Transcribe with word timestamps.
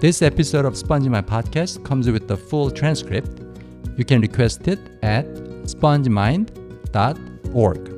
This 0.00 0.22
episode 0.22 0.64
of 0.64 0.78
Spongy 0.78 1.10
My 1.10 1.20
Podcast 1.20 1.84
comes 1.84 2.10
with 2.10 2.26
the 2.26 2.34
full 2.34 2.70
transcript. 2.70 3.38
You 3.98 4.04
can 4.06 4.22
request 4.22 4.66
it 4.66 4.80
at 5.02 5.26
spongemind.org. 5.66 7.90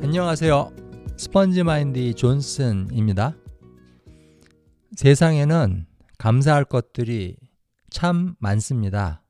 안녕하세요. 0.00 0.70
스펀지마인드 1.16 2.14
존슨입니다. 2.14 3.34
세상에는 4.94 5.86
감사할 6.18 6.66
것들이 6.66 7.36
참 7.90 8.36
많습니다. 8.38 9.24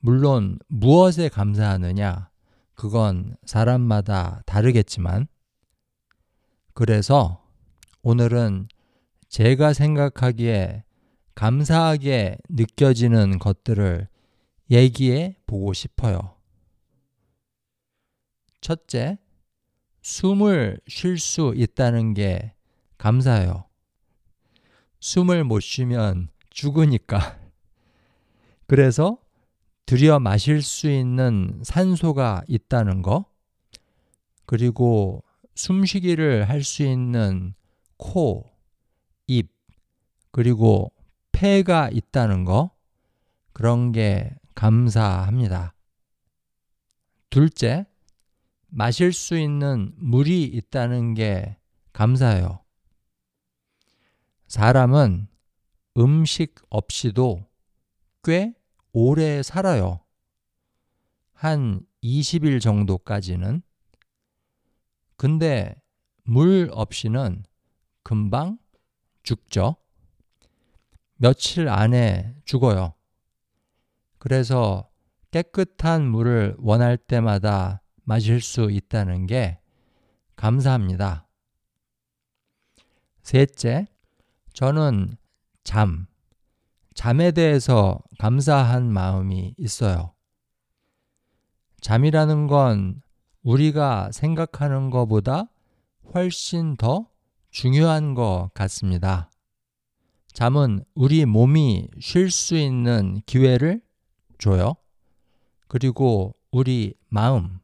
물론 0.00 0.58
무엇에 0.66 1.28
감사하느냐, 1.28 2.28
그건 2.74 3.36
사람마다 3.44 4.42
다르겠지만, 4.46 5.28
그래서 6.74 7.44
오늘은 8.02 8.68
제가 9.28 9.72
생각하기에 9.72 10.84
감사하게 11.34 12.38
느껴지는 12.48 13.38
것들을 13.38 14.08
얘기해 14.70 15.36
보고 15.46 15.72
싶어요. 15.72 16.36
첫째, 18.60 19.18
숨을 20.02 20.80
쉴 20.88 21.18
수 21.18 21.52
있다는 21.56 22.14
게 22.14 22.54
감사해요. 22.98 23.64
숨을 25.00 25.44
못 25.44 25.60
쉬면 25.60 26.28
죽으니까. 26.50 27.38
그래서 28.66 29.18
들여 29.86 30.20
마실 30.20 30.62
수 30.62 30.90
있는 30.90 31.60
산소가 31.64 32.44
있다는 32.46 33.02
거, 33.02 33.26
그리고 34.46 35.24
숨쉬기를 35.54 36.48
할 36.48 36.62
수 36.62 36.82
있는 36.82 37.54
코, 37.96 38.50
입, 39.26 39.52
그리고 40.30 40.92
폐가 41.32 41.88
있다는 41.90 42.44
거, 42.44 42.70
그런 43.52 43.92
게 43.92 44.34
감사합니다. 44.54 45.74
둘째, 47.30 47.86
마실 48.68 49.12
수 49.12 49.38
있는 49.38 49.92
물이 49.96 50.44
있다는 50.44 51.14
게 51.14 51.56
감사해요. 51.92 52.64
사람은 54.48 55.28
음식 55.98 56.54
없이도 56.70 57.46
꽤 58.24 58.54
오래 58.92 59.42
살아요. 59.42 60.00
한 61.32 61.84
20일 62.02 62.60
정도까지는. 62.60 63.62
근데 65.16 65.74
물 66.24 66.68
없이는 66.72 67.44
금방 68.02 68.58
죽죠. 69.22 69.76
며칠 71.16 71.68
안에 71.68 72.34
죽어요. 72.44 72.94
그래서 74.18 74.88
깨끗한 75.30 76.06
물을 76.06 76.54
원할 76.58 76.96
때마다 76.96 77.82
마실 78.04 78.40
수 78.40 78.70
있다는 78.70 79.26
게 79.26 79.58
감사합니다. 80.36 81.28
셋째, 83.22 83.86
저는 84.52 85.16
잠, 85.64 86.06
잠에 86.94 87.30
대해서 87.30 88.00
감사한 88.18 88.92
마음이 88.92 89.54
있어요. 89.56 90.14
잠이라는 91.80 92.46
건 92.48 93.00
우리가 93.42 94.10
생각하는 94.12 94.90
것보다 94.90 95.46
훨씬 96.14 96.76
더 96.76 97.08
중요한 97.50 98.14
것 98.14 98.50
같습니다. 98.54 99.30
잠은 100.32 100.84
우리 100.94 101.26
몸이 101.26 101.88
쉴 102.00 102.30
수 102.30 102.56
있는 102.56 103.20
기회를 103.26 103.82
줘요. 104.38 104.74
그리고 105.68 106.34
우리 106.50 106.94
마음, 107.08 107.60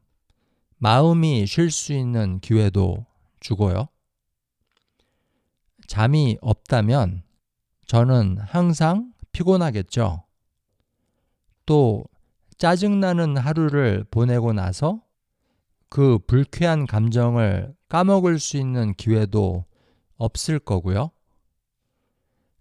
마음이 0.77 1.45
쉴 1.45 1.71
수 1.71 1.93
있는 1.93 2.39
기회도 2.39 3.05
주고요. 3.39 3.87
잠이 5.87 6.37
없다면 6.41 7.23
저는 7.87 8.37
항상 8.37 9.11
피곤하겠죠. 9.31 10.23
또 11.65 12.03
짜증나는 12.57 13.37
하루를 13.37 14.05
보내고 14.11 14.53
나서 14.53 15.01
그 15.89 16.19
불쾌한 16.27 16.85
감정을 16.85 17.75
까먹을 17.89 18.39
수 18.39 18.57
있는 18.57 18.93
기회도 18.93 19.65
없을 20.17 20.59
거고요. 20.59 21.11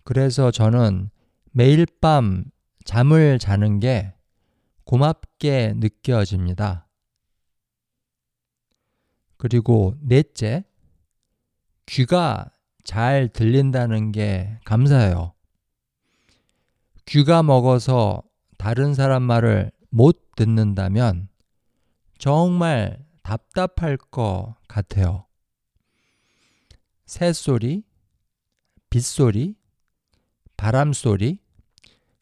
그래서 0.04 0.50
저는 0.50 1.10
매일 1.52 1.86
밤 2.00 2.44
잠을 2.84 3.38
자는 3.38 3.80
게 3.80 4.14
고맙게 4.84 5.74
느껴집니다. 5.76 6.88
그리고 9.36 9.94
넷째, 10.00 10.64
귀가 11.86 12.50
잘 12.84 13.28
들린다는 13.28 14.12
게 14.12 14.58
감사해요. 14.64 15.34
귀가 17.04 17.42
먹어서 17.42 18.22
다른 18.56 18.94
사람 18.94 19.22
말을 19.22 19.70
못 19.90 20.30
듣는다면 20.36 21.28
정말 22.18 22.98
답답할 23.28 23.98
것 23.98 24.54
같아요. 24.68 25.26
새소리, 27.04 27.84
빗소리, 28.88 29.54
바람소리, 30.56 31.38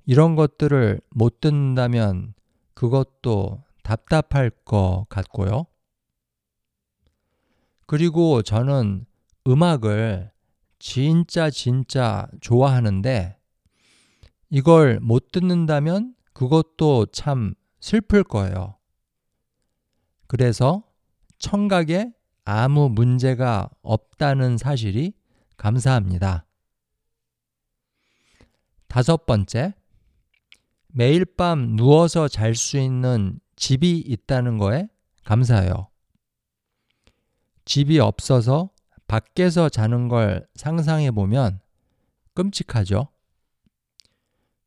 이런 0.04 0.34
것들을 0.34 1.00
못 1.10 1.40
듣는다면 1.40 2.34
그것도 2.74 3.62
답답할 3.84 4.50
것 4.64 5.06
같고요. 5.08 5.66
그리고 7.86 8.42
저는 8.42 9.06
음악을 9.46 10.32
진짜 10.80 11.50
진짜 11.50 12.26
좋아하는데 12.40 13.38
이걸 14.50 14.98
못 14.98 15.30
듣는다면 15.30 16.16
그것도 16.32 17.06
참 17.12 17.54
슬플 17.78 18.24
거예요. 18.24 18.76
그래서 20.26 20.82
청각에 21.38 22.12
아무 22.44 22.88
문제가 22.88 23.68
없다는 23.82 24.56
사실이 24.56 25.14
감사합니다. 25.56 26.46
다섯 28.88 29.26
번째, 29.26 29.74
매일 30.88 31.24
밤 31.24 31.76
누워서 31.76 32.28
잘 32.28 32.54
수 32.54 32.78
있는 32.78 33.40
집이 33.56 33.98
있다는 33.98 34.58
거에 34.58 34.88
감사해요. 35.24 35.88
집이 37.64 37.98
없어서 37.98 38.70
밖에서 39.06 39.68
자는 39.68 40.08
걸 40.08 40.46
상상해 40.54 41.10
보면 41.10 41.60
끔찍하죠. 42.34 43.08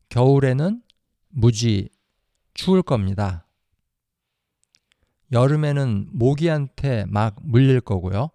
겨울에는 0.09 0.83
무지 1.29 1.89
추울 2.53 2.81
겁니다. 2.81 3.45
여름에는 5.31 6.09
모기한테 6.11 7.05
막 7.05 7.35
물릴 7.41 7.81
거고요. 7.81 8.29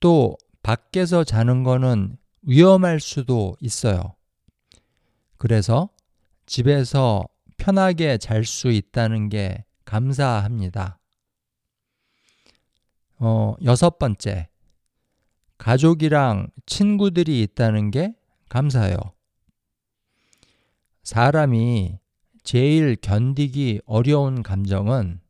또 0.00 0.36
밖에서 0.62 1.24
자는 1.24 1.62
거는 1.64 2.16
위험할 2.42 3.00
수도 3.00 3.56
있어요. 3.60 4.14
그래서 5.38 5.90
집에서 6.46 7.26
편하게 7.56 8.18
잘 8.18 8.44
수 8.44 8.70
있다는 8.70 9.28
게 9.28 9.64
감사합니다. 9.84 10.98
어, 13.18 13.54
여섯 13.64 13.98
번째. 13.98 14.48
가족이랑 15.58 16.48
친구들이 16.66 17.42
있다는 17.42 17.90
게 17.90 18.14
감사해요. 18.48 18.96
사람이 21.02 21.98
제일 22.46 22.94
견디기 22.94 23.80
어려운 23.86 24.44
감정은 24.44 25.20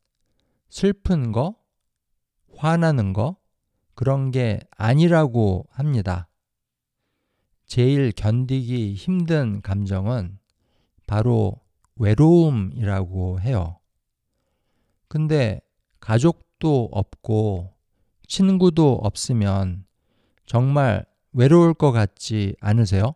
슬픈 0.68 1.32
거, 1.32 1.56
화나는 2.54 3.14
거, 3.14 3.38
그런 3.94 4.30
게 4.30 4.60
아니라고 4.76 5.66
합니다. 5.70 6.28
제일 7.64 8.12
견디기 8.12 8.92
힘든 8.92 9.62
감정은 9.62 10.38
바로 11.06 11.58
외로움이라고 11.94 13.40
해요. 13.40 13.78
근데 15.08 15.62
가족도 16.00 16.90
없고 16.92 17.72
친구도 18.28 18.92
없으면 18.92 19.86
정말 20.44 21.06
외로울 21.32 21.72
것 21.72 21.92
같지 21.92 22.56
않으세요? 22.60 23.14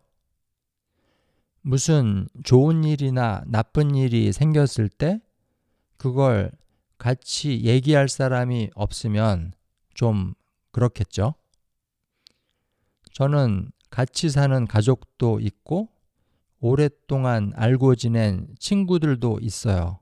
무슨 1.61 2.27
좋은 2.43 2.83
일이나 2.83 3.43
나쁜 3.47 3.95
일이 3.95 4.31
생겼을 4.31 4.89
때 4.89 5.21
그걸 5.97 6.51
같이 6.97 7.63
얘기할 7.63 8.09
사람이 8.09 8.71
없으면 8.75 9.53
좀 9.93 10.33
그렇겠죠. 10.71 11.35
저는 13.13 13.71
같이 13.89 14.29
사는 14.29 14.65
가족도 14.65 15.39
있고 15.39 15.89
오랫동안 16.59 17.51
알고 17.55 17.95
지낸 17.95 18.47
친구들도 18.59 19.39
있어요. 19.41 19.99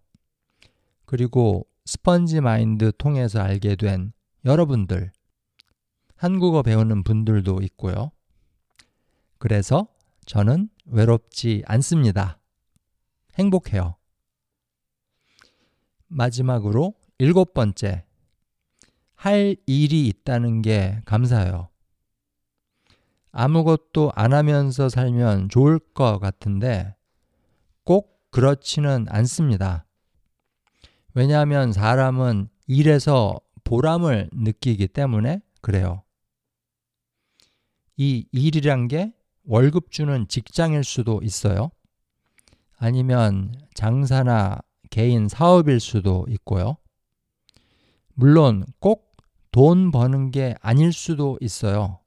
그리고 1.06 1.68
스펀지 1.86 2.40
마인드 2.40 2.92
통해서 2.98 3.40
알게 3.40 3.76
된 3.76 4.14
여러분들, 4.46 5.12
한국어 6.16 6.62
배우는 6.62 7.04
분들도 7.04 7.62
있고요. 7.64 8.12
그래서 9.38 9.88
저는 10.30 10.70
외롭지 10.86 11.64
않습니다. 11.66 12.40
행복해요. 13.34 13.96
마지막으로 16.06 16.94
일곱 17.18 17.56
번째, 17.56 18.06
할 19.16 19.56
일이 19.66 20.06
있다는 20.06 20.62
게 20.62 21.02
감사해요. 21.06 21.70
아무것도 23.32 24.12
안 24.14 24.34
하면서 24.34 24.88
살면 24.88 25.50
좋을 25.50 25.80
것 25.80 26.20
같은데 26.20 26.96
꼭 27.84 28.22
그렇지는 28.30 29.08
않습니다. 29.10 29.88
왜냐하면 31.16 31.74
사람은 31.74 32.50
일에서 32.68 33.40
보람을 33.64 34.30
느끼기 34.32 34.90
때문에 34.90 35.42
그래요. 35.62 36.04
이 37.98 38.28
일이란 38.32 38.88
게 38.88 39.16
월급 39.50 39.92
주는 39.92 40.28
직장일 40.28 40.84
수도 40.84 41.20
있어요. 41.24 41.72
아니면 42.78 43.54
장사나 43.74 44.60
개인 44.90 45.28
사업일 45.28 45.80
수도 45.80 46.26
있고요. 46.30 46.78
물론 48.14 48.66
꼭 48.80 49.10
돈 49.52 49.92
버는 49.92 50.32
게 50.32 50.56
아닐 50.62 50.94
수도 50.94 51.38
있어요. 51.42 52.00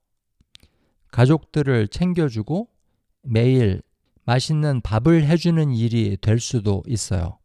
가족들을 1.11 1.89
챙겨주고 1.89 2.69
매일 3.23 3.83
맛있는 4.25 4.81
밥을 4.81 5.27
해주는 5.27 5.73
일이 5.73 6.17
될 6.21 6.39
수도 6.39 6.83
있어요. 6.87 7.39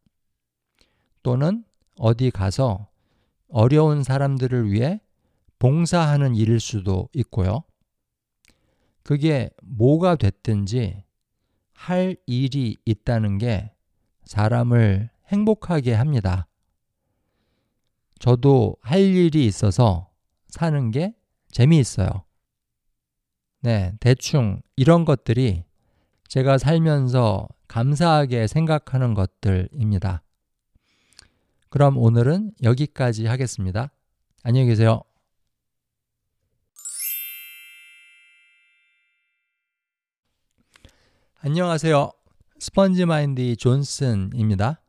또는 1.24 1.66
어디 1.98 2.30
가서 2.30 2.88
어려운 3.50 4.04
사람들을 4.04 4.72
위해 4.72 5.02
봉사하는 5.60 6.36
일일 6.36 6.60
수도 6.60 7.10
있고요. 7.14 7.64
그게 9.08 9.50
뭐가 9.64 10.18
됐든지 10.18 11.02
할 11.72 12.18
일이 12.26 12.76
있다는 12.84 13.38
게 13.38 13.72
사람을 14.26 15.10
행복하게 15.28 15.94
합니다. 15.94 16.50
저도 18.20 18.76
할 18.82 19.00
일이 19.00 19.46
있어서 19.46 20.10
사는 20.50 20.92
게 20.92 21.16
재미있어요. 21.52 22.26
네, 23.62 23.94
대충 24.02 24.62
이런 24.76 25.06
것들이 25.06 25.64
제가 26.28 26.58
살면서 26.58 27.48
감사하게 27.70 28.48
생각하는 28.48 29.14
것들입니다. 29.14 30.22
그럼 31.70 31.98
오늘은 31.98 32.52
여기까지 32.62 33.26
하겠습니다. 33.26 33.90
안녕히 34.44 34.68
계세요. 34.68 35.07
안녕하세요. 41.40 42.10
스펀지 42.58 43.06
마인드 43.06 43.56
존슨입니다. 43.58 44.82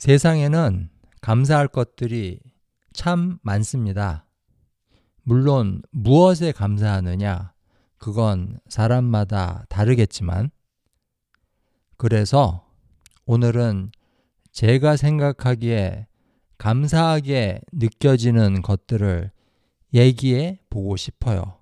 세상에는 0.00 0.90
감사할 1.20 1.68
것들이 1.68 2.40
참 2.92 3.38
많습니다. 3.42 4.26
물론 5.22 5.82
무엇에 5.92 6.50
감사하느냐, 6.50 7.52
그건 7.98 8.58
사람마다 8.66 9.66
다르겠지만, 9.68 10.50
그래서 11.96 12.68
오늘은 13.24 13.92
제가 14.50 14.96
생각하기에 14.96 16.08
감사하게 16.58 17.60
느껴지는 17.70 18.62
것들을 18.62 19.30
얘기해 19.94 20.58
보고 20.68 20.96
싶어요. 20.96 21.60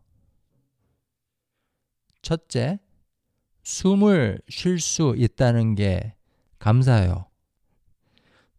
첫째, 2.22 2.80
숨을 3.66 4.40
쉴 4.48 4.78
수 4.78 5.16
있다는 5.18 5.74
게 5.74 6.14
감사해요. 6.60 7.26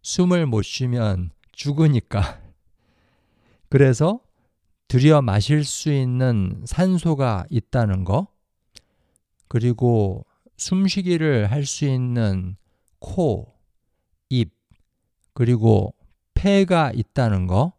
숨을 0.01 0.45
못 0.45 0.63
쉬면 0.63 1.31
죽으니까. 1.53 2.41
그래서 3.69 4.19
들여 4.89 5.21
마실 5.21 5.63
수 5.63 5.93
있는 5.93 6.61
산소가 6.65 7.45
있다는 7.49 8.03
거, 8.03 8.27
그리고 9.47 10.25
숨쉬기를 10.57 11.51
할 11.51 11.65
수 11.65 11.85
있는 11.85 12.57
코, 12.99 13.55
입, 14.27 14.53
그리고 15.33 15.95
폐가 16.33 16.91
있다는 16.93 17.47
거, 17.47 17.71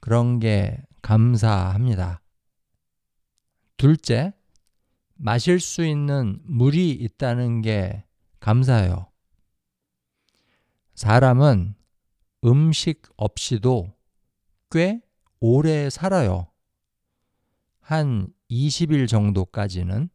그런 0.00 0.38
게 0.38 0.82
감사합니다. 1.00 2.20
둘째, 3.78 4.34
마실 5.24 5.60
수 5.60 5.84
있는 5.84 6.40
물이 6.42 6.90
있다는 6.90 7.62
게 7.62 8.04
감사해요. 8.40 9.06
사람은 10.96 11.76
음식 12.44 13.02
없이도 13.16 13.94
꽤 14.72 15.00
오래 15.38 15.90
살아요. 15.90 16.48
한 17.78 18.34
20일 18.50 19.06
정도까지는. 19.06 20.10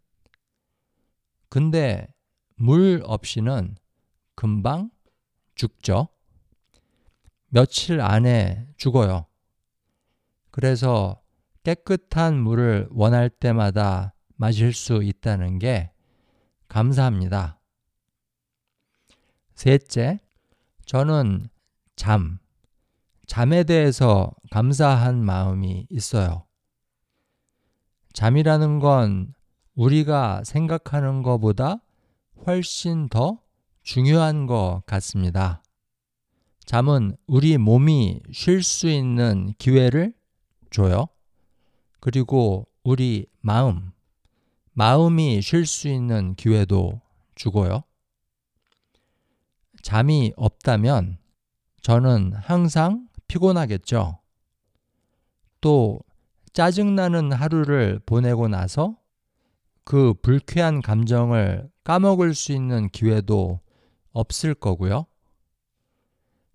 근데 1.48 2.14
물 2.58 3.02
없이는 3.06 3.78
금방 4.36 4.92
죽죠. 5.56 6.10
며칠 7.48 8.02
안에 8.02 8.68
죽어요. 8.76 9.26
그래서 10.52 11.22
깨끗한 11.64 12.38
물을 12.38 12.90
원할 12.92 13.30
때마다 13.30 14.14
마실 14.38 14.74
수 14.74 15.04
있다는 15.04 15.60
게 15.60 15.92
감사합니다. 16.70 17.60
셋째, 19.56 20.20
저는 20.86 21.50
잠, 21.96 22.40
잠에 23.26 23.64
대해서 23.64 24.32
감사한 24.52 25.24
마음이 25.24 25.88
있어요. 25.90 26.46
잠이라는 28.14 28.80
건 28.80 29.34
우리가 29.76 30.44
생각하는 30.44 31.24
것보다 31.24 31.82
훨씬 32.46 33.10
더 33.10 33.42
중요한 33.84 34.46
것 34.48 34.82
같습니다. 34.86 35.64
잠은 36.66 37.16
우리 37.28 37.58
몸이 37.58 38.22
쉴 38.32 38.62
수 38.62 38.90
있는 38.90 39.54
기회를 39.58 40.14
줘요. 40.70 41.08
그리고 42.00 42.68
우리 42.84 43.26
마음, 43.42 43.92
마음이 44.78 45.42
쉴 45.42 45.66
수 45.66 45.88
있는 45.88 46.36
기회도 46.36 47.02
주고요. 47.34 47.82
잠이 49.82 50.34
없다면 50.36 51.18
저는 51.82 52.34
항상 52.36 53.08
피곤하겠죠. 53.28 54.20
또 55.62 56.00
짜증나는 56.54 57.32
하루를 57.32 58.00
보내고 58.06 58.50
나서 58.50 58.96
그 59.84 60.14
불쾌한 60.22 60.84
감정을 60.84 61.72
까먹을 61.84 62.36
수 62.36 62.52
있는 62.52 62.88
기회도 62.90 63.60
없을 64.12 64.54
거고요. 64.54 65.08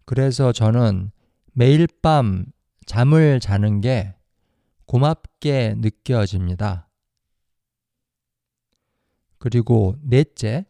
그래서 0.04 0.52
저는 0.52 1.10
매일 1.54 1.88
밤 2.00 2.44
잠을 2.86 3.40
자는 3.40 3.80
게 3.80 4.14
고맙게 4.86 5.74
느껴집니다. 5.78 6.88
그리고 9.42 9.96
넷째, 10.02 10.64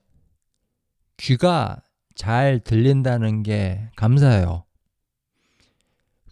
귀가 1.19 1.83
잘 2.15 2.59
들린다는 2.59 3.43
게 3.43 3.91
감사해요. 3.97 4.65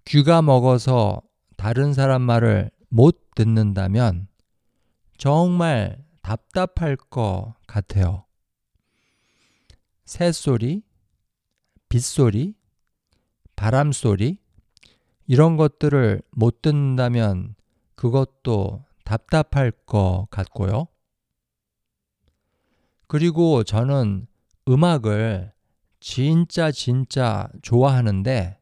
귀가 0.06 0.40
먹어서 0.40 1.20
다른 1.58 1.92
사람 1.92 2.22
말을 2.22 2.70
못 2.88 3.34
듣는다면 3.34 4.26
정말 5.18 6.02
답답할 6.22 6.96
것 6.96 7.52
같아요. 7.66 8.24
새소리, 10.06 10.82
빗소리, 11.90 12.54
바람소리, 13.54 14.38
이런 15.26 15.58
것들을 15.58 16.22
못 16.30 16.62
듣는다면 16.62 17.54
그것도 17.96 18.82
답답할 19.04 19.72
것 19.84 20.26
같고요. 20.30 20.86
그리고 23.10 23.64
저는 23.64 24.28
음악을 24.68 25.52
진짜 25.98 26.70
진짜 26.70 27.48
좋아하는데 27.60 28.56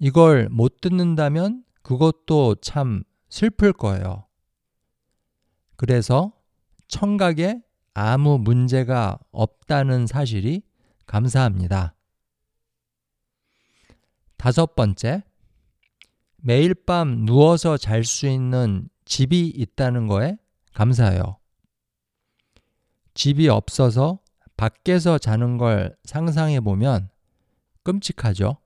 이걸 0.00 0.48
못 0.48 0.80
듣는다면 0.80 1.62
그것도 1.82 2.56
참 2.56 3.04
슬플 3.28 3.74
거예요. 3.74 4.26
그래서 5.76 6.32
청각에 6.88 7.62
아무 7.94 8.38
문제가 8.38 9.20
없다는 9.30 10.08
사실이 10.08 10.62
감사합니다. 11.06 11.94
다섯 14.36 14.74
번째, 14.74 15.22
매일 16.38 16.74
밤 16.74 17.24
누워서 17.24 17.76
잘 17.76 18.02
수 18.02 18.26
있는 18.26 18.88
집이 19.04 19.46
있다는 19.46 20.08
거에 20.08 20.38
감사해요. 20.74 21.37
집이 23.18 23.48
없어서 23.48 24.20
밖에서 24.56 25.18
자는 25.18 25.58
걸 25.58 25.96
상상해 26.04 26.60
보면 26.60 27.10
끔찍하죠. 27.82 28.58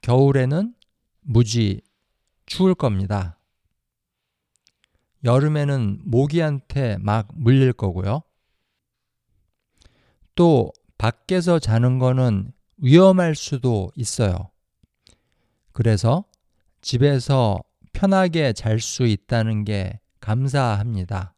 겨울에는 0.00 0.76
무지 1.22 1.80
추울 2.46 2.76
겁니다. 2.76 3.40
여름에는 5.24 6.02
모기한테 6.04 6.98
막 6.98 7.26
물릴 7.34 7.72
거고요. 7.72 8.22
또 10.36 10.70
밖에서 10.96 11.58
자는 11.58 11.98
거는 11.98 12.52
위험할 12.76 13.34
수도 13.34 13.90
있어요. 13.96 14.52
그래서 15.72 16.26
집에서 16.80 17.60
편하게 17.92 18.52
잘 18.52 18.78
수 18.78 19.04
있다는 19.04 19.64
게 19.64 19.98
감사합니다. 20.20 21.33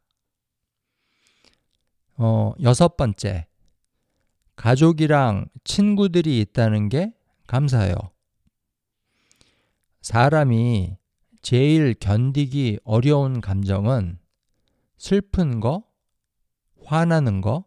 어, 2.17 2.53
여섯 2.61 2.97
번째. 2.97 3.47
가족이랑 4.55 5.47
친구들이 5.63 6.39
있다는 6.41 6.89
게 6.89 7.13
감사해요. 7.45 7.95
사람이 10.01 10.97
제일 11.43 11.93
견디기 11.93 12.79
어려운 12.83 13.39
감정은 13.39 14.17
슬픈 14.97 15.59
거, 15.59 15.83
화나는 16.83 17.41
거, 17.41 17.65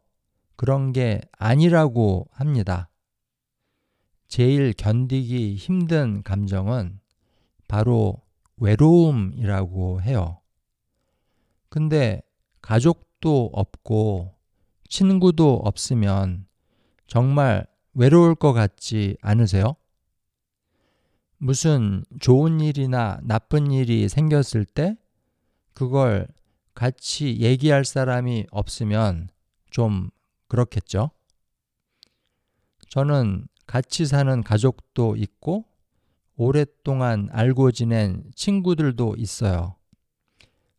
그런 0.56 0.92
게 0.92 1.20
아니라고 1.38 2.28
합니다. 2.32 2.90
제일 4.26 4.72
견디기 4.72 5.54
힘든 5.54 6.22
감정은 6.22 7.00
바로 7.68 8.20
외로움이라고 8.56 10.02
해요. 10.02 10.40
근데 11.68 12.22
가족도 12.60 13.50
없고 13.52 14.39
친구도 14.90 15.62
없으면 15.64 16.46
정말 17.06 17.66
외로울 17.94 18.34
것 18.34 18.52
같지 18.52 19.16
않으세요? 19.22 19.76
무슨 21.38 22.04
좋은 22.20 22.60
일이나 22.60 23.18
나쁜 23.22 23.70
일이 23.70 24.08
생겼을 24.08 24.66
때 24.66 24.96
그걸 25.72 26.28
같이 26.74 27.38
얘기할 27.40 27.84
사람이 27.84 28.46
없으면 28.50 29.28
좀 29.70 30.10
그렇겠죠? 30.48 31.12
저는 32.88 33.46
같이 33.66 34.04
사는 34.04 34.42
가족도 34.42 35.14
있고 35.16 35.64
오랫동안 36.36 37.28
알고 37.30 37.70
지낸 37.70 38.24
친구들도 38.34 39.14
있어요. 39.16 39.76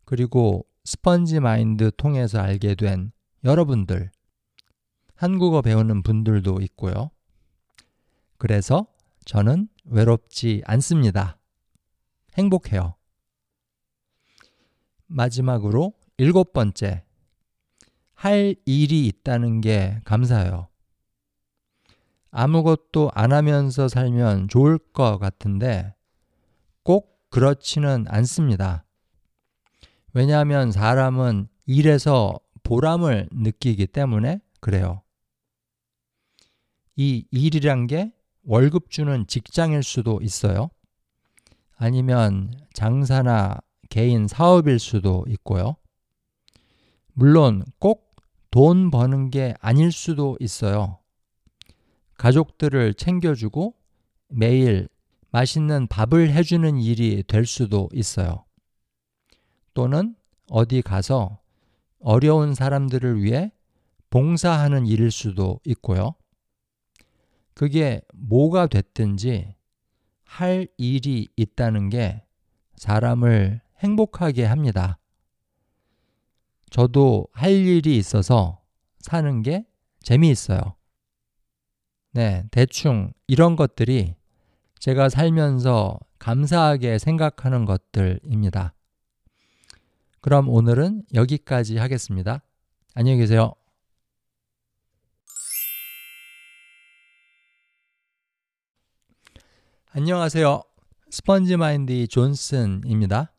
그리고 0.03 0.65
스펀지 0.83 1.39
마인드 1.39 1.91
통해서 1.95 2.39
알게 2.39 2.75
된 2.75 3.13
여러분들, 3.43 4.11
한국어 5.15 5.61
배우는 5.61 6.03
분들도 6.03 6.59
있고요. 6.61 7.11
그래서 8.37 8.87
저는 9.25 9.67
외롭지 9.85 10.61
않습니다. 10.65 11.39
행복해요. 12.37 12.95
마지막으로 15.07 15.93
일곱 16.17 16.53
번째, 16.53 17.03
할 18.13 18.55
일이 18.65 19.07
있다는 19.07 19.61
게 19.61 19.99
감사해요. 20.05 20.67
아무것도 22.29 23.11
안 23.13 23.33
하면서 23.33 23.87
살면 23.87 24.47
좋을 24.47 24.77
것 24.77 25.17
같은데 25.17 25.93
꼭 26.83 27.19
그렇지는 27.29 28.05
않습니다. 28.07 28.85
왜냐하면 30.13 30.71
사람은 30.71 31.47
일에서 31.65 32.39
보람을 32.63 33.29
느끼기 33.31 33.87
때문에 33.87 34.39
그래요. 34.59 35.01
이 36.95 37.25
일이란 37.31 37.87
게 37.87 38.13
월급 38.43 38.89
주는 38.89 39.25
직장일 39.27 39.83
수도 39.83 40.19
있어요. 40.21 40.69
아니면 41.77 42.53
장사나 42.73 43.59
개인 43.89 44.27
사업일 44.27 44.79
수도 44.79 45.25
있고요. 45.27 45.75
물론 47.13 47.63
꼭 47.79 48.11
돈 48.51 48.91
버는 48.91 49.31
게 49.31 49.55
아닐 49.61 49.93
수도 49.93 50.37
있어요. 50.41 50.99
가족들을 52.17 52.93
챙겨주고 52.95 53.73
매일 54.27 54.89
맛있는 55.31 55.87
밥을 55.87 56.31
해주는 56.31 56.77
일이 56.77 57.23
될 57.23 57.45
수도 57.45 57.89
있어요. 57.93 58.43
또는 59.73 60.15
어디 60.49 60.81
가서 60.81 61.39
어려운 62.01 62.53
사람들을 62.53 63.23
위해 63.23 63.51
봉사하는 64.09 64.85
일일 64.85 65.11
수도 65.11 65.59
있고요. 65.65 66.15
그게 67.53 68.01
뭐가 68.13 68.67
됐든지 68.67 69.55
할 70.23 70.67
일이 70.77 71.27
있다는 71.35 71.89
게 71.89 72.23
사람을 72.75 73.61
행복하게 73.79 74.45
합니다. 74.45 74.97
저도 76.69 77.27
할 77.33 77.51
일이 77.51 77.97
있어서 77.97 78.61
사는 78.99 79.41
게 79.41 79.65
재미있어요. 80.01 80.75
네, 82.13 82.43
대충 82.51 83.13
이런 83.27 83.55
것들이 83.55 84.15
제가 84.79 85.09
살면서 85.09 85.99
감사하게 86.17 86.97
생각하는 86.97 87.65
것들입니다. 87.65 88.73
그럼 90.21 90.49
오늘은 90.49 91.03
여기까지 91.15 91.77
하겠습니다. 91.77 92.43
안녕히 92.93 93.17
계세요. 93.17 93.55
안녕하세요. 99.89 100.61
스펀지 101.09 101.57
마인드 101.57 102.05
존슨입니다. 102.05 103.33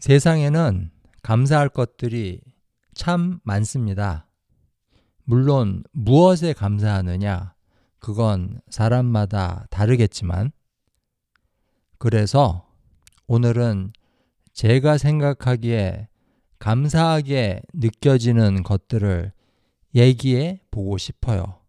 세상에는 0.00 0.90
감사할 1.22 1.70
것들이 1.70 2.42
참 2.94 3.40
많습니다. 3.42 4.28
물론 5.24 5.82
무엇에 5.92 6.52
감사하느냐, 6.52 7.54
그건 8.00 8.60
사람마다 8.68 9.66
다르겠지만, 9.70 10.52
그래서 11.96 12.68
오늘은 13.26 13.94
제가 14.52 14.98
생각하기에 14.98 16.08
감사하게 16.58 17.62
느껴지는 17.74 18.62
것들을 18.62 19.32
얘기해 19.94 20.60
보고 20.70 20.98
싶어요. 20.98 21.60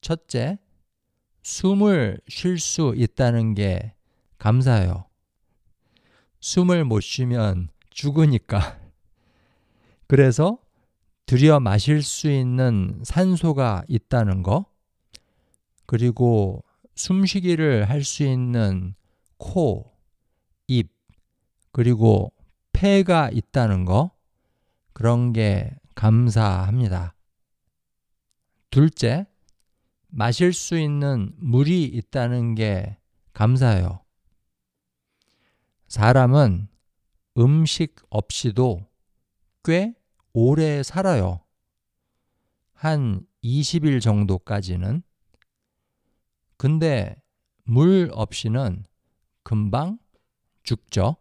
첫째, 0.00 0.58
숨을 1.42 2.20
쉴 2.28 2.58
수 2.58 2.94
있다는 2.96 3.54
게 3.54 3.94
감사해요. 4.38 5.06
숨을 6.40 6.84
못 6.84 7.00
쉬면 7.00 7.68
죽으니까. 7.90 8.78
그래서 10.06 10.58
들여 11.26 11.60
마실 11.60 12.02
수 12.02 12.30
있는 12.30 13.00
산소가 13.02 13.84
있다는 13.88 14.42
거, 14.42 14.66
그리고 15.86 16.64
숨쉬기를 16.94 17.88
할 17.88 18.04
수 18.04 18.22
있는 18.22 18.94
코, 19.36 19.90
입, 19.90 19.97
그리고 21.78 22.34
폐가 22.72 23.30
있다는 23.30 23.84
거, 23.84 24.10
그런 24.92 25.32
게 25.32 25.70
감사합니다. 25.94 27.14
둘째, 28.70 29.28
마실 30.08 30.52
수 30.52 30.76
있는 30.76 31.32
물이 31.36 31.84
있다는 31.84 32.56
게 32.56 32.98
감사해요. 33.32 34.04
사람은 35.86 36.66
음식 37.38 37.94
없이도 38.10 38.84
꽤 39.62 39.94
오래 40.32 40.82
살아요. 40.82 41.44
한 42.72 43.24
20일 43.44 44.00
정도까지는. 44.00 45.04
근데 46.56 47.22
물 47.62 48.10
없이는 48.12 48.84
금방 49.44 50.00
죽죠. 50.64 51.18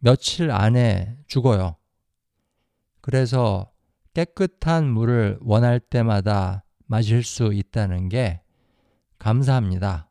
며칠 0.00 0.50
안에 0.50 1.16
죽어요. 1.26 1.76
그래서 3.00 3.70
깨끗한 4.14 4.90
물을 4.90 5.38
원할 5.42 5.78
때마다 5.78 6.64
마실 6.86 7.22
수 7.22 7.52
있다는 7.52 8.08
게 8.08 8.42
감사합니다. 9.18 10.10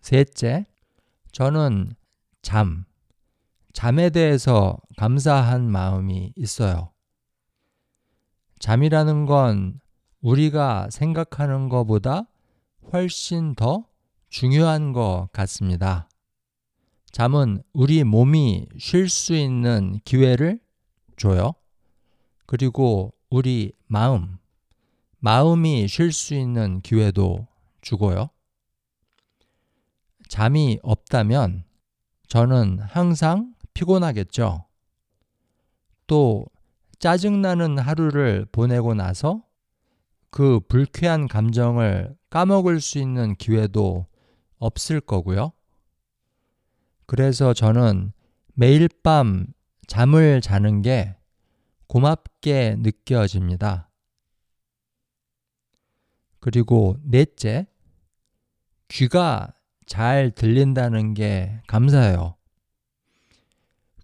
셋째, 0.00 0.66
저는 1.32 1.94
잠, 2.42 2.84
잠에 3.72 4.10
대해서 4.10 4.78
감사한 4.96 5.68
마음이 5.70 6.32
있어요. 6.36 6.92
잠이라는 8.58 9.26
건 9.26 9.80
우리가 10.20 10.88
생각하는 10.90 11.68
것보다 11.68 12.28
훨씬 12.92 13.54
더 13.54 13.86
중요한 14.28 14.92
것 14.92 15.28
같습니다. 15.32 16.08
잠은 17.16 17.62
우리 17.72 18.04
몸이 18.04 18.66
쉴 18.76 19.08
수 19.08 19.34
있는 19.34 19.98
기회를 20.04 20.60
줘요. 21.16 21.54
그리고 22.44 23.14
우리 23.30 23.72
마음, 23.86 24.36
마음이 25.20 25.88
쉴 25.88 26.12
수 26.12 26.34
있는 26.34 26.82
기회도 26.82 27.48
주고요. 27.80 28.28
잠이 30.28 30.78
없다면 30.82 31.64
저는 32.28 32.80
항상 32.80 33.54
피곤하겠죠. 33.72 34.66
또 36.06 36.44
짜증나는 36.98 37.78
하루를 37.78 38.44
보내고 38.52 38.92
나서 38.92 39.42
그 40.28 40.60
불쾌한 40.68 41.28
감정을 41.28 42.14
까먹을 42.28 42.82
수 42.82 42.98
있는 42.98 43.34
기회도 43.36 44.04
없을 44.58 45.00
거고요. 45.00 45.55
그래서 47.06 47.54
저는 47.54 48.12
매일 48.54 48.88
밤 49.02 49.46
잠을 49.86 50.40
자는 50.40 50.82
게 50.82 51.16
고맙게 51.86 52.76
느껴집니다. 52.80 53.90
그리고 56.40 56.96
넷째, 57.02 57.66
귀가 58.88 59.52
잘 59.86 60.30
들린다는 60.30 61.14
게 61.14 61.60
감사해요. 61.66 62.36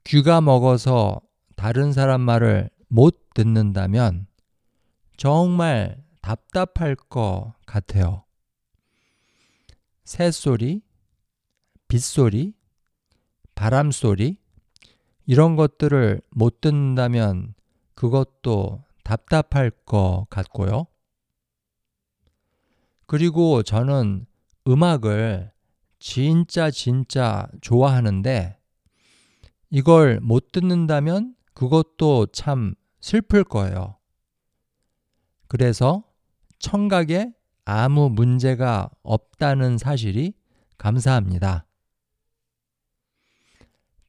귀가 0.05 0.41
먹어서 0.41 1.21
다른 1.57 1.93
사람 1.93 2.21
말을 2.21 2.71
못 2.89 3.31
듣는다면 3.35 4.27
정말 5.17 6.03
답답할 6.21 6.97
것 6.97 7.55
같아요. 7.67 8.25
새소리, 10.05 10.83
빗소리, 11.89 12.55
바람 13.55 13.91
소리, 13.91 14.37
이런 15.27 15.57
것들을 15.57 16.21
못 16.31 16.61
듣는다면 16.61 17.55
그것도 17.95 18.83
답답할 19.05 19.71
것 19.71 20.27
같고요. 20.31 20.87
그리고 23.07 23.63
저는 23.63 24.27
음악을 24.67 25.53
진짜 25.99 26.71
진짜 26.71 27.47
좋아하는데 27.61 28.59
이걸 29.71 30.19
못 30.21 30.51
듣는다면 30.53 31.35
그것도 31.55 32.27
참 32.33 32.75
슬플 33.01 33.45
거예요. 33.45 33.97
그래서 35.47 36.05
청각에 36.59 37.33
아무 37.65 38.09
문제가 38.09 38.91
없다는 39.03 39.79
사실이 39.79 40.35
감사합니다. 40.79 41.67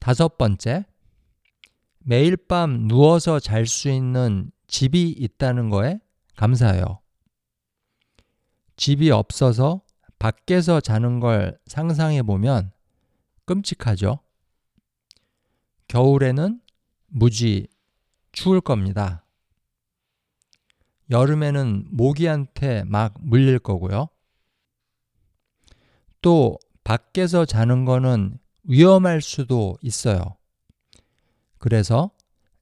다섯 0.04 0.38
번째, 0.38 0.84
매일 2.00 2.36
밤 2.36 2.90
누워서 2.90 3.40
잘 3.40 3.66
수 3.66 3.90
있는 3.90 4.52
집이 4.68 5.12
있다는 5.12 5.70
거에 5.70 6.02
감사해요. 6.36 7.00
집이 8.76 9.12
없어서 9.12 9.82
밖에서 10.20 10.82
자는 10.82 11.22
걸 11.22 11.58
상상해 11.68 12.22
보면 12.22 12.74
끔찍하죠. 13.46 14.20
겨울에는 15.88 16.60
무지 17.08 17.70
추울 18.34 18.60
겁니다. 18.60 19.26
여름에는 21.12 21.88
모기한테 21.92 22.84
막 22.84 23.14
물릴 23.22 23.58
거고요. 23.58 24.10
또 26.22 26.60
밖에서 26.84 27.46
자는 27.46 27.86
거는 27.86 28.43
위험할 28.64 29.22
수도 29.22 29.78
있어요. 29.82 30.38
그래서 31.58 32.12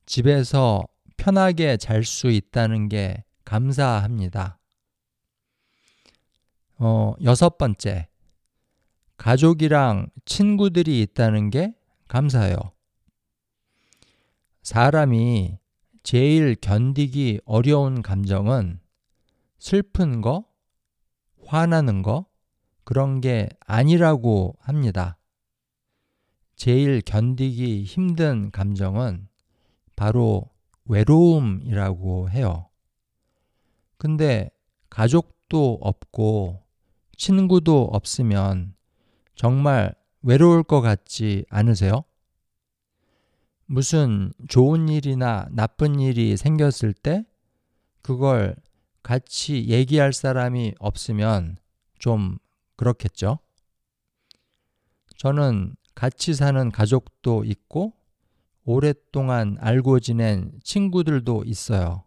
집에서 0.05 0.87
편하게 1.17 1.77
잘 1.77 2.03
수 2.03 2.29
있다는 2.29 2.89
게 2.89 3.23
감사합니다. 3.45 4.59
어, 6.77 7.13
여섯 7.23 7.57
번째. 7.57 8.07
가족이랑 9.17 10.07
친구들이 10.25 11.01
있다는 11.01 11.51
게 11.51 11.75
감사해요. 12.07 12.57
사람이 14.63 15.59
제일 16.01 16.55
견디기 16.55 17.41
어려운 17.45 18.01
감정은 18.01 18.79
슬픈 19.59 20.21
거, 20.21 20.45
화나는 21.45 22.01
거, 22.01 22.25
그런 22.83 23.21
게 23.21 23.47
아니라고 23.67 24.55
합니다. 24.59 25.17
제일 26.63 27.01
견디기 27.01 27.85
힘든 27.85 28.51
감정은 28.51 29.27
바로 29.95 30.47
외로움이라고 30.85 32.29
해요. 32.29 32.69
근데 33.97 34.51
가족도 34.87 35.79
없고 35.81 36.61
친구도 37.17 37.89
없으면 37.91 38.75
정말 39.33 39.95
외로울 40.21 40.61
것 40.61 40.81
같지 40.81 41.45
않으세요? 41.49 42.03
무슨 43.65 44.31
좋은 44.47 44.87
일이나 44.87 45.47
나쁜 45.49 45.99
일이 45.99 46.37
생겼을 46.37 46.93
때 46.93 47.25
그걸 48.03 48.55
같이 49.01 49.65
얘기할 49.67 50.13
사람이 50.13 50.75
없으면 50.77 51.57
좀 51.97 52.37
그렇겠죠? 52.75 53.39
저는 55.17 55.75
같이 56.01 56.33
사는 56.33 56.71
가족도 56.71 57.43
있고 57.43 57.93
오랫동안 58.63 59.55
알고 59.59 59.99
지낸 59.99 60.51
친구들도 60.63 61.43
있어요. 61.45 62.05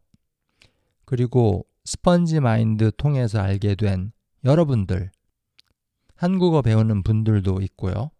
그리고 1.04 1.64
스펀지 1.84 2.40
마인드 2.40 2.90
통해서 2.96 3.38
알게 3.38 3.76
된 3.76 4.10
여러분들, 4.44 5.12
한국어 6.16 6.60
배우는 6.60 7.04
분들도 7.04 7.60
있고요. 7.60 8.10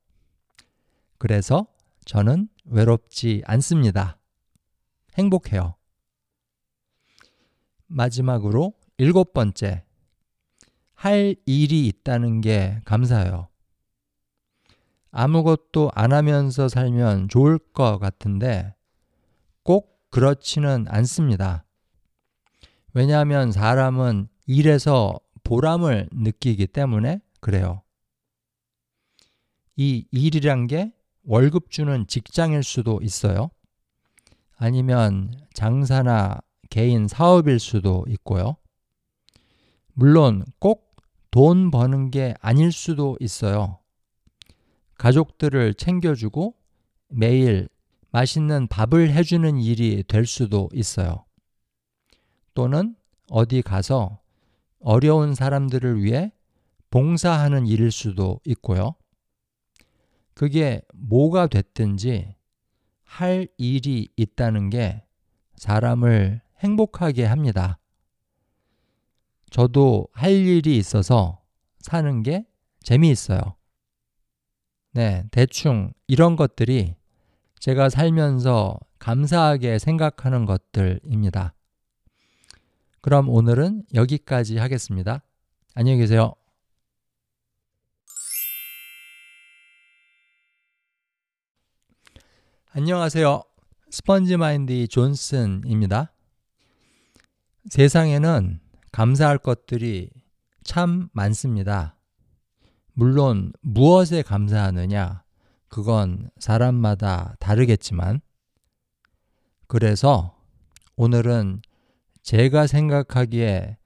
그래서 1.18 1.66
저는 2.04 2.48
외롭지 2.66 3.42
않습니다. 3.44 4.16
행복해요. 5.18 5.74
마지막으로 7.88 8.74
일곱 8.98 9.32
번째. 9.32 9.82
할 10.92 11.34
일이 11.46 11.88
있다는 11.88 12.42
게 12.42 12.80
감사해요. 12.84 13.48
아무것도 15.14 15.90
안 15.94 16.12
하면서 16.12 16.68
살면 16.68 17.29
좋을 17.29 17.59
것 17.59 17.98
같은데 17.98 18.74
꼭 19.62 20.00
그렇지는 20.11 20.87
않습니다. 20.88 21.64
왜냐하면 22.92 23.53
사람은 23.53 24.29
일에서 24.46 25.18
보람을 25.42 26.09
느끼기 26.12 26.66
때문에 26.66 27.20
그래요. 27.40 27.83
이 29.77 30.07
일이란 30.11 30.66
게 30.66 30.92
월급 31.24 31.70
주는 31.70 32.07
직장일 32.07 32.62
수도 32.62 33.00
있어요. 33.03 33.50
아니면 34.57 35.33
장사나 35.53 36.40
개인 36.70 37.09
사업일 37.09 37.59
수도 37.59 38.05
있고요. 38.09 38.57
물론 39.94 40.44
꼭 40.59 40.85
돈 41.35 41.72
버는 41.72 42.12
게 42.12 42.33
아닐 42.40 42.70
수도 42.70 43.16
있어요. 43.18 43.81
가족들을 44.98 45.74
챙겨주고 45.74 46.54
매일 47.09 47.68
맛있는 48.11 48.68
밥을 48.68 49.11
해주는 49.12 49.59
일이 49.59 50.04
될 50.07 50.26
수도 50.26 50.68
있어요. 50.72 51.24
또는 52.54 52.94
어디 53.28 53.62
가서 53.62 54.20
어려운 54.80 55.35
사람들을 55.35 56.02
위해 56.02 56.33
봉사하는 56.90 57.66
일일 57.66 57.90
수도 57.90 58.40
있고요. 58.44 58.94
그게 60.35 60.83
뭐가 60.94 61.46
됐든지 61.46 62.37
할 63.02 63.48
일이 63.57 64.09
있다는 64.16 64.70
게 64.70 65.02
사람을 65.57 66.40
행복하게 66.61 67.24
합니다. 67.24 67.78
저도 69.50 70.09
할 70.12 70.33
일이 70.33 70.76
있어서 70.76 71.40
사는 71.78 72.22
게 72.22 72.46
재미있어요. 72.83 73.57
네, 74.94 75.24
대충 75.33 75.92
이런 76.07 76.37
것들이 76.37 76.94
제가 77.59 77.88
살면서 77.88 78.78
감사하게 79.00 79.80
생각하는 79.80 80.46
것들입니다. 80.46 81.52
그럼 83.00 83.28
오늘은 83.28 83.87
여기까지 83.92 84.57
하겠습니다. 84.57 85.24
안녕히 85.74 85.98
계세요. 85.98 86.35
안녕하세요. 92.70 93.42
스펀지 93.90 94.37
마인드 94.37 94.87
존슨입니다. 94.87 96.12
세상에는 97.68 98.61
감사할 98.92 99.38
것들이 99.38 100.11
참 100.62 101.09
많습니다. 101.12 101.96
물론 102.94 103.52
무엇에 103.61 104.22
감사하느냐, 104.22 105.24
그건 105.68 106.30
사람마다 106.38 107.35
다르겠지만, 107.40 108.20
그래서 109.66 110.40
오늘은 110.96 111.62
제가 112.22 112.68
생각하기에 112.68 113.76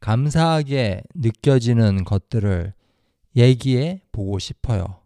감사하게 0.00 1.02
느껴지는 1.14 2.04
것들을 2.04 2.74
얘기해 3.36 4.02
보고 4.10 4.38
싶어요. 4.38 5.00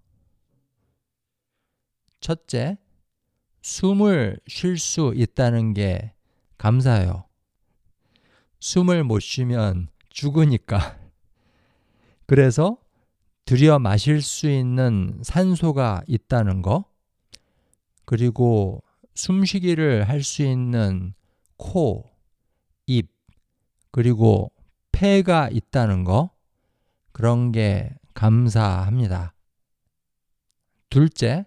첫째, 2.20 2.79
숨을 3.61 4.40
쉴 4.46 4.79
수 4.79 5.12
있다는 5.14 5.75
게 5.75 6.14
감사해요. 6.57 7.25
숨을 8.59 9.05
못 9.05 9.20
쉬면 9.20 9.88
죽으니까. 10.09 10.99
그래서 12.27 12.79
들여 13.44 13.79
마실 13.79 14.22
수 14.22 14.48
있는 14.48 15.18
산소가 15.22 16.03
있다는 16.07 16.62
거, 16.62 16.85
그리고 18.05 18.83
숨쉬기를 19.14 20.09
할 20.09 20.22
수 20.22 20.42
있는 20.42 21.14
코, 21.57 22.11
입, 22.87 23.12
그리고 23.90 24.53
폐가 24.92 25.48
있다는 25.50 26.05
거, 26.05 26.31
그런 27.12 27.53
게 27.53 27.94
감사합니다. 28.14 29.35
둘째, 30.88 31.46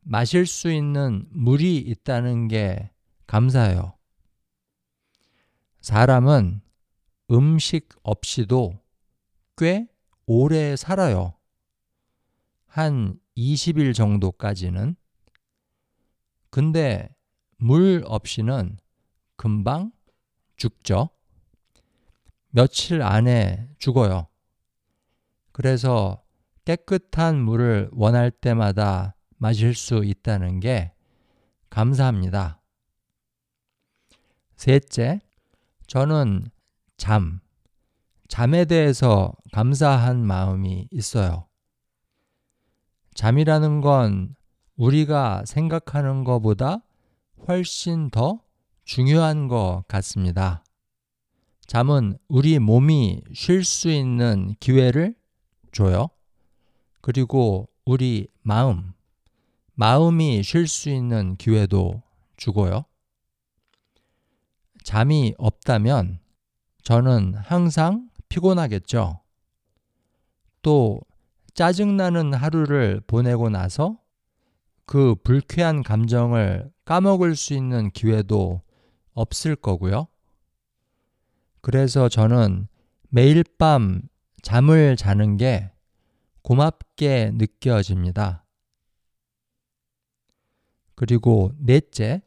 마실 0.00 0.46
수 0.46 0.70
있는 0.70 1.26
물이 1.30 1.78
있다는 1.78 2.48
게 2.48 2.90
감사해요. 3.26 3.94
사람은 5.80 6.60
음식 7.30 7.88
없이도 8.02 8.78
꽤 9.56 9.86
오래 10.26 10.76
살아요. 10.76 11.34
한 12.66 13.18
20일 13.36 13.94
정도까지는. 13.94 14.96
근데 16.50 17.14
물 17.56 18.02
없이는 18.06 18.78
금방 19.36 19.92
죽죠. 20.56 21.10
며칠 22.50 23.02
안에 23.02 23.68
죽어요. 23.78 24.28
그래서 25.52 26.22
깨끗한 26.64 27.40
물을 27.40 27.90
원할 27.92 28.30
때마다 28.30 29.16
마실 29.36 29.74
수 29.74 30.04
있다는 30.04 30.60
게 30.60 30.92
감사합니다. 31.70 32.62
셋째, 34.56 35.20
저는 35.86 36.50
잠, 36.96 37.40
잠에 38.34 38.64
대해서 38.64 39.32
감사한 39.52 40.26
마음이 40.26 40.88
있어요. 40.90 41.46
잠이라는 43.14 43.80
건 43.80 44.34
우리가 44.74 45.44
생각하는 45.46 46.24
것보다 46.24 46.78
훨씬 47.46 48.10
더 48.10 48.40
중요한 48.84 49.46
것 49.46 49.84
같습니다. 49.86 50.64
잠은 51.68 52.18
우리 52.26 52.58
몸이 52.58 53.22
쉴 53.32 53.62
수 53.62 53.88
있는 53.88 54.56
기회를 54.58 55.14
줘요. 55.70 56.08
그리고 57.02 57.68
우리 57.84 58.26
마음, 58.42 58.94
마음이 59.74 60.42
쉴 60.42 60.66
수 60.66 60.90
있는 60.90 61.36
기회도 61.36 62.02
주고요. 62.36 62.84
잠이 64.82 65.36
없다면 65.38 66.18
저는 66.82 67.34
항상 67.36 68.08
피곤하겠죠. 68.28 69.20
또 70.62 71.00
짜증나는 71.54 72.34
하루를 72.34 73.00
보내고 73.06 73.48
나서 73.48 73.98
그 74.86 75.14
불쾌한 75.22 75.82
감정을 75.82 76.70
까먹을 76.84 77.36
수 77.36 77.54
있는 77.54 77.90
기회도 77.90 78.62
없을 79.12 79.56
거고요. 79.56 80.08
그래서 81.60 82.08
저는 82.08 82.68
매일 83.08 83.44
밤 83.58 84.02
잠을 84.42 84.96
자는 84.96 85.36
게 85.36 85.70
고맙게 86.42 87.32
느껴집니다. 87.34 88.44
그리고 90.94 91.52
넷째, 91.58 92.22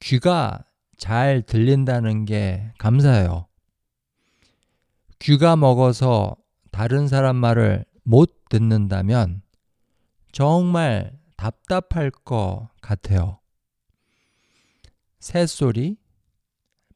귀가 0.00 0.64
잘 0.98 1.42
들린다는 1.42 2.26
게 2.26 2.72
감사해요. 2.78 3.49
귀가 5.20 5.54
먹어서 5.54 6.34
다른 6.70 7.06
사람 7.06 7.36
말을 7.36 7.84
못 8.04 8.48
듣는다면 8.48 9.42
정말 10.32 11.18
답답할 11.36 12.10
것 12.10 12.68
같아요. 12.80 13.38
새소리, 15.18 15.98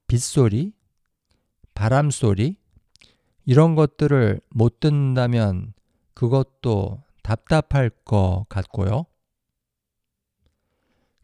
빗소리, 0.06 0.72
바람소리, 1.74 2.56
이런 3.44 3.74
것들을 3.74 4.40
못 4.50 4.80
듣는다면 4.80 5.74
그것도 6.14 7.02
답답할 7.22 7.90
것 7.90 8.46
같고요. 8.48 9.04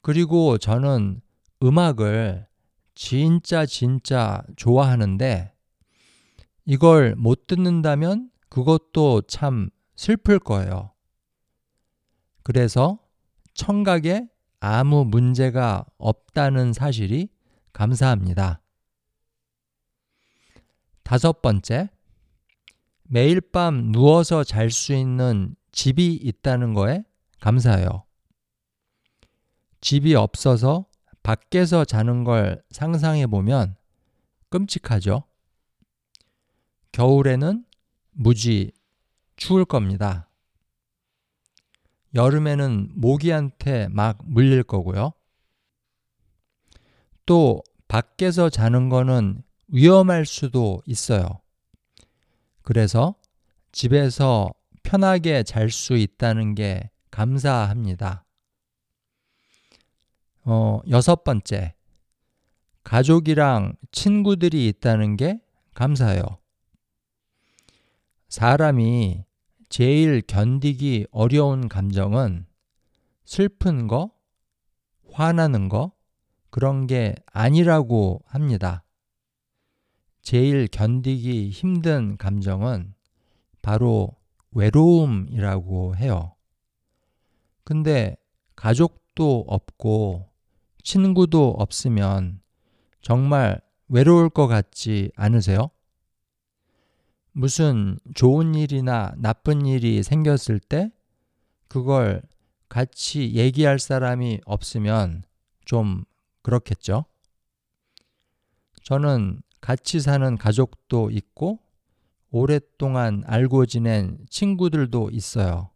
그리고 0.02 0.58
저는 0.58 1.22
음악을 1.62 2.46
진짜 2.94 3.64
진짜 3.64 4.42
좋아하는데 4.56 5.54
이걸 6.64 7.14
못 7.16 7.46
듣는다면 7.46 8.30
그것도 8.48 9.22
참 9.22 9.70
슬플 9.96 10.38
거예요. 10.38 10.92
그래서 12.42 12.98
청각에 13.54 14.28
아무 14.60 15.04
문제가 15.04 15.84
없다는 15.98 16.72
사실이 16.72 17.28
감사합니다. 17.72 18.60
다섯 21.02 21.42
번째, 21.42 21.90
매일 23.04 23.40
밤 23.40 23.90
누워서 23.90 24.44
잘 24.44 24.70
수 24.70 24.94
있는 24.94 25.56
집이 25.72 26.14
있다는 26.14 26.74
거에 26.74 27.04
감사해요. 27.40 28.04
집이 29.80 30.14
없어서 30.14 30.86
밖에서 31.22 31.84
자는 31.84 32.24
걸 32.24 32.62
상상해 32.70 33.26
보면 33.26 33.76
끔찍하죠. 34.50 35.24
겨울에는 37.00 37.64
무지 38.10 38.72
추울 39.36 39.64
겁니다. 39.64 40.28
여름에는 42.14 42.90
모기한테 42.94 43.88
막 43.88 44.18
물릴 44.22 44.62
거고요. 44.62 45.14
또 47.24 47.62
밖에서 47.88 48.50
자는 48.50 48.90
거는 48.90 49.42
위험할 49.68 50.26
수도 50.26 50.82
있어요. 50.84 51.40
그래서 52.60 53.14
집에서 53.72 54.52
편하게 54.82 55.42
잘 55.42 55.70
수 55.70 55.96
있다는 55.96 56.54
게 56.54 56.90
감사합니다. 57.10 58.26
어, 60.44 60.80
여섯 60.90 61.24
번째. 61.24 61.72
가족이랑 62.84 63.76
친구들이 63.90 64.68
있다는 64.68 65.16
게 65.16 65.40
감사해요. 65.72 66.40
사람이 68.30 69.24
제일 69.70 70.22
견디기 70.22 71.08
어려운 71.10 71.68
감정은 71.68 72.46
슬픈 73.24 73.88
거, 73.88 74.12
화나는 75.10 75.68
거, 75.68 75.90
그런 76.50 76.86
게 76.86 77.16
아니라고 77.26 78.22
합니다. 78.26 78.84
제일 80.22 80.68
견디기 80.68 81.50
힘든 81.50 82.16
감정은 82.16 82.94
바로 83.62 84.14
외로움이라고 84.52 85.96
해요. 85.96 86.36
근데 87.64 88.16
가족도 88.54 89.44
없고 89.48 90.28
친구도 90.84 91.56
없으면 91.58 92.40
정말 93.02 93.60
외로울 93.88 94.30
것 94.30 94.46
같지 94.46 95.10
않으세요? 95.16 95.70
무슨 97.32 97.98
좋은 98.14 98.54
일이나 98.54 99.14
나쁜 99.16 99.66
일이 99.66 100.02
생겼을 100.02 100.58
때 100.60 100.90
그걸 101.68 102.22
같이 102.68 103.34
얘기할 103.34 103.78
사람이 103.78 104.40
없으면 104.44 105.22
좀 105.64 106.04
그렇겠죠? 106.42 107.04
저는 108.82 109.40
같이 109.60 110.00
사는 110.00 110.36
가족도 110.36 111.10
있고 111.10 111.60
오랫동안 112.30 113.22
알고 113.26 113.66
지낸 113.66 114.18
친구들도 114.28 115.10
있어요. 115.10 115.70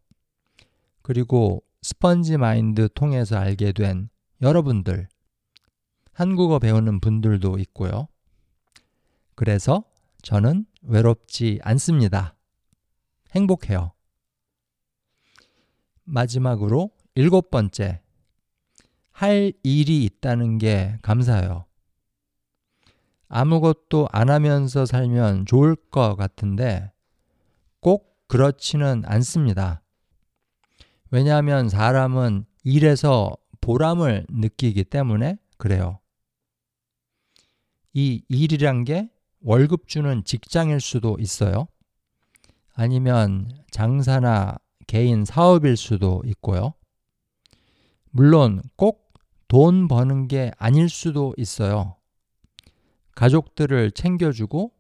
그리고 1.02 1.62
스펀지 1.82 2.38
마인드 2.38 2.88
통해서 2.94 3.36
알게 3.36 3.72
된 3.72 4.08
여러분들, 4.40 5.08
한국어 6.12 6.58
배우는 6.58 7.00
분들도 7.00 7.58
있고요. 7.58 8.08
그래서 9.34 9.84
저는 10.22 10.64
외롭지 10.86 11.60
않습니다. 11.62 12.36
행복해요. 13.34 13.92
마지막으로 16.04 16.90
일곱 17.14 17.50
번째, 17.50 18.00
할 19.10 19.52
일이 19.62 20.04
있다는 20.04 20.58
게 20.58 20.98
감사해요. 21.02 21.66
아무것도 23.28 24.08
안 24.12 24.30
하면서 24.30 24.86
살면 24.86 25.46
좋을 25.46 25.76
것 25.76 26.16
같은데 26.16 26.92
꼭 27.80 28.18
그렇지는 28.26 29.02
않습니다. 29.06 29.82
왜냐하면 31.10 31.68
사람은 31.68 32.44
일에서 32.64 33.36
보람을 33.60 34.26
느끼기 34.28 34.84
때문에 34.84 35.38
그래요. 35.56 36.00
이 37.92 38.24
일이란 38.28 38.84
게 38.84 39.08
월급 39.44 39.86
주는 39.86 40.24
직장일 40.24 40.80
수도 40.80 41.16
있어요. 41.20 41.68
아니면 42.74 43.48
장사나 43.70 44.56
개인 44.88 45.24
사업일 45.24 45.76
수도 45.76 46.20
있고요. 46.26 46.74
물론 48.10 48.60
꼭 48.74 49.04
돈 49.54 49.86
버는 49.86 50.26
게 50.26 50.50
아닐 50.58 50.88
수도 50.88 51.32
있어요. 51.36 51.94
가족들을 53.14 53.92
챙겨주고 53.92 54.72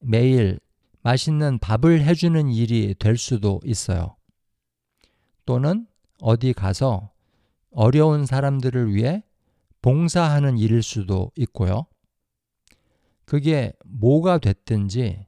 매일 0.00 0.60
맛있는 1.00 1.58
밥을 1.58 2.02
해주는 2.04 2.50
일이 2.50 2.94
될 2.98 3.16
수도 3.16 3.58
있어요. 3.64 4.16
또는 5.46 5.86
어디 6.20 6.52
가서 6.52 7.10
어려운 7.70 8.26
사람들을 8.26 8.94
위해 8.94 9.24
봉사하는 9.80 10.58
일일 10.58 10.82
수도 10.82 11.30
있고요. 11.36 11.86
그게 13.28 13.74
뭐가 13.84 14.38
됐든지 14.38 15.26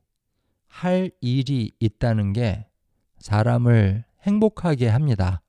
할 0.68 1.10
일이 1.20 1.70
있다는 1.80 2.32
게 2.32 2.66
사람을 3.18 4.06
행복하게 4.22 4.88
합니다. 4.88 5.42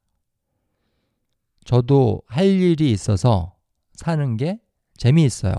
저도 1.63 2.23
할 2.25 2.47
일이 2.47 2.91
있어서 2.91 3.55
사는 3.93 4.35
게 4.35 4.59
재미있어요. 4.97 5.53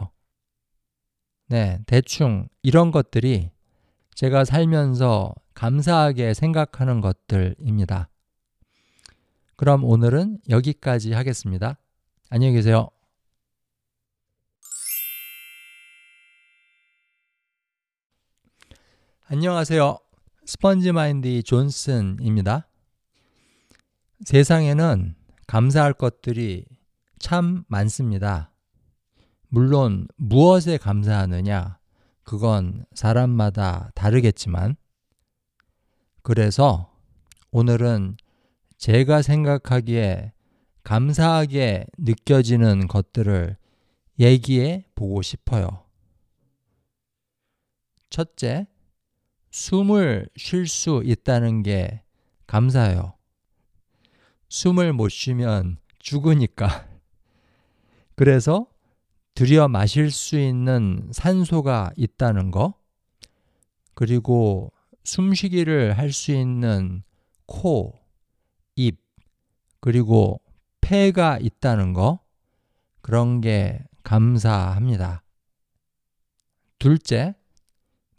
네, 1.48 1.78
대충 1.86 2.46
이런 2.60 2.90
것들이 2.90 3.48
제가 4.14 4.44
살면서 4.44 5.34
감사하게 5.54 6.34
생각하는 6.34 7.00
것들입니다. 7.00 8.10
그럼 9.56 9.84
오늘은 9.84 10.40
여기까지 10.50 11.14
하겠습니다. 11.14 11.78
안녕히 12.28 12.52
계세요. 12.52 12.90
안녕하세요. 19.34 19.96
스펀지 20.44 20.92
마인드 20.92 21.42
존슨입니다. 21.42 22.68
세상에는 24.26 25.14
감사할 25.46 25.94
것들이 25.94 26.66
참 27.18 27.64
많습니다. 27.66 28.52
물론 29.48 30.06
무엇에 30.16 30.76
감사하느냐, 30.76 31.78
그건 32.24 32.84
사람마다 32.92 33.90
다르겠지만, 33.94 34.76
그래서 36.20 36.94
오늘은 37.52 38.18
제가 38.76 39.22
생각하기에 39.22 40.34
감사하게 40.84 41.86
느껴지는 41.96 42.86
것들을 42.86 43.56
얘기해 44.18 44.84
보고 44.94 45.22
싶어요. 45.22 45.86
첫째, 48.10 48.66
숨을 49.52 50.28
쉴 50.36 50.66
수 50.66 51.02
있다는 51.04 51.62
게 51.62 52.02
감사해요. 52.46 53.14
숨을 54.48 54.94
못 54.94 55.10
쉬면 55.10 55.76
죽으니까. 55.98 56.88
그래서 58.16 58.66
들여 59.34 59.68
마실 59.68 60.10
수 60.10 60.38
있는 60.38 61.08
산소가 61.12 61.92
있다는 61.96 62.50
거, 62.50 62.74
그리고 63.94 64.72
숨쉬기를 65.04 65.98
할 65.98 66.12
수 66.12 66.32
있는 66.32 67.02
코, 67.46 67.98
입, 68.74 69.00
그리고 69.80 70.40
폐가 70.80 71.38
있다는 71.38 71.92
거, 71.92 72.20
그런 73.02 73.40
게 73.42 73.84
감사합니다. 74.02 75.22
둘째, 76.78 77.34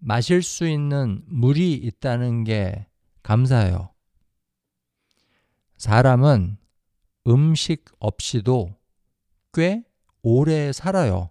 마실 0.05 0.43
수 0.43 0.67
있는 0.67 1.23
물이 1.27 1.75
있다는 1.75 2.43
게 2.43 2.87
감사해요. 3.23 3.93
사람은 5.77 6.57
음식 7.27 7.85
없이도 7.99 8.75
꽤 9.53 9.81
오래 10.21 10.73
살아요. 10.73 11.29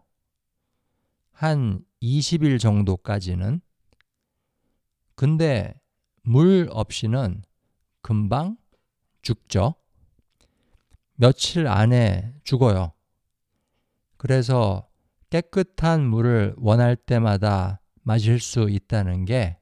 한 1.32 1.84
20일 2.00 2.58
정도까지는. 2.58 3.60
근데 5.16 5.78
물 6.22 6.66
없이는 6.70 7.42
금방 8.00 8.56
죽죠. 9.20 9.74
며칠 11.16 11.66
안에 11.66 12.34
죽어요. 12.42 12.94
그래서 14.16 14.88
깨끗한 15.28 16.06
물을 16.06 16.54
원할 16.56 16.96
때마다 16.96 17.81
마실 18.02 18.40
수 18.40 18.68
있다는 18.68 19.24
게 19.24 19.58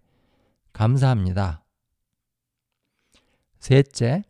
감사합니다. 0.72 1.64
셋째, 3.58 4.24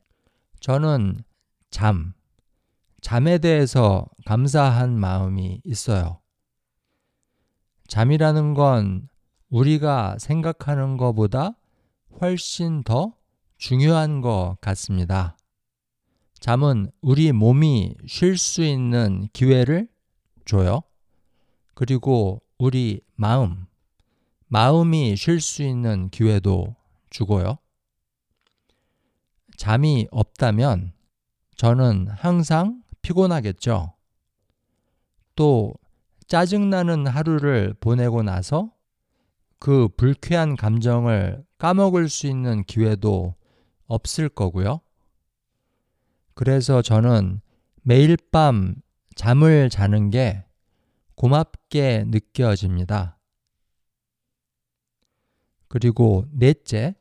저는 0.61 1.23
잠, 1.71 2.13
잠에 3.01 3.39
대해서 3.39 4.07
감사한 4.27 4.99
마음이 4.99 5.61
있어요. 5.65 6.21
잠이라는 7.87 8.55
건 8.55 9.09
우리가 9.49 10.17
생각하는 10.19 10.97
것보다 10.97 11.57
훨씬 12.21 12.83
더 12.83 13.15
중요한 13.59 14.21
것 14.21 14.57
같습니다. 14.61 15.37
잠은 16.39 16.91
우리 17.01 17.33
몸이 17.33 17.97
쉴 18.07 18.39
수 18.39 18.63
있는 18.63 19.29
기회를 19.33 19.89
줘요. 20.45 20.83
그리고 21.75 22.43
우리 22.59 23.01
마음, 23.15 23.67
마음이 24.53 25.15
쉴 25.15 25.41
수 25.41 25.63
있는 25.63 26.11
기회도 26.11 26.75
주고요. 27.09 27.59
잠이 29.57 30.09
없다면 30.11 30.93
저는 31.55 32.09
항상 32.09 32.83
피곤하겠죠. 33.01 33.95
또 35.37 35.73
짜증나는 36.27 37.07
하루를 37.07 37.75
보내고 37.79 38.25
나서 38.25 38.73
그 39.61 39.89
불쾌한 39.97 40.57
감정을 40.57 41.45
까먹을 41.59 42.09
수 42.09 42.27
있는 42.27 42.65
기회도 42.65 43.37
없을 43.87 44.29
거고요. 44.29 44.81
그래서 46.35 46.83
저는 46.83 47.41
매일 47.83 48.17
밤 48.33 48.75
잠을 49.15 49.71
자는 49.71 50.11
게 50.11 50.45
고맙게 51.15 52.07
느껴집니다. 52.09 53.20
그리고 55.71 56.27
넷째, 56.33 56.97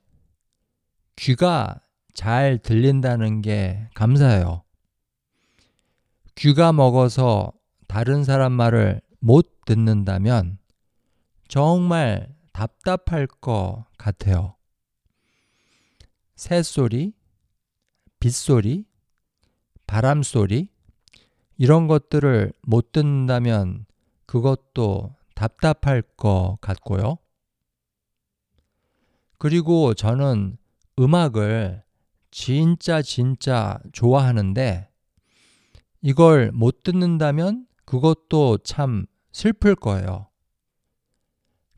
귀가 1.15 1.81
잘 2.13 2.59
들린다는 2.59 3.41
게 3.41 3.89
감사해요. 3.95 4.63
귀가 6.35 6.71
먹어서 6.71 7.51
다른 7.87 8.23
사람 8.23 8.51
말을 8.51 9.01
못 9.19 9.65
듣는다면 9.65 10.59
정말 11.47 12.29
답답할 12.53 13.25
것 13.25 13.85
같아요. 13.97 14.55
새소리, 16.35 17.13
빗소리, 18.19 18.85
바람소리, 19.87 20.69
이런 21.57 21.87
것들을 21.87 22.53
못 22.61 22.91
듣는다면 22.91 23.87
그것도 24.27 25.15
답답할 25.33 26.03
것 26.15 26.59
같고요. 26.61 27.17
그리고 29.39 29.93
저는 29.93 30.57
음악을 30.99 31.81
진짜 32.29 33.01
진짜 33.01 33.79
좋아하는데 33.93 34.89
이걸 36.01 36.51
못 36.51 36.83
듣는다면 36.83 37.65
그것도 37.85 38.59
참 38.59 39.05
슬플 39.31 39.75
거예요. 39.75 40.27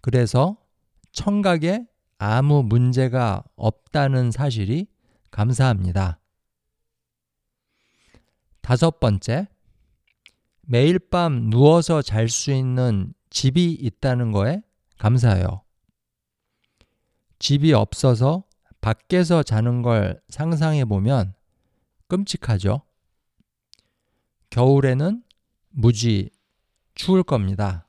그래서 0.02 0.58
청각에 1.12 1.86
아무 2.18 2.64
문제가 2.64 3.44
없다는 3.56 4.32
사실이 4.32 4.88
감사합니다. 5.30 6.20
다섯 8.62 9.00
번째, 9.00 9.48
매일 10.62 10.98
밤 10.98 11.50
누워서 11.50 12.02
잘 12.02 12.28
수 12.28 12.52
있는 12.52 13.14
집이 13.30 13.72
있다는 13.74 14.32
거에 14.32 14.64
감사해요. 14.98 15.64
집이 17.42 17.74
없어서 17.74 18.44
밖에서 18.82 19.42
자는 19.42 19.82
걸 19.82 20.22
상상해 20.30 20.86
보면 20.86 21.34
끔찍하죠. 22.08 22.84
겨울에는 24.52 25.24
무지 25.70 26.30
추울 26.94 27.24
겁니다. 27.24 27.88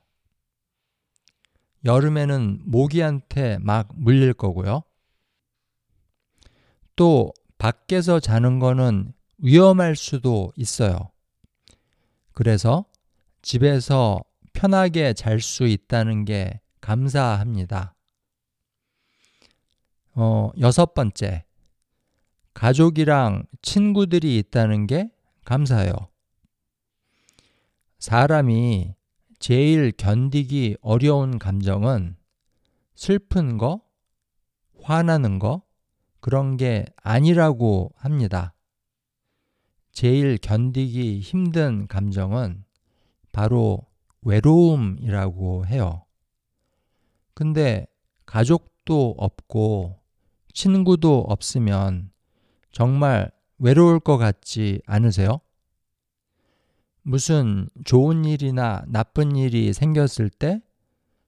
여름에는 1.85 2.63
모기한테 2.65 3.59
막 3.59 3.89
물릴 3.93 4.33
거고요. 4.33 4.81
또 6.95 7.31
밖에서 7.59 8.19
자는 8.19 8.57
거는 8.57 9.13
위험할 9.37 9.95
수도 9.95 10.51
있어요. 10.55 11.11
그래서 12.31 12.85
집에서 13.43 14.23
편하게 14.53 15.13
잘 15.13 15.41
수 15.41 15.67
있다는 15.67 16.25
게 16.25 16.59
감사합니다. 16.81 17.92
어, 20.15 20.51
여섯 20.59 20.93
번째. 20.93 21.45
가족이랑 22.53 23.45
친구들이 23.61 24.37
있다는 24.37 24.85
게 24.85 25.09
감사해요. 25.43 25.93
사람이 27.97 28.95
제일 29.39 29.91
견디기 29.91 30.77
어려운 30.81 31.39
감정은 31.39 32.15
슬픈 32.95 33.57
거, 33.57 33.81
화나는 34.81 35.39
거, 35.39 35.63
그런 36.19 36.57
게 36.57 36.85
아니라고 36.97 37.91
합니다. 37.95 38.53
제일 39.91 40.37
견디기 40.37 41.19
힘든 41.19 41.87
감정은 41.87 42.63
바로 43.31 43.85
외로움이라고 44.21 45.65
해요. 45.65 46.05
근데 47.33 47.87
가족도 48.25 49.15
없고 49.17 50.02
친구도 50.53 51.25
없으면 51.27 52.11
정말 52.71 53.31
외로울 53.57 53.99
것 53.99 54.17
같지 54.17 54.81
않으세요? 54.85 55.39
무슨 57.01 57.69
좋은 57.83 58.23
일이나 58.25 58.83
나쁜 58.87 59.35
일이 59.35 59.73
생겼을 59.73 60.29
때 60.29 60.61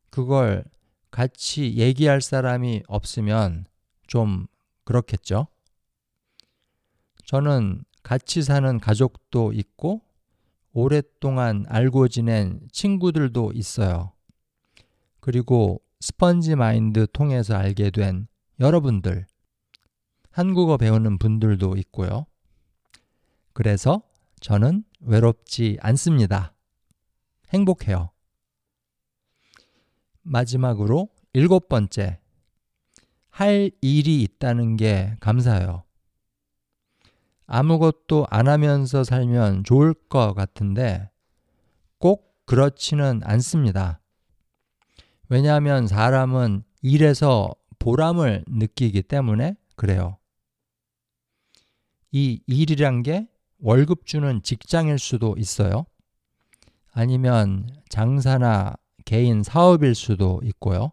그걸 0.10 0.64
같이 1.12 1.76
얘기할 1.76 2.22
사람이 2.22 2.84
없으면 2.88 3.66
좀 4.08 4.48
그렇겠죠? 4.86 5.48
저는 7.26 7.84
같이 8.04 8.42
사는 8.44 8.80
가족도 8.80 9.52
있고 9.54 10.02
오랫동안 10.72 11.66
알고 11.68 12.08
지낸 12.08 12.60
친구들도 12.72 13.52
있어요. 13.54 14.12
그리고 15.20 15.82
스펀지 16.00 16.56
마인드 16.56 17.08
통해서 17.12 17.56
알게 17.56 17.90
된 17.90 18.28
여러분들, 18.60 19.26
한국어 20.32 20.78
배우는 20.78 21.18
분들도 21.18 21.76
있고요. 21.78 22.26
그래서 23.54 24.02
저는 24.40 24.84
외롭지 25.02 25.78
않습니다. 25.82 26.54
행복해요. 27.54 28.12
마지막으로 30.24 31.10
일곱 31.34 31.68
번째, 31.68 32.20
할 33.30 33.72
일이 33.82 34.22
있다는 34.24 34.78
게 34.78 35.18
감사해요. 35.20 35.84
아무것도 37.48 38.26
안 38.30 38.48
하면서 38.48 39.04
살면 39.04 39.66
좋을 39.66 39.94
것 39.94 40.34
같은데 40.34 41.10
꼭 42.00 42.34
그렇지는 42.46 43.22
않습니다. 43.24 44.00
왜냐하면 45.28 45.88
사람은 45.88 46.64
일에서 46.82 47.54
보람을 47.86 48.46
느끼기 48.48 49.04
때문에 49.04 49.56
그래요. 49.76 50.18
이 52.12 52.42
일이란 52.48 53.04
게 53.04 53.28
월급 53.60 54.06
주는 54.06 54.42
직장일 54.42 54.98
수도 54.98 55.36
있어요. 55.38 55.86
아니면 56.92 57.70
장사나 57.90 58.76
개인 59.06 59.44
사업일 59.44 59.96
수도 59.96 60.42
있고요. 60.44 60.92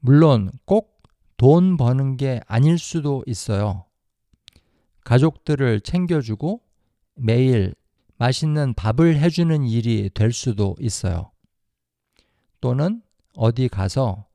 물론 0.00 0.50
꼭 0.64 0.96
돈 1.36 1.76
버는 1.76 2.16
게 2.16 2.40
아닐 2.46 2.78
수도 2.78 3.22
있어요. 3.26 3.84
가족들을 5.04 5.82
챙겨주고 5.82 6.62
매일 7.14 7.74
맛있는 8.16 8.74
밥을 8.74 9.18
해주는 9.18 9.64
일이 9.66 10.10
될 10.12 10.32
수도 10.32 10.74
있어요. 10.80 11.30
또는 12.60 13.02
어디 13.34 13.68
가서 13.68 14.25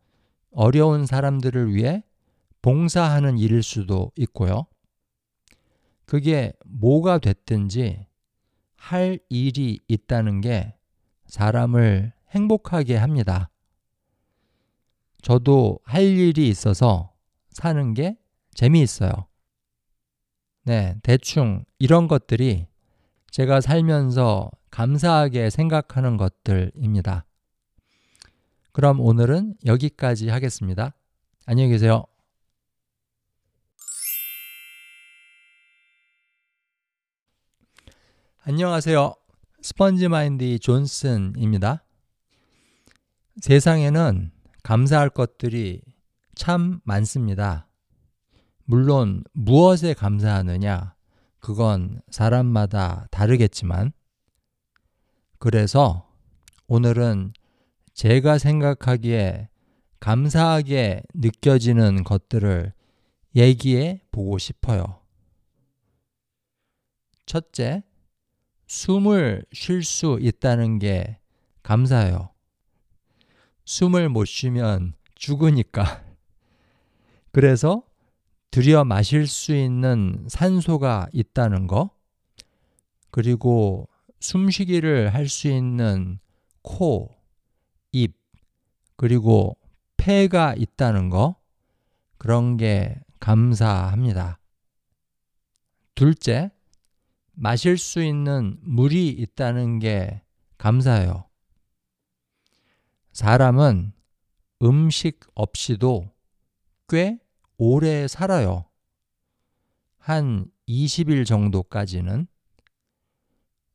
어려운 0.51 1.05
사람들을 1.05 1.73
위해 1.73 2.03
봉사하는 2.61 3.37
일일 3.37 3.63
수도 3.63 4.11
있고요. 4.15 4.65
그게 6.05 6.53
뭐가 6.65 7.19
됐든지 7.19 8.05
할 8.75 9.19
일이 9.29 9.79
있다는 9.87 10.41
게 10.41 10.75
사람을 11.27 12.13
행복하게 12.31 12.97
합니다. 12.97 13.49
저도 15.21 15.79
할 15.83 16.03
일이 16.03 16.47
있어서 16.49 17.13
사는 17.51 17.93
게 17.93 18.17
재미있어요. 18.53 19.11
네, 20.63 20.95
대충 21.03 21.63
이런 21.79 22.07
것들이 22.07 22.67
제가 23.31 23.61
살면서 23.61 24.51
감사하게 24.69 25.49
생각하는 25.49 26.17
것들입니다. 26.17 27.25
그럼 28.73 29.01
오늘은 29.01 29.55
여기까지 29.65 30.29
하겠습니다. 30.29 30.93
안녕히 31.45 31.71
계세요. 31.71 32.05
안녕하세요. 38.43 39.13
스펀지 39.61 40.07
마인드 40.07 40.57
존슨입니다. 40.57 41.83
세상에는 43.41 44.31
감사할 44.63 45.09
것들이 45.09 45.81
참 46.33 46.79
많습니다. 46.85 47.67
물론 48.63 49.23
무엇에 49.33 49.93
감사하느냐, 49.93 50.95
그건 51.39 52.01
사람마다 52.09 53.07
다르겠지만, 53.11 53.91
그래서 55.39 56.09
오늘은 56.67 57.33
제가 57.93 58.37
생각하기에 58.37 59.49
감사하게 59.99 61.03
느껴지는 61.13 62.03
것들을 62.03 62.73
얘기해 63.35 64.01
보고 64.11 64.37
싶어요. 64.37 65.01
첫째, 67.25 67.83
숨을 68.67 69.45
쉴 69.53 69.83
수 69.83 70.17
있다는 70.21 70.79
게 70.79 71.19
감사해요. 71.63 72.29
숨을 73.65 74.09
못 74.09 74.25
쉬면 74.25 74.93
죽으니까. 75.15 76.03
그래서 77.31 77.83
들여 78.49 78.83
마실 78.83 79.27
수 79.27 79.55
있는 79.55 80.25
산소가 80.27 81.07
있다는 81.13 81.67
거, 81.67 81.91
그리고 83.11 83.87
숨쉬기를 84.19 85.13
할 85.13 85.27
수 85.27 85.47
있는 85.47 86.19
코, 86.61 87.09
입, 87.13 87.20
그리고 89.01 89.57
폐가 89.97 90.53
있다는 90.53 91.09
거, 91.09 91.35
그런 92.19 92.55
게 92.55 93.01
감사합니다. 93.19 94.39
둘째, 95.95 96.51
마실 97.31 97.79
수 97.79 98.03
있는 98.03 98.59
물이 98.61 99.09
있다는 99.09 99.79
게 99.79 100.21
감사해요. 100.59 101.27
사람은 103.11 103.91
음식 104.61 105.21
없이도 105.33 106.11
꽤 106.87 107.17
오래 107.57 108.07
살아요. 108.07 108.65
한 109.97 110.45
20일 110.67 111.25
정도까지는. 111.25 112.27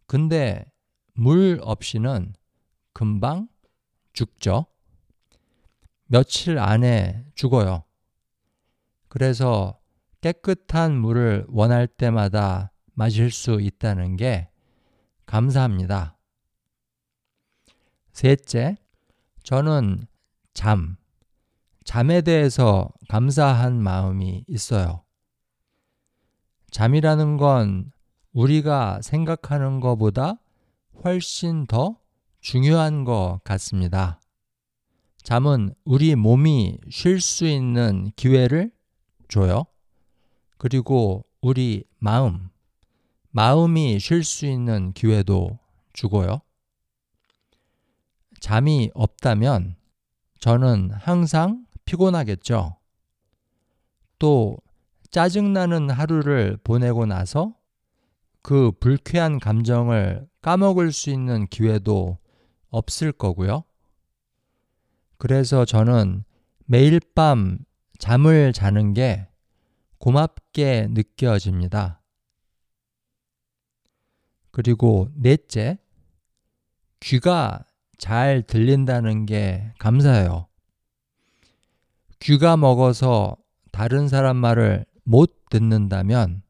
근데 0.06 0.70
물 1.14 1.58
없이는 1.62 2.32
금방 2.92 3.48
죽죠. 4.12 4.66
며칠 6.06 6.58
안에 6.58 7.24
죽어요. 7.34 7.84
그래서 9.08 9.78
깨끗한 10.20 10.96
물을 10.96 11.44
원할 11.48 11.86
때마다 11.86 12.72
마실 12.94 13.30
수 13.30 13.60
있다는 13.60 14.16
게 14.16 14.48
감사합니다. 15.26 16.16
셋째, 18.12 18.76
저는 19.42 20.06
잠, 20.54 20.96
잠에 21.84 22.22
대해서 22.22 22.88
감사한 23.08 23.80
마음이 23.80 24.44
있어요. 24.48 25.04
잠이라는 26.70 27.36
건 27.36 27.92
우리가 28.32 29.00
생각하는 29.02 29.80
것보다 29.80 30.40
훨씬 31.04 31.66
더 31.66 31.98
중요한 32.40 33.04
것 33.04 33.40
같습니다. 33.44 34.20
잠은 35.26 35.74
우리 35.84 36.14
몸이 36.14 36.78
쉴 36.88 37.20
수 37.20 37.46
있는 37.48 38.12
기회를 38.14 38.70
줘요. 39.26 39.64
그리고 40.56 41.26
우리 41.42 41.82
마음, 41.98 42.48
마음이 43.32 43.98
쉴 43.98 44.22
수 44.22 44.46
있는 44.46 44.92
기회도 44.92 45.58
주고요. 45.92 46.42
잠이 48.38 48.92
없다면 48.94 49.74
저는 50.38 50.92
항상 50.92 51.66
피곤하겠죠. 51.86 52.76
또 54.20 54.56
짜증나는 55.10 55.90
하루를 55.90 56.56
보내고 56.62 57.04
나서 57.04 57.52
그 58.42 58.70
불쾌한 58.78 59.40
감정을 59.40 60.28
까먹을 60.40 60.92
수 60.92 61.10
있는 61.10 61.48
기회도 61.48 62.16
없을 62.70 63.10
거고요. 63.10 63.64
그래서 65.18 65.64
저는 65.64 66.24
매일 66.66 67.00
밤 67.14 67.58
잠을 67.98 68.52
자는 68.52 68.92
게 68.92 69.28
고맙게 69.98 70.88
느껴집니다. 70.90 72.02
그리고 74.50 75.10
넷째, 75.14 75.78
귀가 77.00 77.64
잘 77.98 78.42
들린다는 78.42 79.26
게 79.26 79.72
감사해요. 79.78 80.48
귀가 82.20 82.56
먹어서 82.56 83.36
다른 83.72 84.08
사람 84.08 84.36
말을 84.36 84.86
못 85.04 85.48
듣는다면 85.50 86.42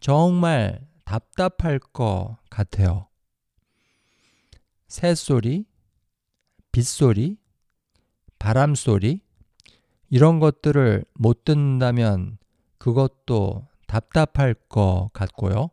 정말 0.00 0.86
답답할 1.04 1.78
것 1.78 2.36
같아요. 2.50 3.08
새소리, 4.86 5.66
빗소리, 6.72 7.38
바람 8.44 8.74
소리, 8.74 9.22
이런 10.10 10.38
것들을 10.38 11.06
못 11.14 11.44
듣는다면 11.44 12.36
그것도 12.76 13.66
답답할 13.86 14.52
것 14.68 15.08
같고요. 15.14 15.70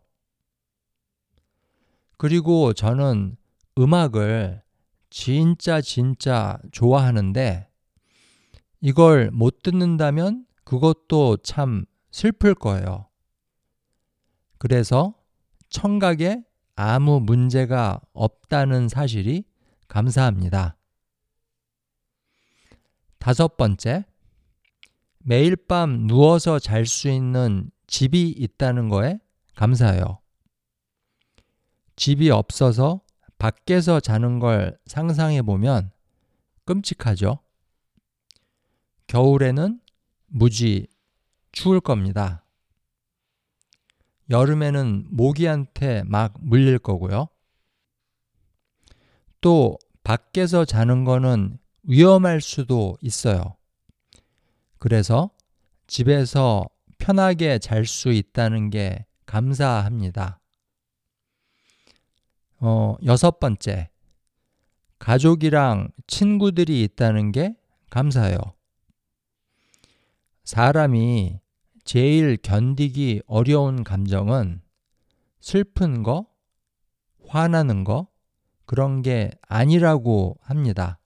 그리고 2.15 2.71
저는 2.71 3.35
음악을 3.77 4.61
진짜 5.09 5.81
진짜 5.81 6.59
좋아하는데 6.71 7.67
이걸 8.79 9.31
못 9.31 9.63
듣는다면 9.63 10.45
그것도 10.63 11.39
참 11.43 11.83
슬플 12.11 12.55
거예요. 12.55 13.09
그래서 14.57 15.13
청각에 15.67 16.45
아무 16.77 17.19
문제가 17.19 17.99
없다는 18.13 18.87
사실이 18.87 19.43
감사합니다. 19.89 20.77
다섯 23.21 23.55
번째, 23.55 24.03
매일 25.19 25.55
밤 25.55 26.07
누워서 26.07 26.57
잘 26.57 26.87
수 26.87 27.07
있는 27.07 27.69
집이 27.85 28.29
있다는 28.29 28.89
거에 28.89 29.19
감사해요. 29.55 30.19
집이 31.95 32.31
없어서 32.31 33.01
밖에서 33.37 33.99
자는 33.99 34.39
걸 34.39 34.75
상상해 34.87 35.43
보면 35.43 35.91
끔찍하죠. 36.65 37.37
겨울에는 39.05 39.79
무지 40.25 40.87
추울 41.51 41.79
겁니다. 41.79 42.43
여름에는 44.31 45.09
모기한테 45.11 46.01
막 46.07 46.33
물릴 46.39 46.79
거고요. 46.79 47.27
또 49.41 49.77
밖에서 50.03 50.65
자는 50.65 51.03
거는 51.03 51.59
위험할 51.83 52.41
수도 52.41 52.97
있어요. 53.01 53.55
그래서 54.79 55.31
집에서 55.87 56.67
편하게 56.97 57.59
잘 57.59 57.85
수 57.85 58.11
있다는 58.11 58.69
게 58.69 59.05
감사합니다. 59.25 60.39
어, 62.59 62.95
여섯 63.05 63.39
번째. 63.39 63.89
가족이랑 64.99 65.89
친구들이 66.05 66.83
있다는 66.83 67.31
게 67.31 67.55
감사해요. 67.89 68.37
사람이 70.43 71.39
제일 71.83 72.37
견디기 72.37 73.23
어려운 73.25 73.83
감정은 73.83 74.61
슬픈 75.39 76.03
거, 76.03 76.27
화나는 77.27 77.83
거, 77.83 78.07
그런 78.65 79.01
게 79.01 79.31
아니라고 79.47 80.37
합니다. 80.41 81.00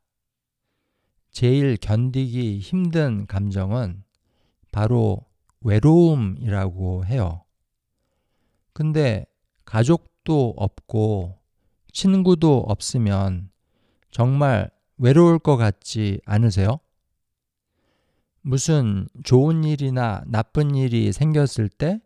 제일 1.35 1.75
견디기 1.75 2.59
힘든 2.59 3.27
감정은 3.27 4.05
바로 4.71 5.25
외로움이라고 5.59 7.05
해요. 7.07 7.43
근데 8.71 9.25
가족도 9.65 10.53
없고 10.55 11.37
친구도 11.91 12.59
없으면 12.69 13.49
정말 14.11 14.71
외로울 14.97 15.37
것 15.37 15.57
같지 15.57 16.21
않으세요? 16.23 16.79
무슨 18.39 19.09
좋은 19.25 19.65
일이나 19.65 20.23
나쁜 20.27 20.73
일이 20.73 21.11
생겼을 21.11 21.67
때 21.67 21.99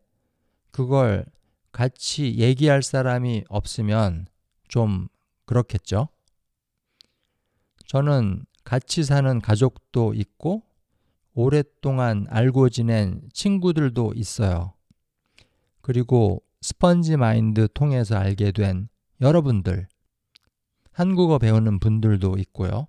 그걸 0.71 1.23
같이 1.71 2.35
얘기할 2.39 2.81
사람이 2.81 3.43
없으면 3.47 4.25
좀 4.67 5.07
그렇겠죠? 5.45 6.09
저는 7.85 8.47
같이 8.69 9.03
사는 9.03 9.41
가족도 9.41 10.13
있고 10.13 10.61
오랫동안 11.33 12.27
알고 12.29 12.69
지낸 12.69 13.19
친구들도 13.33 14.13
있어요. 14.15 14.75
그리고 15.81 16.43
스펀지 16.61 17.17
마인드 17.17 17.67
통해서 17.73 18.15
알게 18.15 18.51
된 18.51 18.87
여러분들, 19.21 19.87
한국어 20.91 21.39
배우는 21.39 21.79
분들도 21.79 22.35
있고요. 22.37 22.85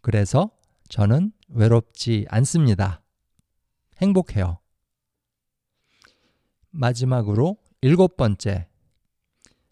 그래서 0.00 0.50
저는 0.88 1.32
외롭지 1.50 2.24
않습니다. 2.30 3.02
행복해요. 4.00 4.60
마지막으로 6.70 7.58
일곱 7.82 8.16
번째. 8.16 8.68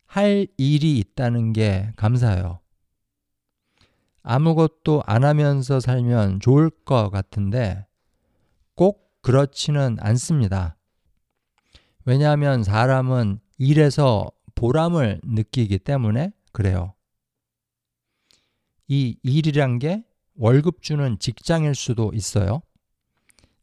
할 0.04 0.46
일이 0.58 0.98
있다는 0.98 1.54
게 1.54 1.90
감사해요. 1.96 2.63
아무것도 4.24 5.02
안 5.06 5.22
하면서 5.22 5.78
살면 5.78 6.40
좋을 6.40 6.70
것 6.70 7.10
같은데 7.10 7.86
꼭 8.74 9.08
그렇지는 9.22 9.96
않습니다. 10.00 10.76
왜냐하면 12.04 12.64
사람은 12.64 13.38
일에서 13.58 14.30
보람을 14.56 15.20
느끼기 15.22 15.78
때문에 15.78 16.32
그래요. 16.50 16.94
이 18.88 19.16
일이란 19.22 19.78
게 19.78 20.04
월급 20.34 20.82
주는 20.82 21.16
직장일 21.20 21.76
수도 21.76 22.10
있어요. 22.12 22.62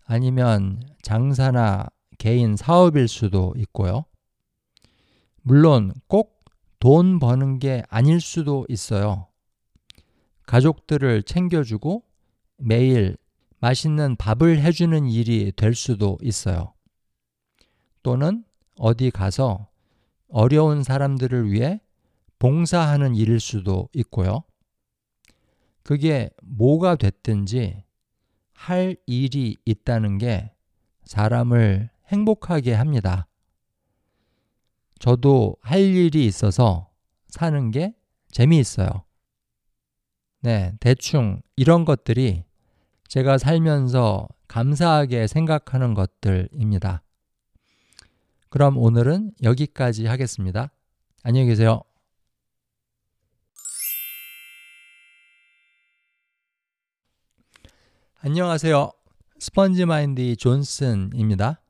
아니면 0.05 0.81
장사나 1.01 1.87
개인 2.17 2.55
사업일 2.55 3.09
수도 3.09 3.53
있고요. 3.57 4.05
물론 5.43 5.91
꼭 6.07 6.41
돈 6.81 7.19
버는 7.19 7.59
게 7.59 7.83
아닐 7.89 8.19
수도 8.19 8.65
있어요. 8.67 9.27
가족들을 10.51 11.23
챙겨주고 11.23 12.03
매일 12.57 13.15
맛있는 13.59 14.17
밥을 14.17 14.61
해주는 14.61 15.07
일이 15.07 15.53
될 15.55 15.73
수도 15.73 16.17
있어요. 16.21 16.73
또는 18.03 18.43
어디 18.77 19.11
가서 19.11 19.69
어려운 20.27 20.83
사람들을 20.83 21.53
위해 21.53 21.79
봉사하는 22.37 23.15
일일 23.15 23.39
수도 23.39 23.87
있고요. 23.93 24.43
그게 25.83 26.29
뭐가 26.43 26.97
됐든지 26.97 27.85
할 28.51 28.97
일이 29.05 29.55
있다는 29.63 30.17
게 30.17 30.51
사람을 31.05 31.89
행복하게 32.07 32.73
합니다. 32.73 33.25
저도 34.99 35.55
할 35.61 35.79
일이 35.79 36.25
있어서 36.25 36.89
사는 37.29 37.71
게 37.71 37.95
재미있어요. 38.31 39.05
네, 40.43 40.73
대충 40.79 41.41
이런 41.55 41.85
것들이 41.85 42.43
제가 43.07 43.37
살면서 43.37 44.27
감사하게 44.47 45.27
생각하는 45.27 45.93
것들입니다. 45.93 47.03
그럼 48.49 48.77
오늘은 48.77 49.33
여기까지 49.43 50.07
하겠습니다. 50.07 50.71
안녕히 51.23 51.47
계세요. 51.47 51.83
안녕하세요. 58.21 58.91
스펀지 59.39 59.85
마인드 59.85 60.35
존슨입니다. 60.35 61.61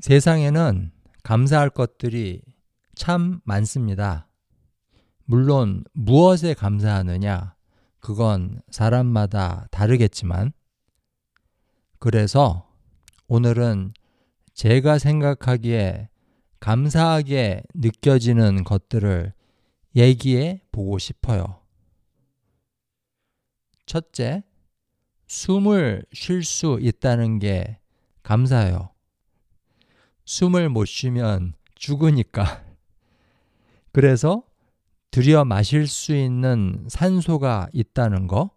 세상에는 0.00 0.92
감사할 1.22 1.70
것들이 1.70 2.42
참 2.94 3.40
많습니다. 3.44 4.28
물론 5.26 5.84
무엇에 5.92 6.54
감사하느냐, 6.54 7.54
그건 8.00 8.60
사람마다 8.70 9.66
다르겠지만, 9.70 10.52
그래서 11.98 12.70
오늘은 13.26 13.94
제가 14.52 14.98
생각하기에 14.98 16.10
감사하게 16.60 17.62
느껴지는 17.74 18.64
것들을 18.64 19.32
얘기해 19.96 20.62
보고 20.70 20.98
싶어요. 20.98 21.60
첫째, 23.86 24.42
숨을 25.26 26.04
쉴 26.12 26.44
수 26.44 26.78
있다는 26.80 27.38
게 27.38 27.78
감사해요. 28.22 28.90
숨을 30.24 30.68
못 30.68 30.84
쉬면 30.86 31.54
죽으니까. 31.74 32.64
그래서 33.92 34.43
들여 35.14 35.44
마실 35.44 35.86
수 35.86 36.12
있는 36.12 36.88
산소가 36.88 37.68
있다는 37.72 38.26
거, 38.26 38.50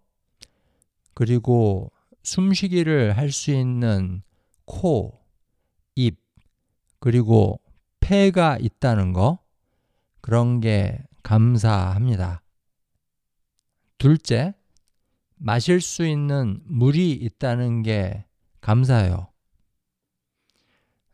그리고 1.14 1.91
숨쉬기를 2.24 3.16
할 3.16 3.32
수 3.32 3.51
있는 3.51 4.24
코, 4.66 5.24
입, 5.93 6.20
그리고 6.99 7.62
폐가 7.99 8.58
있다는 8.58 9.14
거, 9.14 9.38
그런 10.20 10.60
게 10.60 10.97
감사합니다. 11.22 12.41
둘째, 13.99 14.55
마실 15.36 15.80
수 15.80 16.08
있는 16.08 16.60
물이 16.66 17.12
있다는 17.12 17.84
게 17.84 18.26
감사해요. 18.62 19.32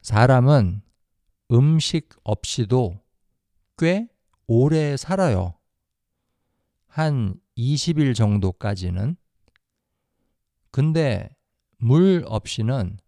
사람은 0.04 0.84
음식 1.52 2.12
없이도 2.24 2.98
꽤 3.78 4.08
오래 4.56 4.96
살아요. 4.98 5.56
한 6.86 7.34
20일 7.58 8.14
정도까지는. 8.14 9.16
근데 10.70 11.28
물 11.80 12.24
없이는 12.28 13.00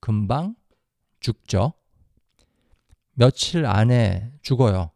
금방 0.00 0.56
죽죠. 1.20 1.74
며칠 3.12 3.66
안에 3.66 4.32
죽어요. 4.40 4.90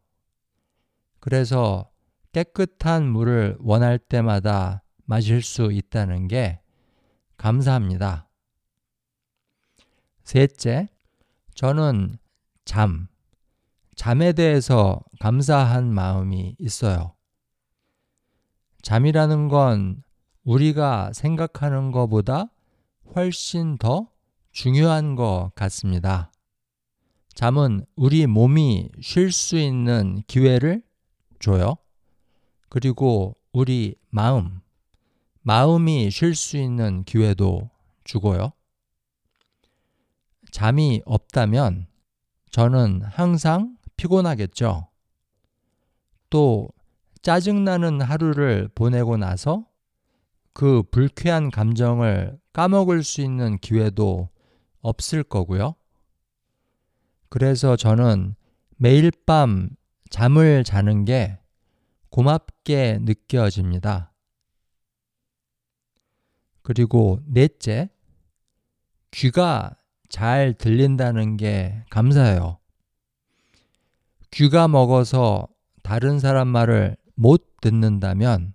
그래서 1.18 1.92
깨끗한 2.32 3.06
물을 3.06 3.58
원할 3.60 3.98
때마다 3.98 4.82
마실 5.04 5.42
수 5.42 5.70
있다는 5.70 6.28
게 6.28 6.62
감사합니다. 7.36 8.30
셋째, 10.24 10.88
저는 11.54 12.16
잠, 12.64 13.09
잠에 14.00 14.32
대해서 14.32 15.02
감사한 15.18 15.92
마음이 15.92 16.56
있어요. 16.58 17.14
잠이라는 18.80 19.48
건 19.48 20.02
우리가 20.42 21.12
생각하는 21.12 21.92
것보다 21.92 22.46
훨씬 23.14 23.76
더 23.76 24.08
중요한 24.52 25.16
것 25.16 25.50
같습니다. 25.54 26.32
잠은 27.34 27.84
우리 27.94 28.26
몸이 28.26 28.88
쉴 29.02 29.30
수 29.32 29.58
있는 29.58 30.22
기회를 30.26 30.82
줘요. 31.38 31.76
그리고 32.70 33.36
우리 33.52 33.96
마음, 34.08 34.62
마음이 35.42 36.10
쉴 36.10 36.34
수 36.34 36.56
있는 36.56 37.04
기회도 37.04 37.68
주고요. 38.04 38.52
잠이 40.52 41.02
없다면 41.04 41.86
저는 42.50 43.02
항상 43.04 43.76
피곤하겠죠. 44.00 44.88
또 46.30 46.70
짜증나는 47.20 48.00
하루를 48.00 48.70
보내고 48.74 49.18
나서 49.18 49.66
그 50.54 50.82
불쾌한 50.90 51.50
감정을 51.50 52.40
까먹을 52.54 53.04
수 53.04 53.20
있는 53.20 53.58
기회도 53.58 54.30
없을 54.80 55.22
거고요. 55.22 55.74
그래서 57.28 57.76
저는 57.76 58.36
매일 58.76 59.12
밤 59.26 59.68
잠을 60.08 60.64
자는 60.64 61.04
게 61.04 61.38
고맙게 62.08 63.00
느껴집니다. 63.02 64.14
그리고 66.62 67.20
넷째, 67.26 67.90
귀가 69.10 69.76
잘 70.08 70.54
들린다는 70.54 71.36
게 71.36 71.84
감사해요. 71.90 72.59
귀가 74.30 74.68
먹어서 74.68 75.48
다른 75.82 76.18
사람 76.20 76.48
말을 76.48 76.96
못 77.14 77.60
듣는다면 77.60 78.54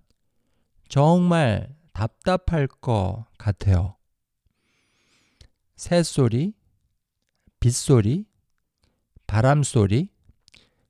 정말 0.88 1.76
답답할 1.93 2.67
것 2.67 3.26
같아요. 3.38 3.95
새소리, 5.76 6.53
빗소리, 7.59 8.26
바람소리, 9.28 10.09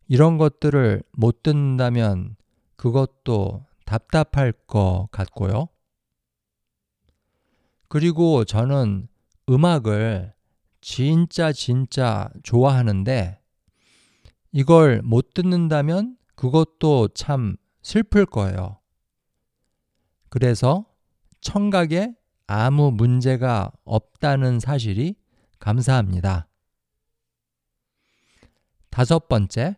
이런 0.08 0.38
것들을 0.38 1.02
못 1.14 1.42
듣는다면 1.42 2.36
그것도 2.76 3.66
답답할 3.86 4.52
것 4.52 5.08
같고요. 5.12 5.70
그리고 7.88 8.44
저는 8.46 9.08
음악을 9.50 10.34
진짜 10.82 11.52
진짜 11.52 12.30
좋아하는데 12.44 13.40
이걸 14.58 15.02
못 15.02 15.34
듣는다면 15.34 16.16
그것도 16.36 17.10
참 17.10 17.58
슬플 17.82 18.26
거예요. 18.26 18.80
그래서 20.30 20.86
청각에 21.42 22.16
아무 22.48 22.90
문제가 22.90 23.74
없다는 23.84 24.62
사실이 24.62 25.18
감사합니다. 25.60 26.48
다섯 28.90 29.28
번째, 29.28 29.76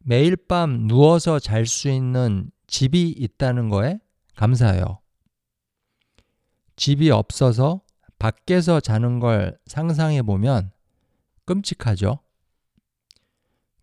매일 0.00 0.36
밤 0.36 0.86
누워서 0.86 1.38
잘 1.38 1.64
수 1.64 1.88
있는 1.88 2.50
집이 2.66 3.14
있다는 3.16 3.70
거에 3.70 3.98
감사해요. 4.36 5.00
집이 6.76 7.10
없어서 7.10 7.80
밖에서 8.18 8.80
자는 8.80 9.20
걸 9.20 9.58
상상해 9.64 10.20
보면 10.20 10.70
끔찍하죠. 11.46 12.23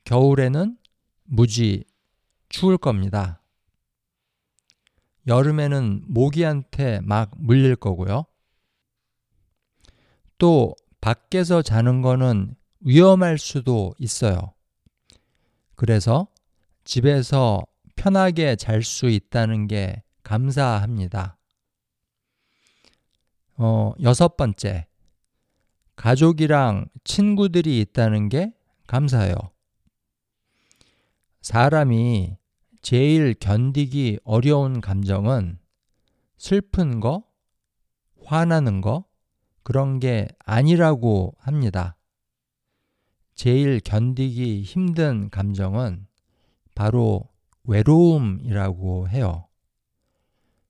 겨울에는 0.06 0.78
무지 1.24 1.84
추울 2.50 2.78
겁니다. 2.78 3.42
여름에는 5.28 6.04
모기한테 6.08 7.00
막 7.02 7.32
물릴 7.38 7.76
거고요. 7.76 8.26
또 10.38 10.76
밖에서 11.00 11.62
자는 11.62 12.02
거는 12.02 12.56
위험할 12.80 13.38
수도 13.38 13.94
있어요. 14.00 14.54
그래서 15.76 16.28
집에서 16.84 17.62
편하게 17.96 18.56
잘 18.56 18.82
수 18.82 19.08
있다는 19.10 19.68
게 19.68 20.04
감사합니다. 20.24 21.38
어, 23.58 23.94
여섯 24.02 24.38
번째. 24.38 24.88
가족이랑 25.96 26.88
친구들이 27.04 27.80
있다는 27.82 28.30
게 28.30 28.54
감사해요. 28.88 29.36
사람이 31.42 32.38
제일 32.84 33.34
견디기 33.34 34.20
어려운 34.24 34.80
감정은 34.80 35.58
슬픈 36.38 37.00
거, 37.00 37.24
화나는 38.24 38.82
거, 38.82 39.06
그런 39.64 40.00
게 40.00 40.28
아니라고 40.46 41.36
합니다. 41.40 41.98
제일 43.34 43.80
견디기 43.80 44.62
힘든 44.62 45.32
감정은 45.32 46.06
바로 46.76 47.28
외로움이라고 47.64 49.10
해요. 49.10 49.48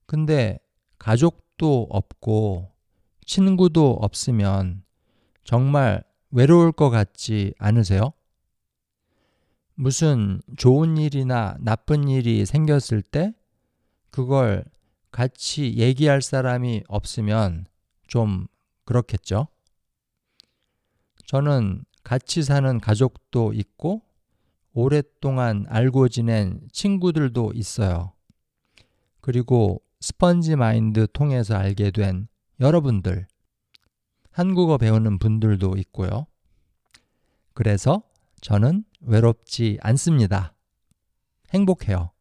근데 0.05 0.57
가족도 0.97 1.87
없고 1.89 2.71
친구도 3.25 3.97
없으면 4.01 4.83
정말 5.43 6.03
외로울 6.29 6.71
것 6.71 6.89
같지 6.89 7.53
않으세요? 7.59 8.13
무슨 9.81 10.43
좋은 10.57 10.95
일이나 10.97 11.57
나쁜 11.59 12.07
일이 12.07 12.45
생겼을 12.45 13.01
때 13.01 13.33
그걸 14.11 14.63
같이 15.09 15.73
얘기할 15.75 16.21
사람이 16.21 16.83
없으면 16.87 17.65
좀 18.05 18.45
그렇겠죠? 18.85 19.47
저는 21.25 21.83
같이 22.03 22.43
사는 22.43 22.79
가족도 22.79 23.53
있고 23.53 24.03
오랫동안 24.73 25.65
알고 25.67 26.09
지낸 26.09 26.61
친구들도 26.71 27.53
있어요. 27.55 28.13
그리고 29.19 29.81
스펀지 29.99 30.57
마인드 30.57 31.07
통해서 31.11 31.55
알게 31.55 31.89
된 31.89 32.27
여러분들, 32.59 33.25
한국어 34.29 34.77
배우는 34.77 35.17
분들도 35.17 35.75
있고요. 35.77 36.27
그래서 37.55 38.03
저는 38.41 38.83
외롭지 39.01 39.77
않습니다. 39.81 40.53
행복해요. 41.53 42.11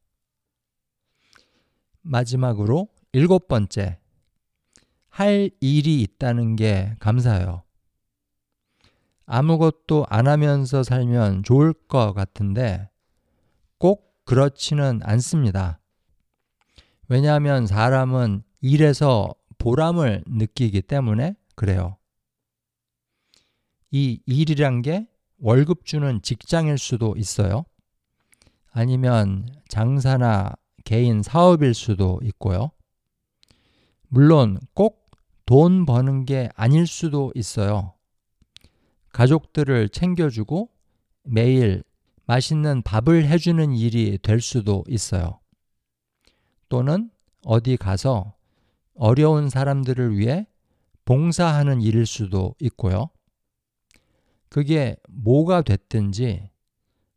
마지막으로 2.02 2.88
일곱 3.12 3.48
번째. 3.48 3.98
할 5.08 5.50
일이 5.60 6.00
있다는 6.02 6.56
게 6.56 6.94
감사해요. 7.00 7.64
아무것도 9.26 10.06
안 10.08 10.26
하면서 10.26 10.82
살면 10.82 11.42
좋을 11.42 11.72
것 11.72 12.12
같은데 12.14 12.88
꼭 13.78 14.14
그렇지는 14.24 15.00
않습니다. 15.02 15.80
왜냐하면 17.08 17.66
사람은 17.66 18.42
일에서 18.60 19.34
보람을 19.58 20.24
느끼기 20.26 20.82
때문에 20.82 21.34
그래요. 21.54 21.96
이 23.90 24.20
일이란 24.26 24.82
게 24.82 25.09
월급 25.40 25.84
주는 25.84 26.22
직장일 26.22 26.78
수도 26.78 27.14
있어요. 27.16 27.64
아니면 28.72 29.48
장사나 29.68 30.54
개인 30.84 31.22
사업일 31.22 31.74
수도 31.74 32.20
있고요. 32.22 32.70
물론 34.08 34.58
꼭 34.74 35.00
돈 35.50 35.84
버는 35.84 36.26
게 36.26 36.48
아닐 36.54 36.86
수도 36.86 37.32
있어요. 37.34 37.94
가족들을 39.12 39.88
챙겨주고 39.88 40.70
매일 41.24 41.82
맛있는 42.26 42.82
밥을 42.82 43.26
해주는 43.26 43.72
일이 43.72 44.16
될 44.22 44.40
수도 44.40 44.84
있어요. 44.86 45.40
또는 46.68 47.10
어디 47.44 47.76
가서 47.76 48.36
어려운 48.94 49.50
사람들을 49.50 50.16
위해 50.16 50.46
봉사하는 51.04 51.82
일일 51.82 52.06
수도 52.06 52.54
있고요. 52.60 53.10
그게 54.50 54.96
뭐가 55.08 55.62
됐든지 55.62 56.50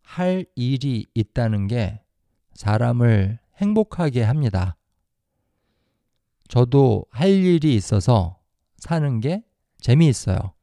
할 0.03 0.45
일이 0.55 1.07
있다는 1.13 1.67
게 1.67 1.99
사람을 2.53 3.39
행복하게 3.57 4.21
합니다. 4.21 4.77
저도 6.47 7.05
할 7.09 7.29
일이 7.29 7.75
있어서 7.75 8.39
사는 8.77 9.19
게 9.19 9.43
재미있어요. 9.79 10.53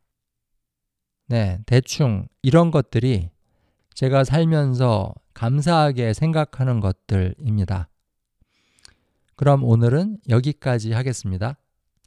네, 1.27 1.59
대충 1.67 2.29
이런 2.43 2.71
것들이 2.71 3.31
제가 3.95 4.25
살면서 4.25 5.15
감사하게 5.35 6.15
생각하는 6.15 6.81
것들입니다. 6.81 7.89
그럼 9.35 9.65
오늘은 9.65 10.19
여기까지 10.29 10.93
하겠습니다. 10.93 11.57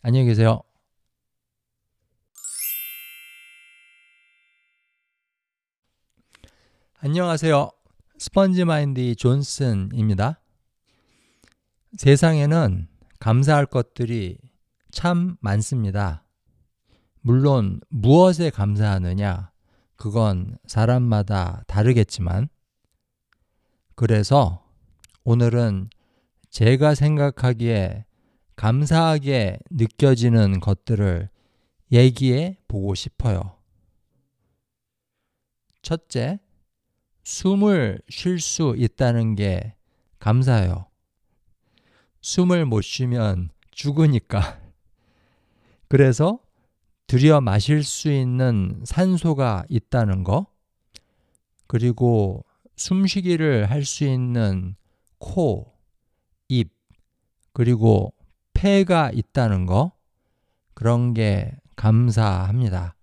안녕히 0.01 0.27
계세요. 0.27 0.61
안녕하세요. 7.05 7.69
스펀지 8.17 8.63
마인드 8.63 9.13
존슨입니다. 9.15 10.39
세상에는 11.97 12.87
감사할 13.19 13.65
것들이 13.65 14.37
참 14.89 15.35
많습니다. 15.41 16.23
물론 17.19 17.81
무엇에 17.89 18.49
감사하느냐, 18.49 19.51
그건 19.97 20.57
사람마다 20.65 21.65
다르겠지만, 21.67 22.47
그래서 23.95 24.65
오늘은 25.25 25.89
제가 26.51 26.95
생각하기에 26.95 28.05
감사하게 28.55 29.59
느껴지는 29.71 30.61
것들을 30.61 31.29
얘기해 31.91 32.59
보고 32.69 32.95
싶어요. 32.95 33.57
첫째, 35.81 36.39
숨을 37.23 37.99
쉴 38.09 38.39
수 38.39 38.75
있다는 38.77 39.35
게 39.35 39.75
감사해요. 40.19 40.87
숨을 42.21 42.65
못 42.65 42.81
쉬면 42.81 43.49
죽으니까. 43.71 44.59
그래서 45.87 46.39
들여 47.07 47.41
마실 47.41 47.83
수 47.83 48.11
있는 48.11 48.81
산소가 48.85 49.65
있다는 49.69 50.23
거, 50.23 50.47
그리고 51.67 52.45
숨쉬기를 52.75 53.69
할 53.69 53.85
수 53.85 54.05
있는 54.05 54.75
코, 55.17 55.73
입, 56.47 56.73
그리고 57.51 58.13
폐가 58.53 59.11
있다는 59.11 59.65
거, 59.65 59.91
그런 60.73 61.13
게 61.13 61.51
감사합니다. 61.75 62.95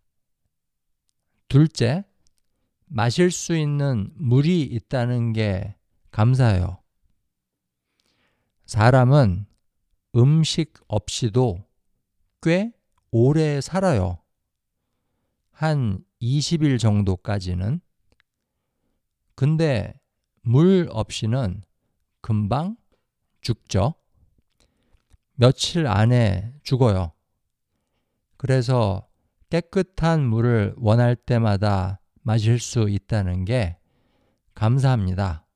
둘째, 1.48 2.04
마실 2.92 3.30
수 3.30 3.56
있는 3.56 4.10
물이 4.16 4.62
있다는 4.62 5.32
게 5.32 5.76
감사해요. 6.10 6.82
사람은 8.66 9.46
음식 10.16 10.74
없이도 10.88 11.64
꽤 12.42 12.72
오래 13.12 13.60
살아요. 13.60 14.20
한 15.52 16.04
20일 16.20 16.80
정도까지는. 16.80 17.80
근데 19.36 19.94
물 20.42 20.88
없이는 20.90 21.62
금방 22.20 22.76
죽죠. 23.40 23.94
며칠 25.34 25.86
안에 25.86 26.52
죽어요. 26.64 27.12
그래서 28.36 29.08
깨끗한 29.48 30.26
물을 30.26 30.74
원할 30.76 31.14
때마다 31.14 31.99
마실 32.22 32.58
수 32.58 32.88
있다는 32.88 33.44
게 33.44 33.76
감사합니다. 34.54 35.46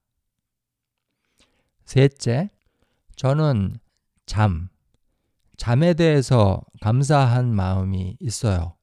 셋째, 1.85 2.51
저는 3.17 3.77
잠, 4.27 4.69
잠에 5.57 5.95
대해서 5.95 6.63
감사한 6.81 7.55
마음이 7.55 8.17
있어요. 8.21 8.77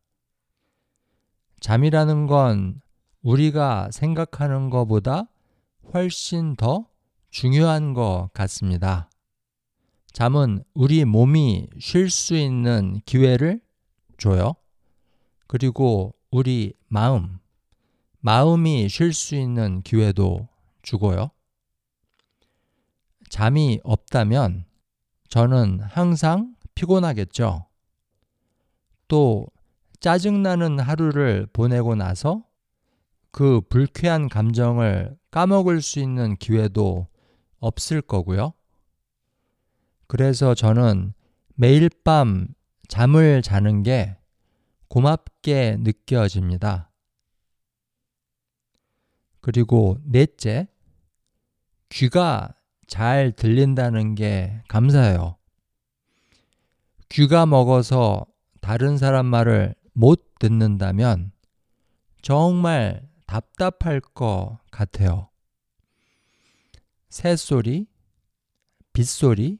잠이라는 1.59 2.27
건 2.27 2.81
우리가 3.21 3.89
생각하는 3.91 4.69
것보다 4.69 5.25
훨씬 5.93 6.55
더 6.55 6.87
중요한 7.29 7.93
것 7.93 8.29
같습니다. 8.33 9.09
잠은 10.11 10.63
우리 10.73 11.05
몸이 11.05 11.69
쉴 11.79 12.09
수 12.09 12.35
있는 12.35 12.99
기회를 13.05 13.61
줘요. 14.17 14.55
그리고 15.47 16.15
우리 16.31 16.73
마음, 16.87 17.39
마음이 18.21 18.87
쉴 18.87 19.13
수 19.13 19.35
있는 19.35 19.81
기회도 19.81 20.47
주고요. 20.83 21.31
잠이 23.29 23.79
없다면 23.83 24.65
저는 25.27 25.79
항상 25.79 26.55
피곤하겠죠. 26.75 27.65
또 29.07 29.47
짜증나는 29.99 30.79
하루를 30.79 31.47
보내고 31.51 31.95
나서 31.95 32.43
그 33.31 33.61
불쾌한 33.69 34.29
감정을 34.29 35.17
까먹을 35.31 35.81
수 35.81 35.99
있는 35.99 36.35
기회도 36.35 37.07
없을 37.59 38.01
거고요. 38.01 38.53
그래서 40.07 40.53
저는 40.53 41.13
매일 41.55 41.89
밤 42.03 42.47
잠을 42.87 43.41
자는 43.41 43.83
게 43.83 44.17
고맙게 44.89 45.77
느껴집니다. 45.79 46.90
그리고 49.41 49.97
넷째, 50.03 50.67
귀가 51.89 52.55
잘 52.87 53.31
들린다는 53.31 54.15
게 54.15 54.61
감사해요. 54.67 55.37
귀가 57.09 57.45
먹어서 57.45 58.25
다른 58.61 58.97
사람 58.97 59.25
말을 59.25 59.75
못 59.93 60.35
듣는다면 60.39 61.31
정말 62.21 63.09
답답할 63.25 63.99
것 63.99 64.59
같아요. 64.71 65.29
새소리, 67.09 67.87
빗소리, 68.93 69.59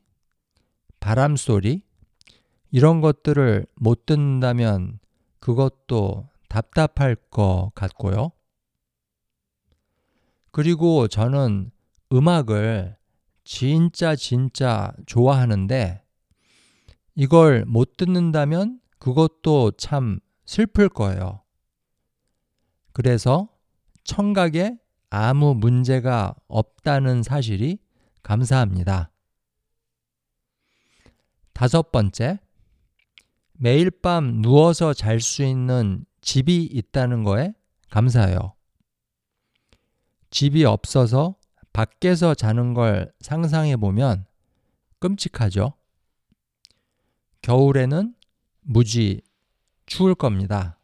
바람소리, 0.99 1.84
이런 2.71 3.01
것들을 3.01 3.65
못 3.75 4.05
듣는다면 4.05 4.99
그것도 5.39 6.29
답답할 6.47 7.15
것 7.15 7.71
같고요. 7.75 8.32
그리고 10.51 11.07
저는 11.07 11.71
음악을 12.11 12.97
진짜 13.43 14.15
진짜 14.15 14.91
좋아하는데 15.05 16.03
이걸 17.15 17.65
못 17.65 17.97
듣는다면 17.97 18.79
그것도 18.99 19.71
참 19.71 20.19
슬플 20.45 20.89
거예요. 20.89 21.41
그래서 22.93 23.49
청각에 24.03 24.77
아무 25.09 25.53
문제가 25.55 26.35
없다는 26.47 27.23
사실이 27.23 27.79
감사합니다. 28.23 29.11
다섯 31.53 31.91
번째, 31.91 32.39
매일 33.53 33.91
밤 33.91 34.41
누워서 34.41 34.93
잘 34.93 35.19
수 35.19 35.43
있는 35.43 36.05
집이 36.21 36.63
있다는 36.63 37.23
거에 37.23 37.53
감사해요. 37.89 38.55
집이 40.32 40.65
없어서 40.65 41.36
밖에서 41.73 42.34
자는 42.34 42.73
걸 42.73 43.13
상상해 43.19 43.77
보면 43.77 44.25
끔찍하죠. 44.99 45.73
겨울에는 47.41 48.15
무지 48.61 49.21
추울 49.86 50.15
겁니다. 50.15 50.79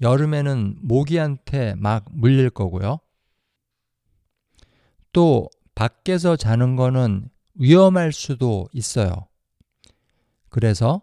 여름에는 0.00 0.78
모기한테 0.82 1.74
막 1.74 2.04
물릴 2.10 2.50
거고요. 2.50 3.00
또 5.12 5.48
밖에서 5.74 6.36
자는 6.36 6.76
거는 6.76 7.28
위험할 7.54 8.12
수도 8.12 8.68
있어요. 8.72 9.26
그래서 10.48 11.02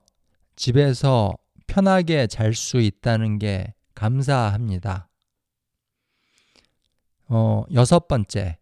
집에서 0.55 1.35
편하게 1.67 2.27
잘 2.27 2.53
수 2.53 2.79
있다는 2.79 3.39
게 3.39 3.73
감사합니다. 3.93 5.09
어, 7.27 7.63
여섯 7.73 8.07
번째. 8.07 8.57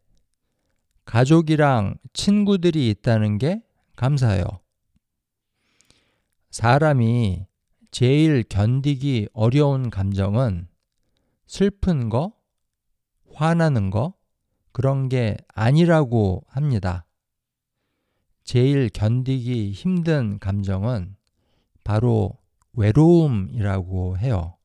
가족이랑 1.05 1.97
친구들이 2.13 2.89
있다는 2.89 3.37
게 3.37 3.61
감사해요. 3.95 4.45
사람이 6.49 7.45
제일 7.91 8.43
견디기 8.43 9.29
어려운 9.33 9.89
감정은 9.89 10.67
슬픈 11.45 12.09
거, 12.09 12.33
화나는 13.33 13.89
거, 13.89 14.13
그런 14.71 15.09
게 15.09 15.37
아니라고 15.49 16.43
합니다. 16.47 17.05
제일 18.43 18.89
견디기 18.89 19.71
힘든 19.71 20.39
감정은 20.39 21.15
바로 21.83 22.37
외로움이라고 22.73 24.17
해요. 24.17 24.57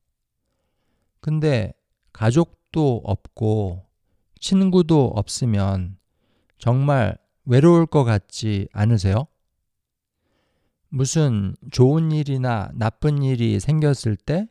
근데 1.20 1.72
가족도 2.12 3.02
없고 3.04 3.87
친구도 4.40 5.12
없으면 5.14 5.98
정말 6.58 7.18
외로울 7.44 7.86
것 7.86 8.04
같지 8.04 8.68
않으세요? 8.72 9.26
무슨 10.90 11.54
좋은 11.70 12.12
일이나 12.12 12.70
나쁜 12.74 13.22
일이 13.22 13.60
생겼을 13.60 14.16
때 14.16 14.48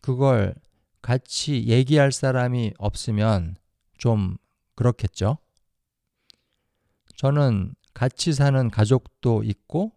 그걸 0.00 0.54
같이 1.00 1.66
얘기할 1.66 2.12
사람이 2.12 2.74
없으면 2.78 3.56
좀 3.98 4.36
그렇겠죠? 4.74 5.38
저는 7.16 7.74
같이 7.94 8.32
사는 8.32 8.70
가족도 8.70 9.42
있고 9.44 9.92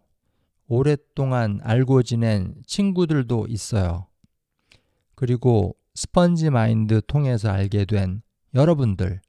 오랫동안 0.68 1.60
알고 1.62 2.02
지낸 2.02 2.54
친구들도 2.66 3.46
있어요. 3.48 4.06
그리고 5.14 5.76
스펀지 5.94 6.50
마인드 6.50 7.00
통해서 7.06 7.50
알게 7.50 7.86
된 7.86 8.22
여러분들, 8.58 9.20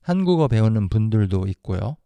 한국어 0.00 0.48
배우는 0.48 0.88
분들도 0.88 1.46
있고요. 1.46 1.96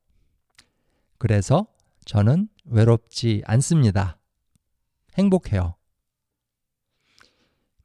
그래서 1.17 1.67
저는 2.05 2.51
외롭지 2.67 3.43
않습니다. 3.47 4.19
행복해요. 5.15 5.77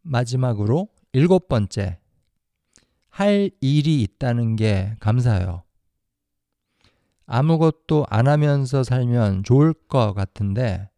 마지막으로 0.02 0.90
일곱 1.14 1.48
번째, 1.48 2.00
할 3.08 3.50
일이 3.62 4.02
있다는 4.02 4.58
게 4.58 4.98
감사해요. 5.00 5.64
아무것도 7.26 8.08
안 8.10 8.28
하면서 8.28 8.84
살면 8.84 9.46
좋을 9.46 9.74
것 9.88 10.14
같은데 10.14 10.90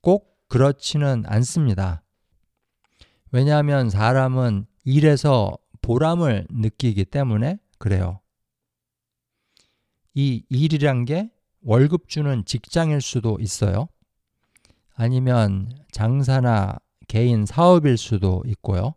꼭 0.00 0.36
그렇지는 0.48 1.22
않습니다. 1.26 2.02
왜냐하면 3.30 3.88
사람은 3.88 4.66
일에서 4.84 5.56
보람을 5.86 6.46
느끼기 6.50 7.04
때문에 7.04 7.58
그래요. 7.78 8.20
이 10.14 10.44
일이란 10.48 11.04
게 11.04 11.30
월급 11.62 12.08
주는 12.08 12.44
직장일 12.44 13.00
수도 13.00 13.38
있어요. 13.40 13.88
아니면 14.94 15.70
장사나 15.92 16.78
개인 17.06 17.46
사업일 17.46 17.96
수도 17.96 18.42
있고요. 18.46 18.94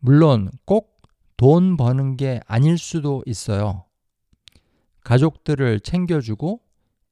물론 0.00 0.50
꼭 0.64 0.94
돈 1.36 1.76
버는 1.76 2.16
게 2.16 2.40
아닐 2.46 2.78
수도 2.78 3.22
있어요. 3.26 3.84
가족들을 5.02 5.80
챙겨주고 5.80 6.60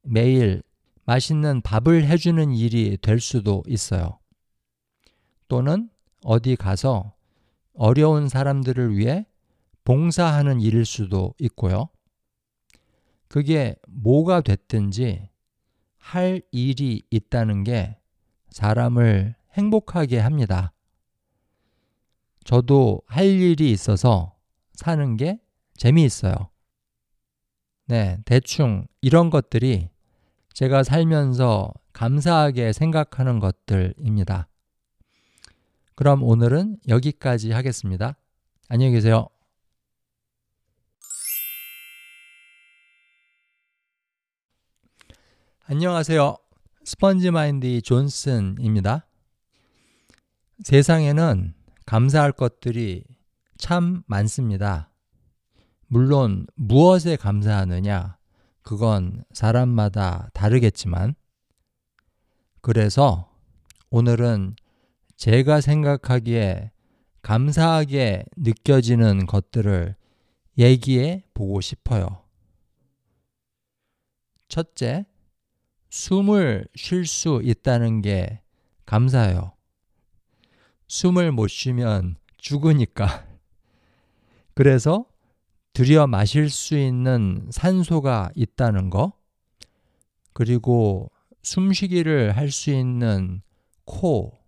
매일 0.02 0.62
맛있는 1.04 1.60
밥을 1.60 2.06
해주는 2.06 2.52
일이 2.52 2.96
될 2.96 3.20
수도 3.20 3.62
있어요. 3.66 4.18
또는 5.48 5.90
어디 6.24 6.56
가서 6.56 7.14
어려운 7.74 8.28
사람들을 8.28 8.96
위해 8.96 9.26
봉사하는 9.84 10.60
일일 10.60 10.84
수도 10.84 11.34
있고요. 11.38 11.88
그게 13.28 13.76
뭐가 13.88 14.42
됐든지 14.42 15.28
할 15.96 16.42
일이 16.50 17.02
있다는 17.10 17.64
게 17.64 17.96
사람을 18.50 19.34
행복하게 19.54 20.18
합니다. 20.18 20.72
저도 22.44 23.00
할 23.06 23.24
일이 23.26 23.70
있어서 23.70 24.36
사는 24.74 25.16
게 25.16 25.40
재미있어요. 25.76 26.34
네, 27.86 28.18
대충 28.24 28.86
이런 29.00 29.30
것들이 29.30 29.88
제가 30.52 30.82
살면서 30.82 31.72
감사하게 31.92 32.72
생각하는 32.72 33.38
것들입니다. 33.38 34.48
그럼 35.94 36.22
오늘은 36.22 36.78
여기까지 36.88 37.52
하겠습니다. 37.52 38.16
안녕히 38.68 38.92
계세요. 38.92 39.28
안녕하세요. 45.66 46.36
스펀지 46.84 47.30
마인드 47.30 47.80
존슨입니다. 47.82 49.06
세상에는 50.64 51.54
감사할 51.86 52.32
것들이 52.32 53.04
참 53.58 54.02
많습니다. 54.06 54.90
물론 55.86 56.46
무엇에 56.54 57.16
감사하느냐, 57.16 58.16
그건 58.62 59.24
사람마다 59.32 60.30
다르겠지만, 60.32 61.14
그래서 62.60 63.30
오늘은 63.90 64.56
제가 65.22 65.60
생각하기에 65.60 66.72
감사하게 67.22 68.24
느껴지는 68.36 69.26
것들을 69.26 69.94
얘기해 70.58 71.22
보고 71.32 71.60
싶어요. 71.60 72.24
첫째, 74.48 75.06
숨을 75.90 76.66
쉴 76.74 77.06
수 77.06 77.40
있다는 77.44 78.02
게 78.02 78.40
감사해요. 78.84 79.52
숨을 80.88 81.30
못 81.30 81.46
쉬면 81.46 82.16
죽으니까. 82.38 83.24
그래서 84.54 85.06
들여 85.72 86.08
마실 86.08 86.50
수 86.50 86.76
있는 86.76 87.46
산소가 87.52 88.32
있다는 88.34 88.90
거, 88.90 89.12
그리고 90.32 91.12
숨쉬기를 91.44 92.36
할 92.36 92.50
수 92.50 92.72
있는 92.72 93.40
코, 93.84 94.36
입, 94.36 94.41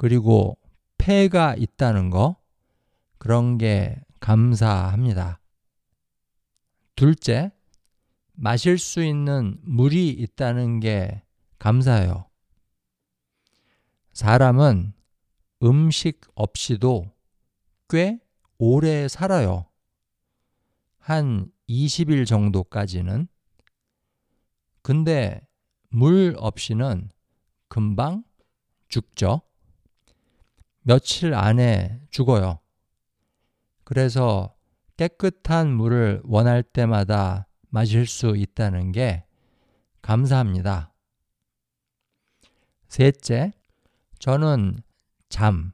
그리고 0.00 0.56
폐가 0.96 1.54
있다는 1.56 2.08
거, 2.08 2.36
그런 3.18 3.58
게 3.58 4.02
감사합니다. 4.18 5.42
둘째, 6.96 7.52
마실 8.32 8.78
수 8.78 9.04
있는 9.04 9.58
물이 9.60 10.08
있다는 10.08 10.80
게 10.80 11.22
감사해요. 11.58 12.30
사람은 14.14 14.94
음식 15.64 16.22
없이도 16.34 17.12
꽤 17.90 18.20
오래 18.56 19.06
살아요. 19.06 19.66
한 20.96 21.52
20일 21.68 22.24
정도까지는. 22.24 23.28
근데 24.80 25.46
물 25.90 26.34
없이는 26.38 27.10
금방 27.68 28.24
죽죠. 28.88 29.42
며칠 30.82 31.34
안에 31.34 32.00
죽어요. 32.10 32.58
그래서 33.84 34.54
깨끗한 34.96 35.72
물을 35.72 36.20
원할 36.24 36.62
때마다 36.62 37.48
마실 37.68 38.06
수 38.06 38.36
있다는 38.36 38.92
게 38.92 39.24
감사합니다. 40.02 40.92
셋째, 42.88 43.52
저는 44.18 44.78
잠, 45.28 45.72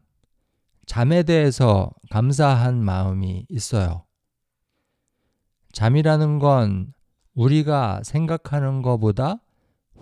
잠에 0.86 1.22
대해서 1.22 1.90
감사한 2.10 2.82
마음이 2.82 3.46
있어요. 3.48 4.04
잠이라는 5.72 6.38
건 6.38 6.92
우리가 7.34 8.02
생각하는 8.04 8.82
것보다 8.82 9.40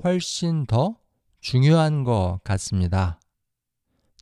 훨씬 0.03 0.67
더 0.67 0.97
중요한 1.41 2.05
것 2.05 2.41
같습니다. 2.45 3.21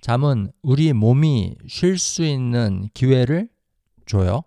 잠은 0.02 0.50
우리 0.62 0.92
몸이 0.92 1.54
쉴 1.68 1.96
수 1.96 2.24
있는 2.24 2.88
기회를 2.92 3.48
줘요. 4.04 4.42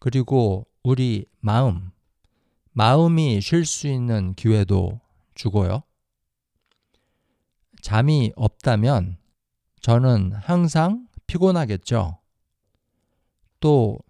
그리고 0.00 0.66
우리 0.82 1.24
마음, 1.38 1.92
마음이 2.72 3.40
쉴 3.40 3.64
수 3.64 3.86
있는 3.86 4.34
기회도 4.34 5.00
주고요. 5.36 5.84
잠이 7.80 8.32
없다면 8.34 9.18
저는 9.82 10.32
항상 10.32 11.06
피곤하겠죠. 11.28 12.18
또 13.60 14.00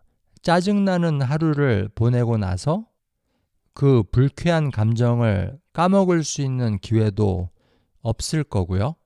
짜증나는 0.40 1.20
하루를 1.20 1.90
보내고 1.94 2.38
나서 2.38 2.86
그 3.74 4.02
불쾌한 4.10 4.70
감정을 4.70 5.60
까먹을 5.74 6.24
수 6.24 6.40
있는 6.40 6.78
기회도 6.78 7.50
없을 8.00 8.42
거고요. 8.42 8.96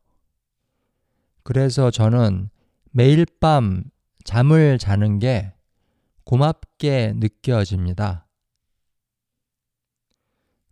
그래서 1.42 1.90
저는 1.90 2.50
매일 2.90 3.26
밤 3.40 3.84
잠을 4.24 4.78
자는 4.78 5.18
게 5.18 5.52
고맙게 6.24 7.14
느껴집니다. 7.16 8.26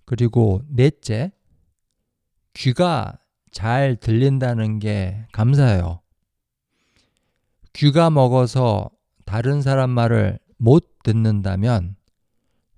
그리고 0.05 0.63
넷째, 0.69 1.33
귀가 2.55 3.19
잘 3.51 3.97
들린다는 3.97 4.79
게 4.79 5.27
감사해요. 5.33 6.01
귀가 7.73 8.11
먹어서 8.11 8.91
다른 9.25 9.63
사람 9.63 9.91
말을 9.91 10.39
못 10.57 11.03
듣는다면 11.03 11.97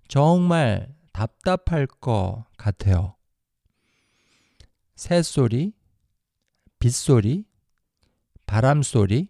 정말 0.08 0.94
답답할 1.12 1.86
것 1.86 2.44
같아요. 2.56 3.14
새소리, 4.96 5.72
빗소리, 6.78 7.44
바람 8.50 8.82
소리, 8.82 9.28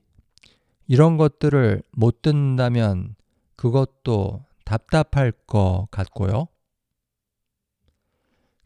이런 0.87 1.18
것들을 1.18 1.83
못 1.93 2.23
듣는다면 2.23 3.16
그것도 3.55 4.47
답답할 4.64 5.31
것 5.47 5.89
같고요. 5.91 6.49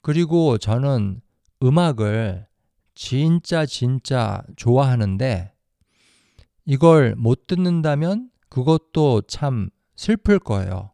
그리고 0.01 0.57
저는 0.57 1.21
음악을 1.61 2.47
진짜 2.95 3.67
진짜 3.67 4.45
좋아하는데 4.55 5.53
이걸 6.67 7.17
못 7.17 7.49
듣는다면 7.49 8.31
그것도 8.49 9.23
참 9.23 9.71
슬플 9.97 10.39
거예요. 10.39 10.93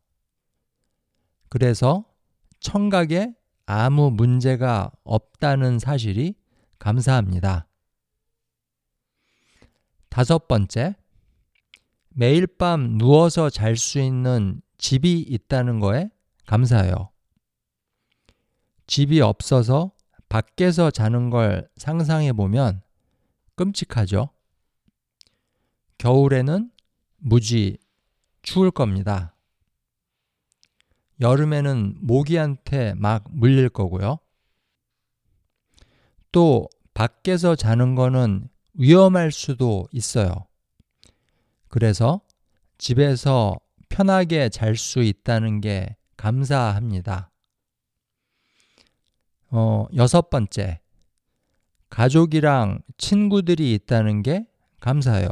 그래서 1.51 2.07
청각에 2.61 3.35
아무 3.67 4.11
문제가 4.11 4.91
없다는 5.05 5.79
사실이 5.79 6.35
감사합니다. 6.79 7.67
다섯 10.11 10.49
번째, 10.49 10.97
매일 12.11 12.47
밤 12.47 12.99
누워서 12.99 13.49
잘 13.49 13.77
수 13.77 14.01
있는 14.01 14.61
집이 14.77 15.21
있다는 15.21 15.79
거에 15.81 16.11
감사해요. 16.47 17.11
집이 18.87 19.21
없어서 19.21 19.93
밖에서 20.29 20.91
자는 20.91 21.31
걸 21.31 21.69
상상해 21.77 22.33
보면 22.33 22.83
끔찍하죠. 23.55 24.31
겨울에는 25.99 26.71
무지 27.19 27.79
추울 28.43 28.71
겁니다. 28.73 29.37
여름에는 31.21 31.99
모기한테 32.01 32.95
막 32.95 33.25
물릴 33.31 33.69
거고요. 33.69 34.19
또 36.33 36.69
밖에서 36.95 37.55
자는 37.55 37.95
거는 37.95 38.49
위험할 38.75 39.33
수도 39.33 39.89
있어요. 39.93 40.47
그래서 41.69 42.21
집에서 42.79 43.59
편하게 43.89 44.49
잘 44.49 44.77
수 44.77 45.03
있다는 45.03 45.61
게 45.61 45.97
감사합니다. 46.17 47.31
어, 49.51 49.87
여섯 49.95 50.31
번째. 50.31 50.81
가족이랑 51.89 52.83
친구들이 52.99 53.75
있다는 53.75 54.23
게 54.23 54.47
감사해요. 54.81 55.29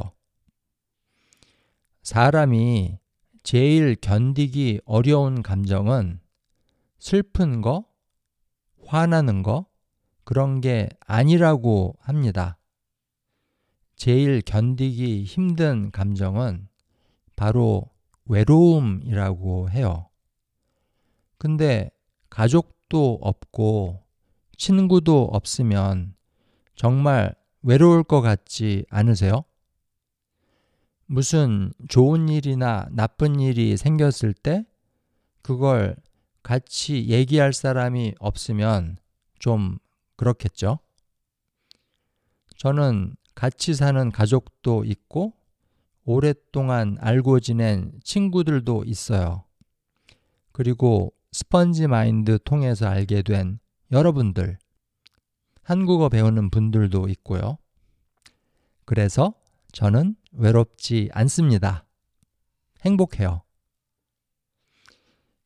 사람이 2.03 2.99
제일 3.45 3.95
견디기 3.95 4.81
어려운 4.85 5.43
감정은 5.43 6.21
슬픈 6.99 7.61
거, 7.61 7.87
화나는 8.85 9.43
거, 9.43 9.67
그런 10.25 10.61
게 10.61 10.89
아니라고 11.07 11.97
합니다. 12.01 12.58
제일 13.99 14.43
견디기 14.43 15.25
힘든 15.25 15.91
감정은 15.91 16.69
바로 17.35 17.91
외로움이라고 18.27 19.71
해요. 19.71 20.09
근데 21.37 21.91
가족도 22.31 23.19
없고 23.21 24.05
친구도 24.57 25.25
없으면 25.33 26.15
정말 26.77 27.35
외로울 27.63 28.05
것 28.05 28.21
같지 28.21 28.87
않으세요? 28.89 29.43
무슨 31.07 31.73
좋은 31.89 32.29
일이나 32.29 32.89
나쁜 32.93 33.41
일이 33.41 33.77
생겼을 33.77 34.33
때 34.33 34.65
그걸 35.43 35.97
같이 36.45 37.09
얘기할 37.09 37.53
사람이 37.53 38.15
없으면 38.21 38.99
좀 39.41 39.79
그렇겠죠? 40.15 40.79
저는 42.59 43.17
같이 43.39 43.73
사는 43.73 44.11
가족도 44.11 44.83
있고 44.85 45.33
오랫동안 46.05 46.97
알고 46.99 47.39
지낸 47.39 47.93
친구들도 48.03 48.83
있어요. 48.85 49.45
그리고 50.51 51.15
스펀지 51.31 51.87
마인드 51.87 52.41
통해서 52.43 52.89
알게 52.89 53.23
된 53.23 53.61
여러분들, 53.93 54.59
한국어 55.63 56.09
배우는 56.09 56.51
분들도 56.51 57.09
있고요. 57.11 57.59
그래서 58.85 59.35
저는 59.71 60.17
외롭지 60.33 61.11
않습니다. 61.13 61.87
행복해요. 62.85 63.43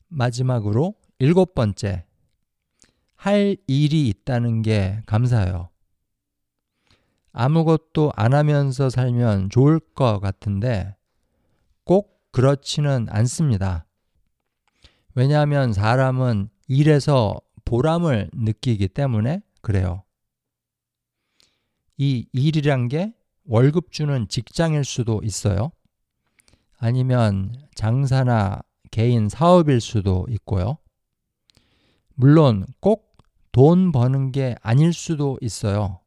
마지막으로 0.09 0.95
일곱 1.19 1.55
번째, 1.55 2.07
할 3.17 3.59
일이 3.67 4.09
있다는 4.09 4.63
게 4.63 5.03
감사해요. 5.05 5.72
아무것도 7.33 8.13
안 8.15 8.35
하면서 8.35 8.91
살면 8.91 9.51
좋을 9.51 9.81
것 9.81 10.21
같은데 10.21 10.95
꼭 11.85 12.21
그렇지는 12.31 13.07
않습니다. 13.11 13.87
왜냐하면 15.15 15.73
사람은 15.73 16.49
일에서 16.69 17.41
보람을 17.65 18.31
느끼기 18.33 18.89
때문에 18.89 19.43
그래요. 19.61 20.05
이 21.97 22.27
일이란 22.33 22.89
게 22.89 23.15
월급 23.45 23.93
주는 23.93 24.27
직장일 24.29 24.85
수도 24.85 25.21
있어요. 25.23 25.73
아니면 26.79 27.55
장사나 27.75 28.61
개인 28.91 29.29
사업일 29.29 29.81
수도 29.81 30.27
있고요. 30.31 30.79
물론 32.15 32.67
꼭 32.81 33.13
돈 33.53 33.93
버는 33.93 34.33
게 34.33 34.57
아닐 34.63 34.95
수도 34.95 35.39
있어요. 35.43 36.01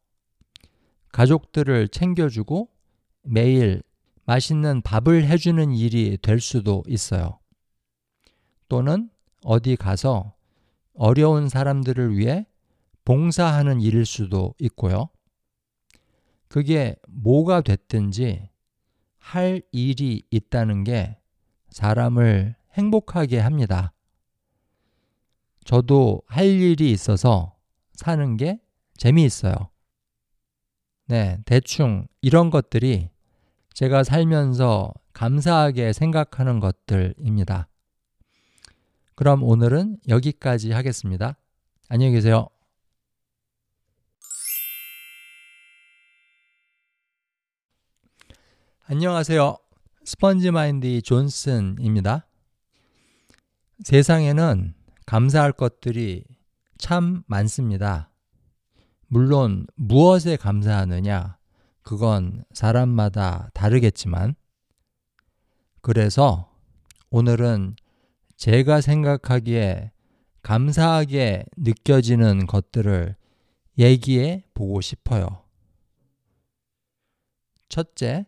가족들을 1.16 1.88
챙겨주고 1.88 2.70
매일 3.24 3.82
맛있는 4.26 4.82
밥을 4.82 5.26
해주는 5.26 5.72
일이 5.72 6.18
될 6.22 6.42
수도 6.42 6.84
있어요. 6.88 7.40
또는 8.68 9.10
어디 9.42 9.78
가서 9.78 10.34
어려운 10.94 11.48
사람들을 11.48 12.18
위해 12.18 12.46
봉사하는 13.06 13.80
일일 13.80 14.06
수도 14.06 14.56
있고요. 14.60 15.08
그게 16.50 16.98
뭐가 17.08 17.62
됐든지 17.62 18.50
할 19.18 19.62
일이 19.72 20.22
있다는 20.30 20.84
게 20.84 21.18
사람을 21.70 22.58
행복하게 22.74 23.40
합니다. 23.40 23.94
저도 25.64 26.24
할 26.26 26.46
일이 26.46 26.92
있어서 26.92 27.56
사는 27.94 28.36
게 28.36 28.60
재미있어요. 28.98 29.75
네, 31.08 31.38
대충 31.46 32.08
이런 32.22 32.50
것들이 32.50 33.10
제가 33.74 34.04
살면서 34.04 34.94
감사하게 35.14 35.94
생각하는 35.94 36.60
것들입니다. 36.60 37.68
그럼 39.14 39.44
오늘은 39.44 40.00
여기까지 40.08 40.72
하겠습니다. 40.72 41.38
안녕히 41.90 42.14
계세요. 42.14 42.50
안녕하세요. 48.88 49.58
스펀지 50.04 50.52
마인드 50.52 51.02
존슨입니다. 51.02 52.28
세상에는 53.84 54.74
감사할 55.06 55.52
것들이 55.52 56.24
참 56.78 57.24
많습니다. 57.28 58.10
물론 59.16 59.66
무엇에 59.76 60.36
감사하느냐 60.36 61.38
그건 61.84 62.44
사람마다 62.52 63.50
다르겠지만, 63.54 64.36
그래서 65.80 66.54
오늘은 67.12 67.78
제가 68.36 68.82
생각하기에 68.82 69.94
감사하게 70.42 71.46
느껴지는 71.56 72.46
것들을 72.46 73.16
얘기해 73.78 74.44
보고 74.54 74.82
싶어요. 74.82 75.46
첫째, 77.70 78.26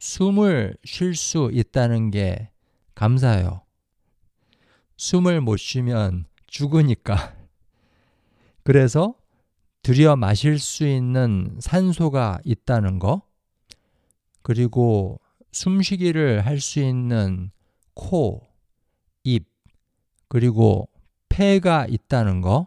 숨을 0.00 0.76
쉴 0.84 1.14
수 1.14 1.48
있다는 1.50 2.10
게 2.10 2.50
감사해요. 2.94 3.62
숨을 4.98 5.40
못 5.40 5.56
쉬면 5.56 6.26
죽으니까. 6.46 7.34
그래서 8.64 9.14
들여 9.84 10.16
마실 10.16 10.58
수 10.58 10.86
있는 10.86 11.58
산소가 11.60 12.40
있다는 12.42 12.98
거, 12.98 13.20
그리고 14.40 15.20
숨쉬기를 15.52 16.46
할 16.46 16.58
수 16.58 16.80
있는 16.80 17.50
코, 17.92 18.40
입, 19.24 19.46
그리고 20.28 20.88
폐가 21.28 21.86
있다는 21.86 22.40
거, 22.40 22.66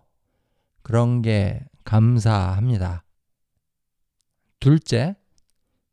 그런 0.84 1.24
게 1.24 1.66
감사합니다. 1.84 3.04
둘째, 4.60 5.16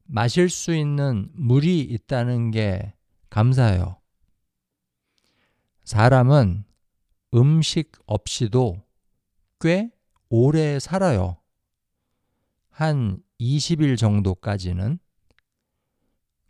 마실 0.04 0.50
수 0.50 0.74
있는 0.74 1.30
물이 1.32 1.80
있다는 1.80 2.50
게 2.50 2.92
감사해요. 3.30 3.96
사람은 5.84 6.66
음식 7.32 7.92
없이도 8.04 8.82
꽤 9.58 9.93
오래 10.36 10.80
살아요. 10.80 11.36
한 12.68 13.22
20일 13.38 13.96
정도까지는. 13.96 14.98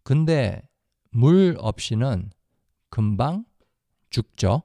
근데 0.03 0.67
물 1.11 1.55
없이는 1.59 2.31
금방 2.89 3.45
죽죠. 4.09 4.63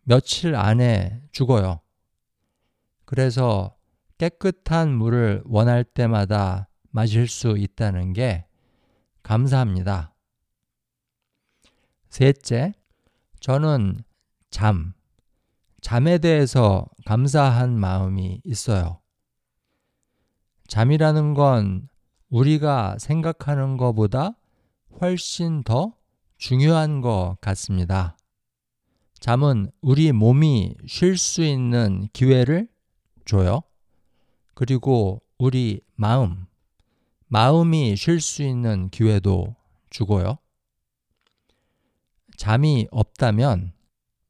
며칠 0.00 0.54
안에 0.54 1.20
죽어요. 1.30 1.82
그래서 3.04 3.76
깨끗한 4.16 4.90
물을 4.90 5.42
원할 5.44 5.84
때마다 5.84 6.70
마실 6.88 7.28
수 7.28 7.58
있다는 7.58 8.14
게 8.14 8.46
감사합니다. 9.22 10.14
셋째, 12.08 12.72
저는 13.40 14.04
잠, 14.48 14.94
잠에 15.84 16.16
대해서 16.16 16.86
감사한 17.04 17.78
마음이 17.78 18.40
있어요. 18.42 19.02
잠이라는 20.66 21.34
건 21.34 21.90
우리가 22.30 22.96
생각하는 22.98 23.76
것보다 23.76 24.30
훨씬 24.98 25.62
더 25.62 25.94
중요한 26.38 27.02
것 27.02 27.36
같습니다. 27.42 28.16
잠은 29.20 29.70
우리 29.82 30.10
몸이 30.12 30.74
쉴 30.86 31.18
수 31.18 31.44
있는 31.44 32.08
기회를 32.14 32.66
줘요. 33.26 33.62
그리고 34.54 35.22
우리 35.36 35.82
마음, 35.96 36.46
마음이 37.26 37.94
쉴 37.96 38.22
수 38.22 38.42
있는 38.42 38.88
기회도 38.88 39.54
주고요. 39.90 40.38
잠이 42.38 42.88
없다면 42.90 43.74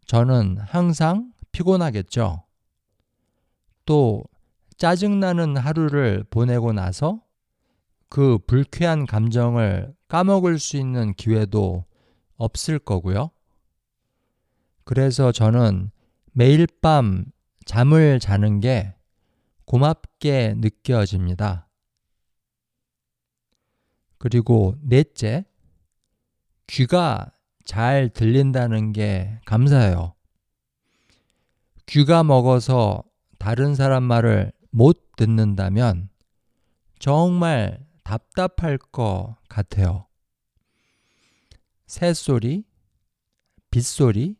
저는 0.06 0.58
항상 0.58 1.32
피곤하겠죠. 1.54 2.42
또 3.86 4.24
짜증나는 4.76 5.56
하루를 5.56 6.24
보내고 6.28 6.72
나서 6.72 7.22
그 8.08 8.38
불쾌한 8.46 9.06
감정을 9.06 9.94
까먹을 10.08 10.58
수 10.58 10.76
있는 10.76 11.14
기회도 11.14 11.84
없을 12.36 12.78
거고요. 12.80 13.30
그래서 14.82 15.30
저는 15.30 15.90
매일 16.32 16.66
밤 16.82 17.24
잠을 17.64 18.18
자는 18.18 18.58
게 18.58 18.94
고맙게 19.64 20.54
느껴집니다. 20.58 21.68
그리고 24.18 24.74
넷째, 24.82 25.44
귀가 26.66 27.32
잘 27.64 28.08
들린다는 28.08 28.92
게 28.92 29.38
감사해요. 29.44 30.14
귀가 31.86 32.24
먹어서 32.24 33.02
다른 33.38 33.74
사람 33.74 34.02
말을 34.02 34.52
못 34.70 35.16
듣는다면 35.16 36.08
정말 36.98 37.84
답답할 38.02 38.78
것 38.78 39.36
같아요. 39.48 40.06
새소리, 41.86 42.64
빗소리, 43.70 44.36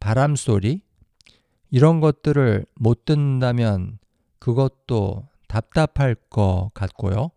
바람소리, 0.00 0.82
이런 1.70 2.00
것들을 2.00 2.64
못 2.76 3.04
듣는다면 3.04 3.98
그것도 4.38 5.28
답답할 5.48 6.14
것 6.30 6.70
같고요. 6.74 7.30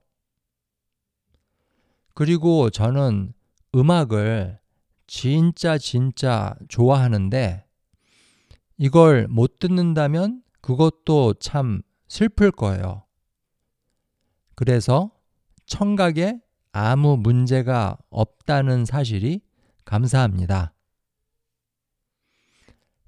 그리고 2.13 2.69
저는 2.69 3.33
음악을 3.73 4.59
진짜 5.07 5.77
진짜 5.77 6.55
좋아하는데 6.67 7.65
이걸 8.79 9.27
못 9.27 9.59
듣는다면 9.59 10.41
그것도 10.61 11.33
참 11.35 11.81
슬플 12.07 12.49
거예요. 12.51 13.03
그래서 14.55 15.11
청각에 15.65 16.39
아무 16.71 17.17
문제가 17.17 17.97
없다는 18.09 18.85
사실이 18.85 19.41
감사합니다. 19.83 20.73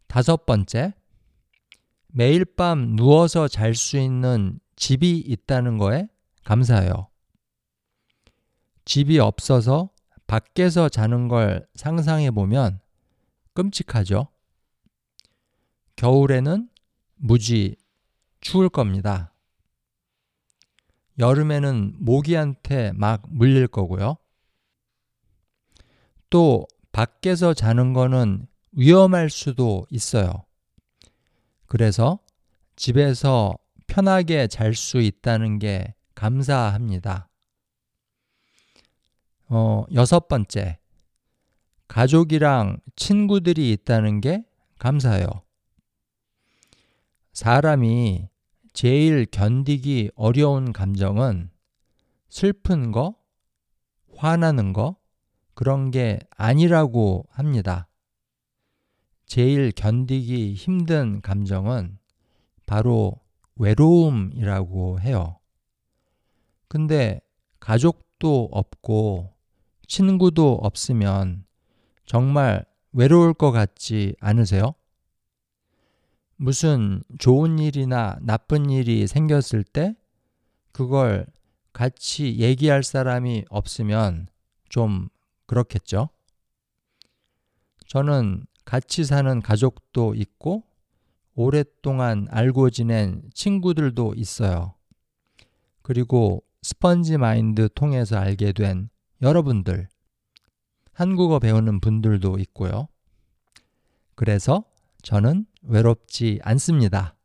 다섯 0.07 0.45
번째, 0.45 0.93
매일 2.07 2.43
밤 2.43 2.97
누워서 2.97 3.47
잘 3.47 3.73
수 3.73 3.97
있는 3.97 4.59
집이 4.75 5.19
있다는 5.19 5.77
거에 5.77 6.09
감사해요. 6.43 7.07
집이 8.83 9.19
없어서 9.19 9.89
밖에서 10.27 10.89
자는 10.89 11.29
걸 11.29 11.65
상상해 11.75 12.29
보면 12.29 12.81
끔찍하죠. 13.53 14.27
겨울에는 16.01 16.67
무지 17.17 17.75
추울 18.39 18.69
겁니다. 18.69 19.35
여름에는 21.19 21.97
모기한테 21.99 22.91
막 22.93 23.21
물릴 23.29 23.67
거고요. 23.67 24.17
또 26.31 26.65
밖에서 26.91 27.53
자는 27.53 27.93
거는 27.93 28.47
위험할 28.71 29.29
수도 29.29 29.85
있어요. 29.91 30.43
그래서 31.67 32.17
집에서 32.75 33.53
편하게 33.85 34.47
잘 34.47 34.73
수 34.73 34.99
있다는 34.99 35.59
게 35.59 35.93
감사합니다. 36.15 37.29
어, 39.49 39.85
여섯 39.93 40.27
번째. 40.27 40.79
가족이랑 41.87 42.79
친구들이 42.95 43.71
있다는 43.73 44.19
게 44.19 44.43
감사해요. 44.79 45.27
사람이 47.33 48.27
제일 48.73 49.25
견디기 49.25 50.11
어려운 50.15 50.73
감정은 50.73 51.49
슬픈 52.29 52.91
거, 52.91 53.15
화나는 54.15 54.73
거, 54.73 54.97
그런 55.53 55.91
게 55.91 56.19
아니라고 56.31 57.27
합니다. 57.29 57.87
제일 59.25 59.71
견디기 59.71 60.53
힘든 60.55 61.21
감정은 61.21 61.97
바로 62.65 63.19
외로움이라고 63.55 64.99
해요. 64.99 65.39
근데 66.67 67.21
가족도 67.59 68.49
없고 68.51 69.33
친구도 69.87 70.59
없으면 70.61 71.45
정말 72.05 72.65
외로울 72.91 73.33
것 73.33 73.51
같지 73.51 74.15
않으세요? 74.19 74.73
무슨 76.41 77.03
좋은 77.19 77.59
일이나 77.59 78.17
나쁜 78.19 78.71
일이 78.71 79.05
생겼을 79.05 79.63
때 79.63 79.95
그걸 80.71 81.27
같이 81.71 82.39
얘기할 82.39 82.81
사람이 82.81 83.45
없으면 83.47 84.27
좀 84.67 85.09
그렇겠죠? 85.45 86.09
저는 87.85 88.47
같이 88.65 89.03
사는 89.03 89.39
가족도 89.39 90.15
있고 90.15 90.63
오랫동안 91.35 92.25
알고 92.31 92.71
지낸 92.71 93.21
친구들도 93.35 94.15
있어요. 94.15 94.73
그리고 95.83 96.43
스펀지 96.63 97.19
마인드 97.19 97.69
통해서 97.75 98.17
알게 98.17 98.53
된 98.53 98.89
여러분들, 99.21 99.87
한국어 100.93 101.37
배우는 101.37 101.81
분들도 101.81 102.39
있고요. 102.39 102.87
그래서 104.15 104.63
저는 105.03 105.45
외롭지 105.61 106.39
않습니다. 106.43 107.15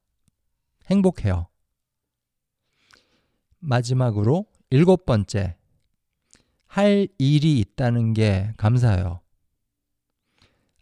행복해요. 0.91 1.49
마지막으로 3.59 4.47
일곱 4.70 5.07
번째. 5.07 5.57
할 6.66 7.09
일이 7.18 7.59
있다는 7.59 8.12
게 8.12 8.53
감사해요. 8.57 9.20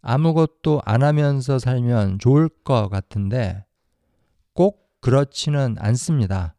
아무것도 0.01 0.83
안 0.85 1.03
하면서 1.03 1.59
살면 1.59 2.19
좋을 2.19 2.49
것 2.49 2.89
같은데 2.89 3.65
꼭 4.53 4.91
그렇지는 5.01 5.77
않습니다. 5.79 6.57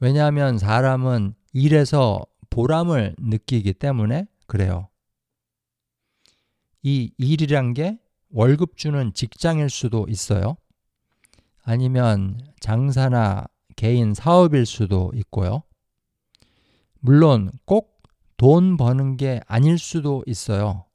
왜냐하면 0.00 0.58
사람은 0.58 1.34
일에서 1.52 2.24
보람을 2.50 3.14
느끼기 3.18 3.74
때문에 3.74 4.26
그래요. 4.46 4.88
이 6.82 7.12
일이란 7.16 7.74
게 7.74 7.98
월급 8.30 8.76
주는 8.76 9.12
직장일 9.12 9.70
수도 9.70 10.06
있어요. 10.08 10.56
아니면 11.62 12.40
장사나 12.60 13.46
개인 13.76 14.14
사업일 14.14 14.66
수도 14.66 15.10
있고요. 15.14 15.62
물론 17.00 17.50
꼭 17.64 18.00
돈 18.40 18.78
버는 18.78 19.18
게 19.18 19.38
아닐 19.46 19.76
수도 19.76 20.24
있어요. 20.26 20.86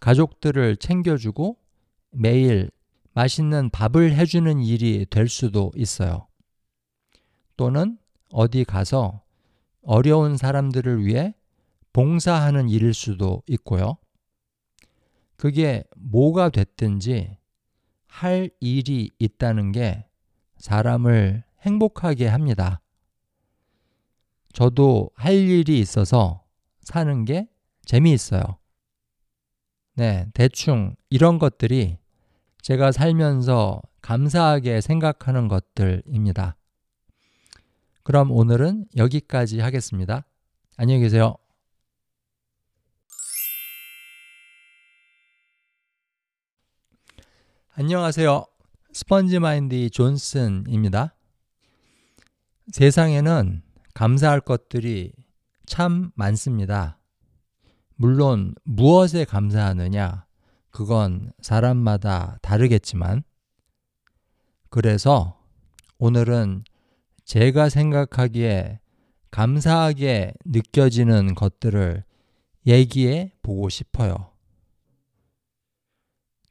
가족들을 0.00 0.76
챙겨주고 0.76 1.56
매일 2.10 2.70
맛있는 3.14 3.70
밥을 3.70 4.12
해주는 4.12 4.60
일이 4.60 5.06
될 5.08 5.30
수도 5.30 5.72
있어요. 5.74 6.28
또는 7.56 7.96
어디 8.32 8.64
가서 8.64 9.22
어려운 9.80 10.36
사람들을 10.36 11.06
위해 11.06 11.34
봉사하는 11.94 12.68
일일 12.68 12.92
수도 12.92 13.42
있고요. 13.46 13.96
그게 15.36 15.84
뭐가 15.96 16.48
됐든지 16.48 17.38
할 18.06 18.50
일이 18.60 19.10
있다는 19.18 19.72
게 19.72 20.06
사람을 20.58 21.44
행복하게 21.60 22.26
합니다. 22.26 22.80
저도 24.52 25.10
할 25.14 25.34
일이 25.34 25.78
있어서 25.80 26.42
사는 26.80 27.24
게 27.24 27.48
재미있어요. 27.84 28.42
네, 29.94 30.26
대충 30.34 30.94
이런 31.10 31.38
것들이 31.38 31.98
제가 32.62 32.92
살면서 32.92 33.82
감사하게 34.00 34.80
생각하는 34.80 35.48
것들입니다. 35.48 36.56
그럼 38.02 38.30
오늘은 38.30 38.86
여기까지 38.96 39.60
하겠습니다. 39.60 40.24
안녕히 40.76 41.00
계세요. 41.00 41.36
안녕하세요. 47.78 48.46
스펀지 48.94 49.38
마인드 49.38 49.90
존슨입니다. 49.90 51.14
세상에는 52.72 53.62
감사할 53.92 54.40
것들이 54.40 55.12
참 55.66 56.10
많습니다. 56.14 56.98
물론 57.96 58.54
무엇에 58.64 59.26
감사하느냐, 59.26 60.24
그건 60.70 61.34
사람마다 61.42 62.38
다르겠지만, 62.40 63.24
그래서 64.70 65.38
오늘은 65.98 66.64
제가 67.26 67.68
생각하기에 67.68 68.80
감사하게 69.30 70.32
느껴지는 70.46 71.34
것들을 71.34 72.04
얘기해 72.66 73.34
보고 73.42 73.68
싶어요. 73.68 74.32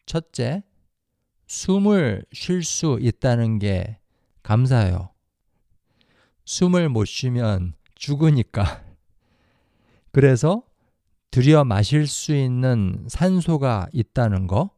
첫째, 0.06 0.62
숨을 1.48 2.26
쉴 2.34 2.64
수 2.64 2.98
있다는 3.02 3.60
게 3.60 4.00
감사해요. 4.44 5.10
숨을 6.46 6.90
못 6.90 7.06
쉬면 7.06 7.74
죽으니까. 7.96 8.84
그래서 10.12 10.64
들여 11.32 11.66
마실 11.66 12.08
수 12.08 12.34
있는 12.34 13.06
산소가 13.10 13.88
있다는 13.92 14.48
거, 14.48 14.70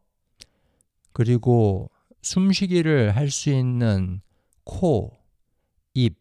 그리고 1.13 1.91
숨쉬기를 2.21 3.15
할 3.15 3.29
수 3.29 3.49
있는 3.51 4.21
코, 4.63 5.17
입, 5.93 6.19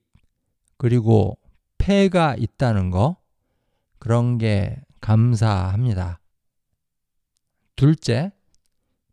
그리고 0.76 1.38
폐가 1.78 2.36
있다는 2.36 2.90
거, 2.90 3.16
그런 3.98 4.38
게 4.38 4.80
감사합니다. 5.00 6.20
둘째, 7.76 8.32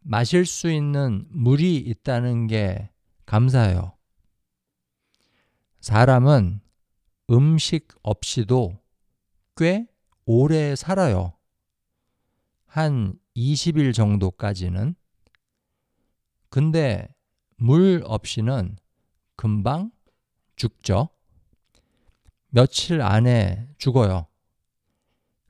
마실 0.03 0.45
수 0.45 0.69
있는 0.69 1.25
물이 1.29 1.77
있다는 1.77 2.47
게 2.47 2.89
감사해요. 3.25 3.97
사람은 5.79 6.61
음식 7.29 7.87
없이도 8.03 8.79
꽤 9.55 9.87
오래 10.25 10.75
살아요. 10.75 11.33
한 12.65 13.13
20일 13.35 13.93
정도까지는. 13.93 14.95
근데 16.49 17.07
물 17.57 18.01
없이는 18.05 18.77
금방 19.35 19.91
죽죠. 20.55 21.09
며칠 22.49 23.01
안에 23.01 23.67
죽어요. 23.77 24.27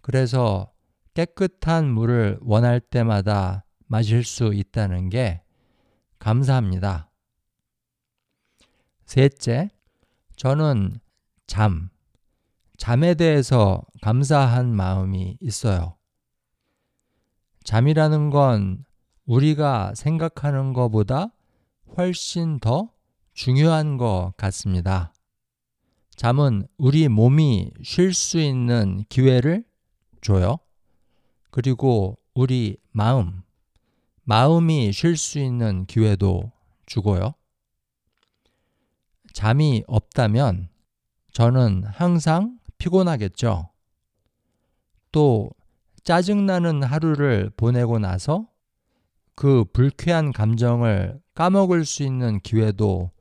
그래서 0.01 0.73
깨끗한 1.13 1.89
물을 1.89 2.39
원할 2.41 2.79
때마다 2.79 3.65
마실 3.93 4.23
수 4.23 4.55
있다는 4.55 5.09
게 5.09 5.43
감사합니다. 6.17 7.11
셋째, 9.05 9.69
저는 10.35 10.99
잠, 11.45 11.91
잠에 12.77 13.13
대해서 13.13 13.83
감사한 14.01 14.75
마음이 14.75 15.37
있어요. 15.39 15.95
잠이라는 17.65 18.31
건 18.31 18.83
우리가 19.27 19.93
생각하는 19.93 20.73
것보다 20.73 21.27
훨씬 21.95 22.59
더 22.59 22.91
중요한 23.35 23.97
것 23.97 24.33
같습니다. 24.37 25.13
잠은 26.15 26.67
우리 26.77 27.07
몸이 27.09 27.69
쉴 27.83 28.15
수 28.15 28.39
있는 28.39 29.05
기회를 29.07 29.63
줘요. 30.21 30.57
그리고 31.51 32.17
우리 32.33 32.77
마음, 32.91 33.43
마음이 34.25 34.91
쉴 34.93 35.17
수 35.17 35.39
있는 35.39 35.85
기회도 35.85 36.51
주고요. 36.85 37.33
잠이 39.33 39.83
없다면 39.87 40.69
저는 41.33 41.83
항상 41.85 42.59
피곤하겠죠. 42.77 43.69
또 45.11 45.49
짜증나는 46.03 46.83
하루를 46.83 47.49
보내고 47.55 47.99
나서 47.99 48.47
그 49.35 49.65
불쾌한 49.73 50.31
감정을 50.31 51.19
까먹을 51.33 51.85
수 51.85 52.03
있는 52.03 52.39
기회도 52.39 53.11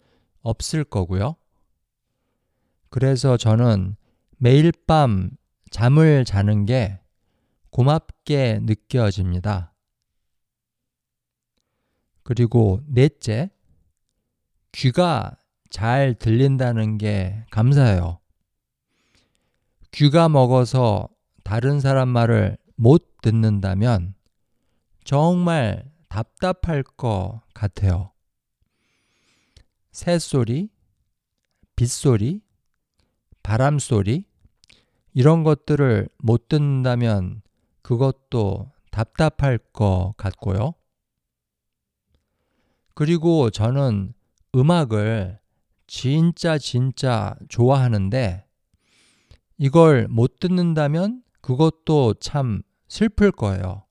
없을 0.43 0.85
거고요. 0.85 1.37
그래서 2.91 3.37
저는 3.37 3.97
매일 4.37 4.73
밤 4.87 5.31
잠을 5.71 6.25
자는 6.25 6.67
게 6.67 6.99
고맙게 7.71 8.61
느껴집니다. 8.63 9.72
그리고 12.23 12.81
넷째, 12.87 13.51
귀가 14.73 15.37
잘 15.71 16.15
들린다는 16.15 16.99
게 16.99 17.45
감사해요. 17.51 18.21
귀가 19.93 20.29
먹어서 20.29 21.09
다른 21.45 21.81
사람 21.81 22.09
말을 22.09 22.57
못 22.77 23.21
듣는다면 23.23 24.15
정말 25.05 25.91
답답할 26.09 26.83
것 26.83 27.41
같아요. 27.55 28.13
새소리, 29.93 30.71
빗소리, 31.77 32.41
바람소리, 33.43 34.25
이런 35.15 35.45
것들을 35.45 36.09
못 36.19 36.49
듣는다면 36.49 37.43
그것도 37.83 38.71
답답할 38.91 39.59
것 39.59 40.15
같고요. 40.17 40.75
그리고 42.95 43.51
저는 43.51 44.13
음악을 44.55 45.39
진짜 45.87 46.59
진짜 46.59 47.35
좋아하는데 47.49 48.47
이걸 49.59 50.09
못 50.09 50.39
듣는다면 50.41 51.23
그것도 51.41 52.15
참 52.15 52.63
슬플 52.89 53.33
거예요. 53.33 53.85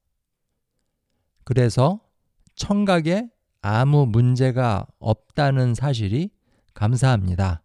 그래서 1.44 1.99
청각에 2.56 3.30
아무 3.61 4.06
문제가 4.06 4.88
없다는 4.99 5.76
사실이 5.76 6.30
감사합니다. 6.73 7.64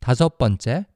다섯 0.00 0.38
번째, 0.38 0.86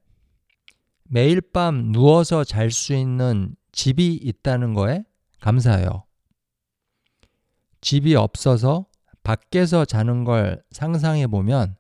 매일 1.05 1.41
밤 1.41 1.91
누워서 1.91 2.45
잘 2.45 2.71
수 2.71 2.95
있는 2.95 3.57
집이 3.73 4.15
있다는 4.15 4.75
거에 4.75 5.05
감사해요. 5.41 6.05
집이 7.81 8.15
없어서 8.15 8.87
밖에서 9.23 9.85
자는 9.85 10.25
걸 10.25 10.63
상상해 10.71 11.27
보면 11.27 11.77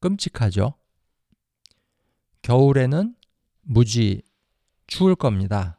끔찍하죠. 0.00 0.74
겨울에는 2.42 3.14
무지 3.62 4.22
추울 4.86 5.14
겁니다. 5.14 5.78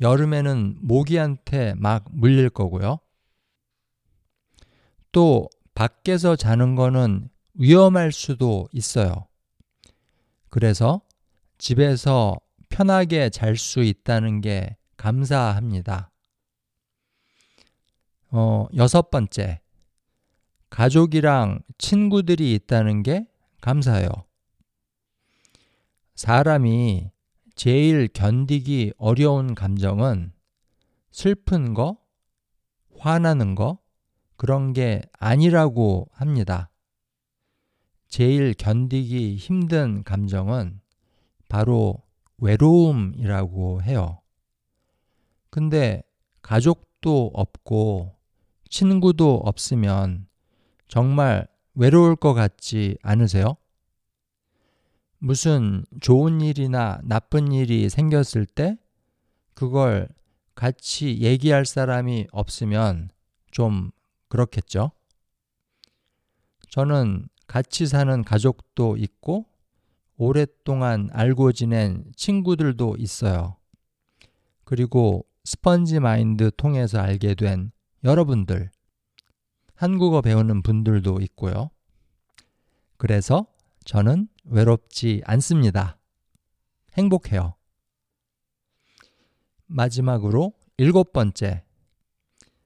여름에는 0.00 0.78
모기한테 0.82 1.74
막 1.74 2.04
물릴 2.10 2.50
거고요. 2.50 2.98
또 5.12 5.48
밖에서 5.74 6.36
자는 6.36 6.74
거는 6.74 7.30
위험할 7.54 8.12
수도 8.12 8.68
있어요. 8.72 9.26
그래서 10.50 11.00
집에서 11.58 12.38
편하게 12.68 13.30
잘 13.30 13.56
수 13.56 13.82
있다는 13.82 14.42
게 14.42 14.76
감사합니다. 14.96 16.10
어, 18.38 18.66
여섯 18.76 19.10
번째. 19.10 19.62
가족이랑 20.68 21.60
친구들이 21.78 22.52
있다는 22.52 23.02
게 23.02 23.26
감사해요. 23.62 24.10
사람이 26.16 27.10
제일 27.54 28.08
견디기 28.08 28.92
어려운 28.98 29.54
감정은 29.54 30.34
슬픈 31.10 31.72
거, 31.72 31.96
화나는 32.98 33.54
거, 33.54 33.78
그런 34.36 34.74
게 34.74 35.00
아니라고 35.18 36.10
합니다. 36.12 36.68
제일 38.06 38.52
견디기 38.52 39.36
힘든 39.36 40.04
감정은 40.04 40.82
바로 41.48 42.02
외로움이라고 42.36 43.82
해요. 43.82 44.20
근데 45.48 46.02
가족도 46.42 47.30
없고 47.32 48.15
친구도 48.68 49.42
없으면 49.44 50.26
정말 50.88 51.46
외로울 51.74 52.16
것 52.16 52.34
같지 52.34 52.96
않으세요? 53.02 53.56
무슨 55.18 55.84
좋은 56.00 56.40
일이나 56.40 57.00
나쁜 57.04 57.52
일이 57.52 57.88
생겼을 57.88 58.46
때 58.46 58.78
그걸 59.54 60.08
같이 60.54 61.20
얘기할 61.20 61.66
사람이 61.66 62.28
없으면 62.32 63.10
좀 63.50 63.90
그렇겠죠? 64.28 64.92
저는 66.70 67.28
같이 67.46 67.86
사는 67.86 68.22
가족도 68.22 68.96
있고 68.96 69.46
오랫동안 70.16 71.08
알고 71.12 71.52
지낸 71.52 72.04
친구들도 72.16 72.96
있어요. 72.98 73.56
그리고 74.64 75.26
스펀지 75.44 76.00
마인드 76.00 76.50
통해서 76.56 76.98
알게 76.98 77.34
된 77.34 77.70
여러분들, 78.04 78.70
한국어 79.74 80.20
배우는 80.22 80.62
분들도 80.62 81.20
있고요. 81.22 81.70
그래서 82.96 83.46
저는 83.84 84.28
외롭지 84.44 85.22
않습니다. 85.24 85.98
행복해요. 86.94 87.54
마지막으로 89.66 90.52
일곱 90.76 91.12
번째. 91.12 91.62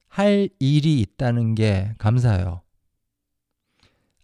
할 0.07 0.48
일이 0.59 1.01
있다는 1.01 1.55
게 1.55 1.94
감사해요. 1.98 2.62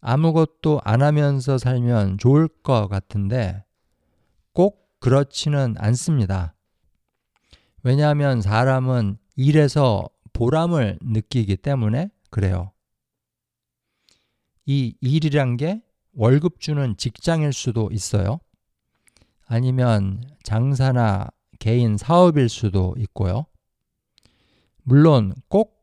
아무것도 0.00 0.80
안 0.84 1.02
하면서 1.02 1.58
살면 1.58 2.18
좋을 2.18 2.48
것 2.48 2.88
같은데 2.88 3.64
꼭 4.52 4.90
그렇지는 5.00 5.74
않습니다. 5.78 6.54
왜냐하면 7.82 8.40
사람은 8.40 9.18
일에서 9.36 10.08
보람을 10.36 10.98
느끼기 11.02 11.56
때문에 11.56 12.10
그래요. 12.30 12.72
이 14.64 14.96
일이란 15.00 15.56
게 15.56 15.82
월급 16.12 16.60
주는 16.60 16.96
직장일 16.96 17.52
수도 17.52 17.88
있어요. 17.92 18.40
아니면 19.46 20.22
장사나 20.42 21.28
개인 21.58 21.96
사업일 21.96 22.48
수도 22.48 22.94
있고요. 22.98 23.46
물론 24.82 25.34
꼭 25.48 25.76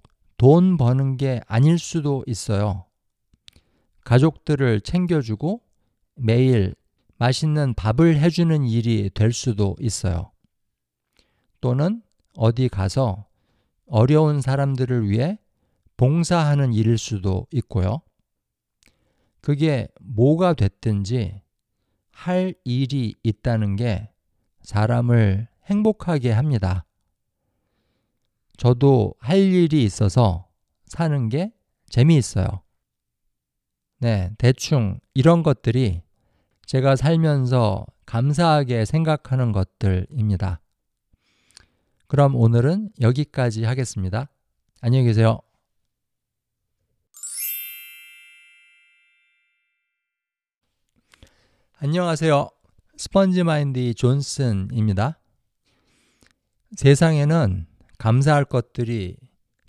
돈 0.43 0.75
버는 0.75 1.15
게 1.15 1.39
아닐 1.47 1.79
수도 1.79 2.21
있어요. 2.27 2.85
가족들을 4.03 4.81
챙겨주고 4.81 5.61
매일 6.15 6.75
맛있는 7.17 7.73
밥을 7.75 8.19
해주는 8.19 8.65
일이 8.65 9.09
될 9.13 9.31
수도 9.31 9.77
있어요. 9.79 10.33
또는 11.61 12.01
어디 12.35 12.67
가서 12.67 13.25
어려운 13.93 14.41
사람들을 14.41 15.07
위해 15.07 15.37
봉사하는 15.97 16.73
일일 16.73 16.97
수도 16.97 17.45
있고요. 17.51 18.01
그게 19.39 19.87
뭐가 20.01 20.55
됐든지 20.55 21.43
할 22.09 22.55
일이 22.63 23.13
있다는 23.21 23.75
게 23.75 24.09
사람을 24.63 25.47
행복하게 25.65 26.31
합니다. 26.31 26.85
저도 28.57 29.13
할 29.19 29.37
일이 29.37 29.83
있어서 29.83 30.47
사는 30.87 31.29
게 31.29 31.53
재미있어요. 31.87 32.47
네, 33.99 34.31
대충 34.39 34.99
이런 35.13 35.43
것들이 35.43 36.01
제가 36.65 36.95
살면서 36.95 37.85
감사하게 38.07 38.85
생각하는 38.85 39.51
것들입니다. 39.51 40.62
그럼 42.13 42.35
오늘은 42.35 42.89
여기까지 43.01 43.63
하겠습니다. 43.63 44.29
안녕히 44.81 45.05
계세요. 45.05 45.39
안녕하세요. 51.79 52.49
스펀지 52.97 53.41
마인드 53.41 53.95
존슨입니다. 53.95 55.17
세상에는 56.75 57.65
감사할 57.97 58.45
것들이 58.45 59.17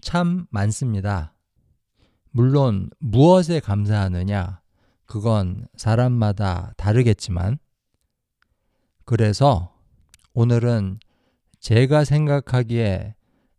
참 0.02 0.46
많습니다. 0.50 1.32
물론 2.30 2.90
무엇에 2.98 3.58
감사하느냐, 3.58 4.60
그건 5.06 5.66
사람마다 5.76 6.74
다르겠지만, 6.76 7.58
그래서 9.06 9.74
오늘은 10.34 10.98
제가 11.64 12.04
생각하기에 12.04 13.14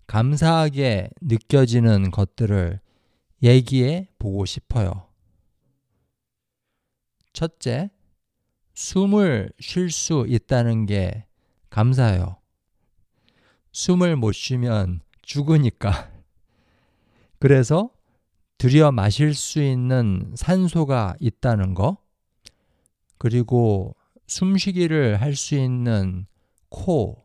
감사하게 0.05 1.09
느껴지는 1.21 2.11
것들을 2.11 2.79
얘기해 3.41 4.09
보고 4.19 4.45
싶어요. 4.45 5.07
첫째, 7.33 7.89
숨을 8.75 9.51
쉴 9.59 9.89
수 9.89 10.27
있다는 10.29 10.85
게 10.85 11.25
감사해요. 11.71 12.37
숨을 13.71 14.17
못 14.17 14.33
쉬면 14.33 15.01
죽으니까. 15.23 16.11
그래서 17.39 17.89
들여 18.59 18.91
마실 18.91 19.33
수 19.33 19.63
있는 19.63 20.31
산소가 20.35 21.15
있다는 21.19 21.73
거, 21.73 21.97
그리고 23.17 23.95
숨쉬기를 24.27 25.19
할 25.19 25.33
수 25.35 25.55
있는 25.55 26.27
코, 26.69 27.24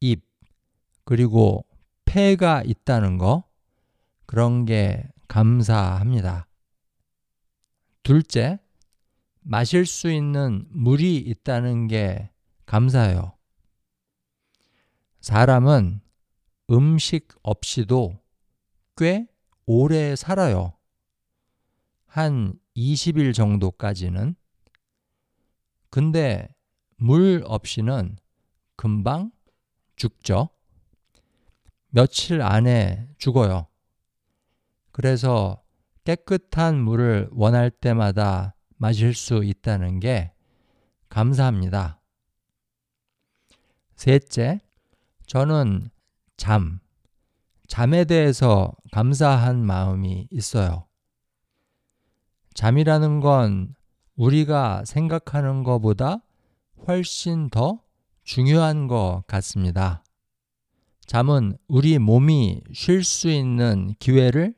입, 0.00 0.24
그리고 1.04 1.64
폐가 2.04 2.62
있다는 2.62 3.18
거, 3.18 3.44
그런 4.26 4.64
게 4.64 5.08
감사합니다. 5.28 6.46
둘째, 8.02 8.58
마실 9.40 9.86
수 9.86 10.10
있는 10.10 10.66
물이 10.70 11.16
있다는 11.16 11.86
게 11.88 12.30
감사해요. 12.66 13.36
사람은 15.20 16.00
음식 16.70 17.28
없이도 17.42 18.20
꽤 18.96 19.26
오래 19.66 20.16
살아요. 20.16 20.72
한 22.06 22.58
20일 22.76 23.34
정도까지는. 23.34 24.34
근데 25.90 26.48
물 26.96 27.42
없이는 27.44 28.16
금방 28.76 29.30
죽죠. 29.96 30.50
며칠 31.88 32.42
안에 32.42 33.08
죽어요. 33.18 33.66
그래서 34.92 35.62
깨끗한 36.04 36.80
물을 36.80 37.28
원할 37.32 37.70
때마다 37.70 38.54
마실 38.76 39.14
수 39.14 39.44
있다는 39.44 40.00
게 40.00 40.32
감사합니다. 41.08 42.00
셋째, 43.96 44.60
저는 45.26 45.90
잠, 46.36 46.80
잠에 47.66 48.04
대해서 48.04 48.72
감사한 48.92 49.64
마음이 49.64 50.28
있어요. 50.30 50.86
잠이라는 52.54 53.20
건 53.20 53.74
우리가 54.16 54.84
생각하는 54.84 55.62
것보다 55.62 56.18
훨씬 56.86 57.50
더 57.50 57.80
중요한 58.26 58.88
것 58.88 59.22
같습니다. 59.28 60.02
잠은 61.06 61.56
우리 61.68 62.00
몸이 62.00 62.60
쉴 62.74 63.04
수 63.04 63.30
있는 63.30 63.94
기회를 64.00 64.52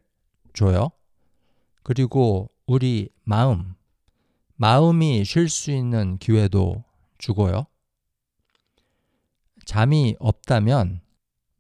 줘요. 0.55 0.91
그리고 1.83 2.51
우리 2.67 3.11
마음, 3.25 3.75
마음이 4.57 5.23
쉴 5.27 5.51
수 5.51 5.71
있는 5.71 6.17
기회도 6.17 6.83
주고요. 7.19 7.67
잠이 9.67 10.17
없다면 10.19 11.03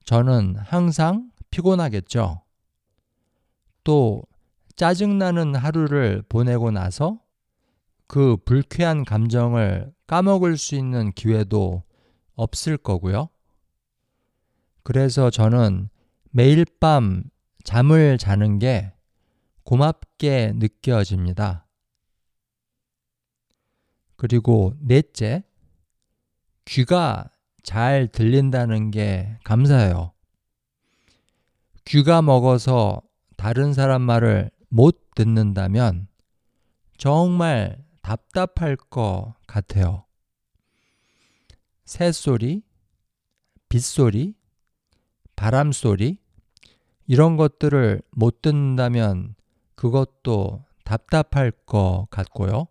저는 0.07 0.57
항상 0.57 1.31
피곤하겠죠. 1.51 2.43
또 3.85 4.23
짜증나는 4.77 5.55
하루를 5.55 6.23
보내고 6.27 6.71
나서 6.71 7.21
그 8.07 8.39
불쾌한 8.47 9.05
감정을 9.05 9.93
까먹을 10.07 10.57
수 10.57 10.75
있는 10.75 11.13
기회도 11.13 11.83
없을 12.39 12.78
거고요. 12.78 13.28
그래서 14.82 15.28
저는 15.28 15.90
매일 16.31 16.65
밤 16.81 17.24
잠을 17.65 18.16
자는 18.16 18.59
게 18.59 18.93
고맙게 19.65 20.52
느껴집니다. 20.56 21.66
그리고 24.16 24.73
넷째, 24.81 25.43
귀가 26.65 27.28
잘 27.62 28.09
들린다는 28.09 28.90
게 28.90 29.39
감사해요. 29.44 30.12
귀가 31.85 32.23
먹어서 32.23 33.02
다른 33.36 33.74
사람 33.74 34.02
말을 34.02 34.51
못 34.69 35.10
듣는다면 35.15 36.09
정말 36.97 37.85
답답할 38.02 38.77
것 38.77 39.35
같아요. 39.47 40.08
새소리, 41.89 42.62
빗소리, 43.70 44.35
바람소리, 45.36 46.19
이런 47.06 47.39
것들을 47.39 48.02
못 48.10 48.43
듣는다면 48.43 49.35
그것도 49.74 50.66
답답할 50.85 51.51
것 51.51 52.06
같고요. 52.10 52.69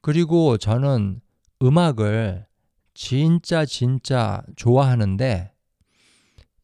그리고 0.00 0.56
저는 0.56 1.20
음악을 1.60 2.46
진짜 2.94 3.64
진짜 3.64 4.44
좋아하는데 4.54 5.52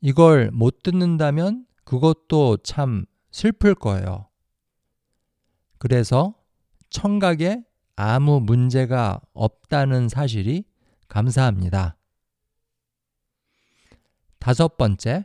이걸 0.01 0.52
못 0.52 0.85
듣는다면 0.85 1.66
그것도 1.82 2.59
참 2.59 3.06
슬플 3.32 3.74
거예요. 3.74 4.28
그래서 5.78 6.36
청각에 6.90 7.65
아무 8.01 8.39
문제가 8.39 9.20
없다는 9.33 10.09
사실이 10.09 10.62
감사합니다. 11.09 11.97
다섯 14.39 14.77
번째, 14.77 15.25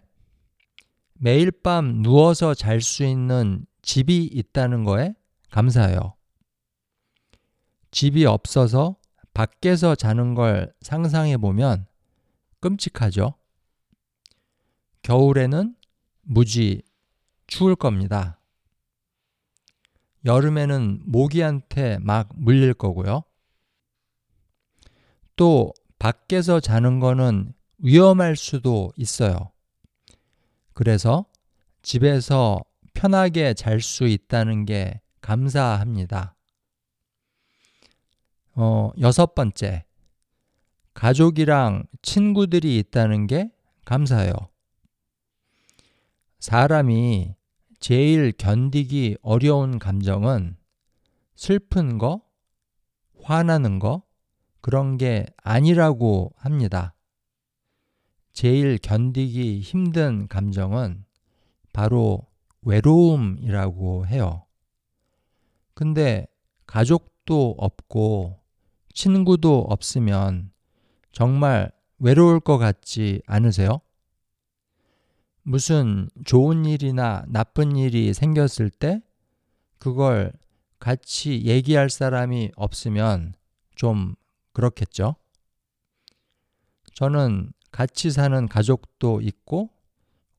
매일 1.14 1.52
밤 1.52 2.02
누워서 2.02 2.56
잘 2.56 2.82
수 2.82 3.04
있는 3.04 3.68
집이 3.84 4.24
있다는 4.24 4.86
거에 4.86 5.14
감사해요. 5.52 6.16
집이 7.91 8.26
없어서 8.26 8.95
밖에서 9.36 9.94
자는 9.94 10.34
걸 10.34 10.74
상상해 10.82 11.38
보면 11.38 11.86
끔찍하죠. 12.60 13.36
겨울에는 15.04 15.76
무지 16.24 16.82
추울 17.45 17.76
겁니다. 17.76 18.40
여름에는 20.26 21.04
모기한테 21.06 21.98
막 22.00 22.30
물릴 22.36 22.74
거고요. 22.74 23.24
또 25.36 25.74
밖에서 26.00 26.60
자는 26.60 27.00
거는 27.00 27.54
위험할 27.80 28.36
수도 28.36 28.91
있어요. 28.95 29.52
그래서 30.74 31.26
집에서 31.82 32.64
편하게 32.94 33.54
잘 33.54 33.82
수 33.82 34.08
있다는 34.08 34.66
게 34.66 35.02
감사합니다. 35.22 36.36
어, 38.56 38.91
여섯 39.00 39.34
번째. 39.36 39.86
가족이랑 40.94 41.86
친구들이 42.02 42.78
있다는 42.78 43.28
게 43.28 43.52
감사해요. 43.86 44.34
사람이 46.40 47.36
제일 47.84 48.32
견디기 48.32 49.18
어려운 49.22 49.78
감정은 49.78 50.56
슬픈 51.36 51.98
거, 51.98 52.22
화나는 53.22 53.80
거, 53.80 54.04
그런 54.62 54.96
게 54.98 55.26
아니라고 55.36 56.32
합니다. 56.38 56.96
제일 58.32 58.78
견디기 58.78 59.60
힘든 59.60 60.30
감정은 60.30 61.04
바로 61.74 62.26
외로움이라고 62.62 64.08
해요. 64.08 64.46
근데 65.74 66.26
가족도 66.66 67.56
없고 67.58 68.40
친구도 68.94 69.60
없으면 69.60 70.54
정말 71.12 71.70
외로울 72.00 72.40
것 72.40 72.58
같지 72.58 73.22
않으세요? 73.26 73.82
무슨 75.44 76.10
좋은 76.26 76.65
일이나 76.65 77.26
나쁜 77.28 77.76
일이 77.76 78.14
생겼을 78.14 78.70
때 78.70 79.02
그걸 79.78 80.32
같이 80.80 81.44
얘기할 81.45 81.90
사람이 81.90 82.52
없으면 82.56 83.34
좀 83.76 84.15
그렇겠죠? 84.53 85.15
저는 86.94 87.52
같이 87.72 88.11
사는 88.11 88.48
가족도 88.48 89.20
있고 89.22 89.70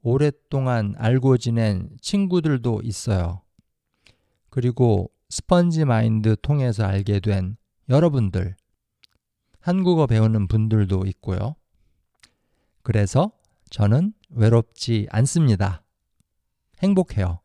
오랫동안 0.02 0.94
알고 0.98 1.38
지낸 1.38 1.90
친구들도 2.00 2.80
있어요. 2.84 3.42
그리고 4.50 5.10
스펀지 5.28 5.84
마인드 5.84 6.36
통해서 6.40 6.84
알게 6.84 7.20
된 7.20 7.56
여러분들, 7.88 8.54
한국어 9.60 10.06
배우는 10.06 10.46
분들도 10.46 11.06
있고요. 11.06 11.56
그래서 12.82 13.32
저는 13.70 14.12
외롭지 14.34 15.06
않습니다. 15.10 15.84
행복해요. 16.82 17.40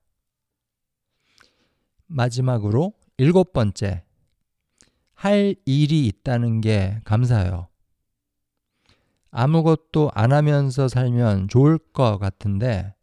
마지막으로 2.08 2.94
일곱 3.18 3.54
번째, 3.54 4.04
할 5.14 5.56
일이 5.66 6.08
있다는 6.08 6.62
게 6.62 7.02
감사해요. 7.04 7.68
아무것도 9.32 10.12
안 10.14 10.32
하면서 10.32 10.88
살면 10.88 11.50
좋을 11.50 11.78
것 11.78 12.18
같은데 12.18 12.96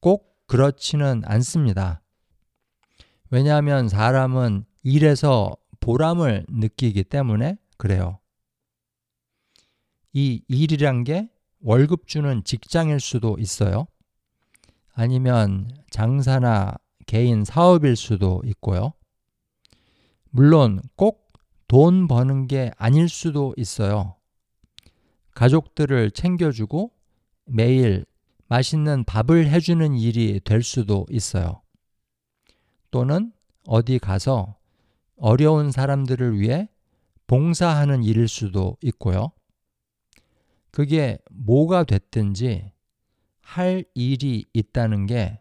꼭 0.00 0.36
그렇지는 0.46 1.22
않습니다. 1.24 2.02
왜냐하면 3.30 3.88
사람은 3.88 4.64
일에서 4.82 5.56
보람을 5.80 6.46
느끼기 6.48 7.04
때문에 7.04 7.58
그래요. 7.76 8.18
이 10.12 10.42
일이란 10.48 11.04
게 11.04 11.28
월급 11.66 12.06
주는 12.06 12.44
직장일 12.44 13.00
수도 13.00 13.36
있어요. 13.38 13.86
아니면 14.94 15.68
장사나 15.90 16.76
개인 17.06 17.44
사업일 17.44 17.96
수도 17.96 18.40
있고요. 18.44 18.92
물론 20.30 20.80
꼭 20.96 21.26
돈 21.68 22.06
버는 22.06 22.46
게 22.46 22.70
아닐 22.76 23.08
수도 23.08 23.52
있어요. 23.56 24.14
가족들을 25.34 26.12
챙겨주고 26.12 26.92
매일 27.44 28.06
맛있는 28.48 29.04
밥을 29.04 29.48
해주는 29.48 29.96
일이 29.96 30.40
될 30.40 30.62
수도 30.62 31.06
있어요. 31.10 31.62
또는 32.90 33.32
어디 33.66 33.98
가서 33.98 34.56
어려운 35.16 35.72
사람들을 35.72 36.38
위해 36.38 36.68
봉사하는 37.26 38.04
일일 38.04 38.28
수도 38.28 38.76
있고요. 38.80 39.32
그게 40.76 41.16
뭐가 41.30 41.84
됐든지 41.84 42.70
할 43.40 43.86
일이 43.94 44.44
있다는 44.52 45.06
게 45.06 45.40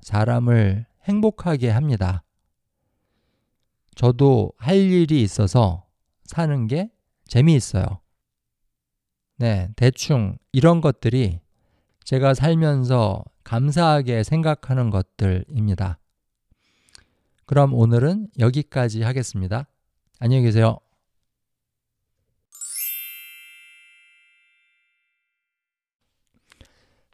사람을 0.00 0.84
행복하게 1.04 1.70
합니다. 1.70 2.22
저도 3.94 4.52
할 4.58 4.76
일이 4.76 5.22
있어서 5.22 5.86
사는 6.24 6.66
게 6.66 6.90
재미있어요. 7.26 8.02
네, 9.38 9.70
대충 9.74 10.36
이런 10.52 10.82
것들이 10.82 11.40
제가 12.04 12.34
살면서 12.34 13.24
감사하게 13.42 14.22
생각하는 14.22 14.90
것들입니다. 14.90 15.98
그럼 17.46 17.72
오늘은 17.72 18.28
여기까지 18.38 19.00
하겠습니다. 19.00 19.66
안녕히 20.18 20.42
계세요. 20.42 20.83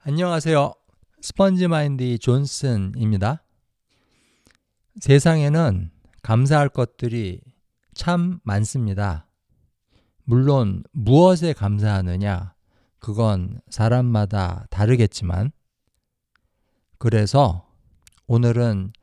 안녕하세요. 0.02 0.72
스펀지 1.20 1.68
마인드 1.68 2.16
존슨입니다. 2.16 3.44
세상에는 4.98 5.90
감사할 6.22 6.70
것들이 6.70 7.42
참 7.92 8.40
많습니다. 8.42 9.26
물론 10.24 10.84
무엇에 10.92 11.52
감사하느냐, 11.52 12.54
그건 12.98 13.60
사람마다 13.68 14.64
다르겠지만, 14.70 15.52
그래서 16.96 17.70
오늘은 18.26 18.94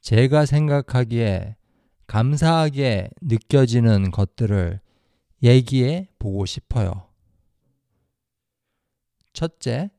제가 0.00 0.46
생각하기에 0.46 1.56
감사하게 2.06 3.10
느껴지는 3.20 4.10
것들을 4.10 4.80
얘기해 5.42 6.08
보고 6.18 6.46
싶어요. 6.46 7.06
첫째, 9.34 9.90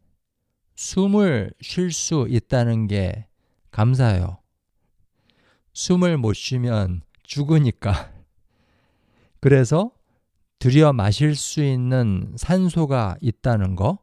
숨을 0.79 1.51
쉴 1.59 1.91
수 1.91 2.25
있다는 2.29 2.87
게 2.87 3.27
감사해요. 3.69 4.37
숨을 5.73 6.15
못 6.15 6.31
쉬면 6.31 7.01
죽으니까. 7.23 8.13
그래서 9.41 9.91
들여 10.57 10.93
마실 10.93 11.35
수 11.35 11.61
있는 11.61 12.33
산소가 12.37 13.17
있다는 13.19 13.75
거, 13.75 13.99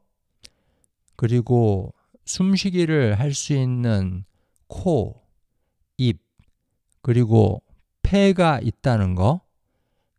그리고 1.17 1.95
숨쉬기를 2.27 3.19
할 3.19 3.33
수 3.33 3.55
있는 3.55 4.27
코, 4.67 5.25
입, 5.97 6.21
그리고 7.01 7.63
폐가 8.03 8.61
있다는 8.61 9.15
거, 9.15 9.41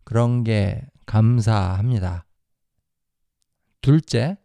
그런 0.03 0.43
게 0.43 0.81
감사합니다. 1.05 2.25
둘째, 3.81 4.37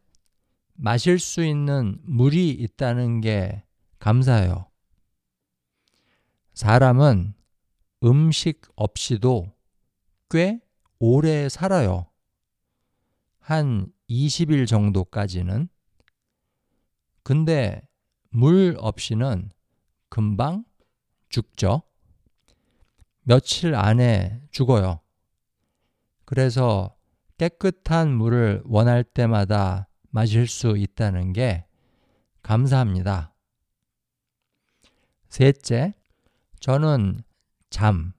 마실 0.74 1.18
수 1.18 1.44
있는 1.44 1.98
물이 2.02 2.50
있다는 2.50 3.20
게 3.20 3.64
감사해요. 3.98 4.66
사람은 6.54 7.34
음식 8.04 8.62
없이도 8.74 9.52
꽤 10.30 10.60
오래 10.98 11.48
살아요. 11.48 12.06
한 13.38 13.92
20일 14.08 14.66
정도까지는. 14.66 15.68
근데 17.22 17.82
물 18.30 18.76
없이는 18.78 19.50
금방 20.08 20.64
죽죠. 21.28 21.82
며칠 23.22 23.74
안에 23.74 24.42
죽어요. 24.50 25.00
그래서 26.24 26.96
깨끗한 27.38 28.12
물을 28.12 28.62
원할 28.64 29.04
때마다 29.04 29.88
마실 30.12 30.46
수 30.46 30.76
있다는 30.76 31.32
게 31.32 31.64
감사합니다. 32.42 33.32
셋째, 35.28 35.94
저는 36.60 37.22
잠, 37.70 38.12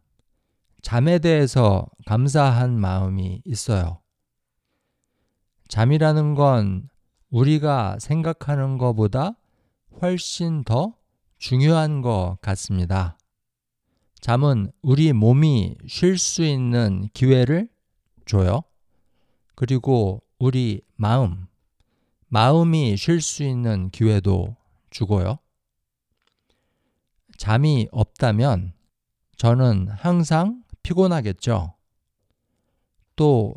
잠에 0.82 1.20
대해서 1.20 1.86
감사한 2.06 2.78
마음이 2.80 3.44
있어요. 3.46 4.02
잠이라는 5.68 6.34
건 6.34 6.90
우리가 7.30 7.98
생각하는 8.00 8.78
것보다 8.78 9.38
훨씬 10.02 10.64
더 10.64 10.96
중요한 11.38 12.02
것 12.02 12.38
같습니다. 12.42 13.18
잠은 14.20 14.72
우리 14.82 15.14
몸이 15.14 15.76
쉴 15.88 16.18
수 16.18 16.44
있는 16.44 17.08
기회를 17.14 17.70
줘요. 18.26 18.64
그리고 19.54 20.24
우리 20.40 20.82
마음, 20.96 21.48
마음이 22.34 22.98
쉴 22.98 23.22
수 23.22 23.44
있는 23.44 23.92
기회도 23.92 24.56
주고요. 24.90 25.38
잠이 27.38 27.88
없다면 27.92 28.74
저는 29.38 29.90
항상 29.90 30.64
피곤하겠죠. 30.82 31.76
또 33.16 33.54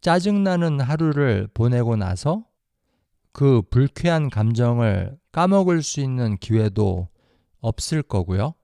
짜증나는 0.00 0.80
하루를 0.80 1.46
보내고 1.54 1.94
나서 1.94 2.44
그 3.30 3.62
불쾌한 3.70 4.28
감정을 4.30 5.16
까먹을 5.30 5.84
수 5.84 6.00
있는 6.00 6.36
기회도 6.36 7.08
없을 7.60 8.02
거고요. 8.02 8.54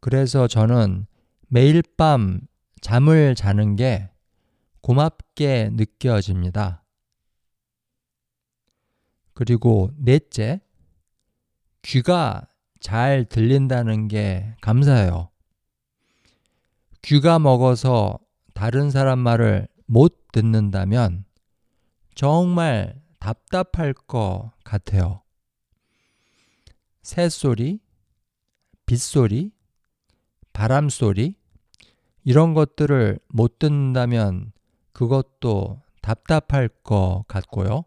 그래서 0.00 0.48
저는 0.48 1.06
매일 1.46 1.84
밤 1.96 2.40
잠을 2.80 3.36
자는 3.36 3.76
게 3.76 4.10
고맙게 4.80 5.70
느껴집니다. 5.74 6.82
그리고 9.38 9.92
넷째, 9.96 10.60
귀가 11.82 12.48
잘 12.80 13.24
들린다는 13.24 14.08
게 14.08 14.56
감사해요. 14.60 15.30
귀가 17.02 17.38
먹어서 17.38 18.18
다른 18.52 18.90
사람 18.90 19.20
말을 19.20 19.68
못 19.86 20.32
듣는다면 20.32 21.24
정말 22.16 23.00
답답할 23.20 23.92
것 23.92 24.50
같아요. 24.64 25.22
새소리, 27.02 27.78
빗소리, 28.86 29.52
바람소리, 30.52 31.36
이런 32.24 32.54
것들을 32.54 33.20
못 33.28 33.60
듣는다면 33.60 34.50
그것도 34.92 35.80
답답할 36.02 36.68
것 36.82 37.22
같고요. 37.28 37.84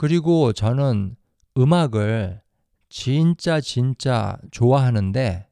그리고 0.00 0.54
저는 0.54 1.14
음악을 1.58 2.40
진짜 2.88 3.60
진짜 3.60 4.38
좋아하는데 4.50 5.46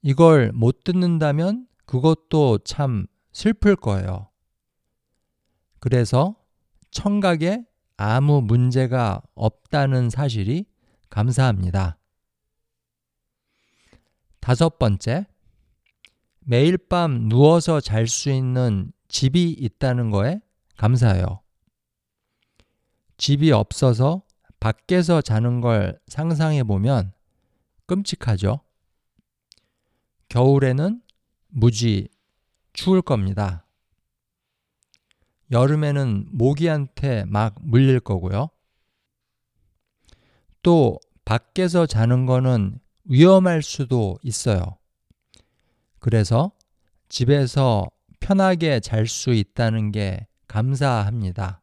이걸 0.00 0.52
못 0.52 0.84
듣는다면 0.84 1.66
그것도 1.84 2.58
참 2.58 3.08
슬플 3.32 3.74
거예요. 3.74 4.28
그래서 5.80 6.36
청각에 6.92 7.64
아무 7.96 8.42
문제가 8.42 9.22
없다는 9.34 10.08
사실이 10.08 10.66
감사합니다. 11.10 11.98
다섯 14.38 14.78
번째, 14.78 15.26
매일 16.38 16.78
밤 16.78 17.28
누워서 17.28 17.80
잘 17.80 18.06
수 18.06 18.30
있는 18.30 18.92
집이 19.08 19.50
있다는 19.50 20.12
거에 20.12 20.40
감사해요. 20.76 21.41
집이 23.22 23.52
없어서 23.52 24.22
밖에서 24.58 25.20
자는 25.22 25.60
걸 25.60 25.96
상상해 26.08 26.64
보면 26.64 27.12
끔찍하죠. 27.86 28.58
겨울에는 30.28 31.00
무지 31.46 32.08
추울 32.72 33.00
겁니다. 33.00 33.64
여름에는 35.52 36.30
모기한테 36.32 37.24
막 37.26 37.54
물릴 37.60 38.00
거고요. 38.00 38.50
또 40.62 40.98
밖에서 41.24 41.86
자는 41.86 42.26
거는 42.26 42.80
위험할 43.04 43.62
수도 43.62 44.18
있어요. 44.24 44.78
그래서 46.00 46.50
집에서 47.08 47.88
편하게 48.18 48.80
잘 48.80 49.06
수 49.06 49.32
있다는 49.32 49.92
게 49.92 50.26
감사합니다. 50.48 51.61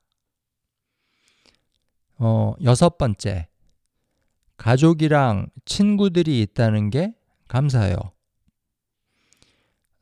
어, 2.22 2.54
여섯 2.64 2.98
번째. 2.98 3.48
가족이랑 4.58 5.48
친구들이 5.64 6.42
있다는 6.42 6.90
게 6.90 7.16
감사해요. 7.48 7.96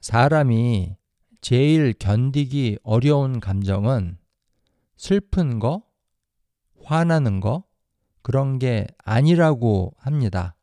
사람이 0.02 0.96
제일 1.42 1.94
견디기 1.94 2.80
어려운 2.82 3.40
감정은 3.40 4.18
슬픈 4.96 5.60
거, 5.60 5.84
화나는 6.84 7.40
거, 7.40 7.64
그런 8.24 8.58
게 8.58 8.88
아니라고 8.98 9.94
합니다. 10.00 10.56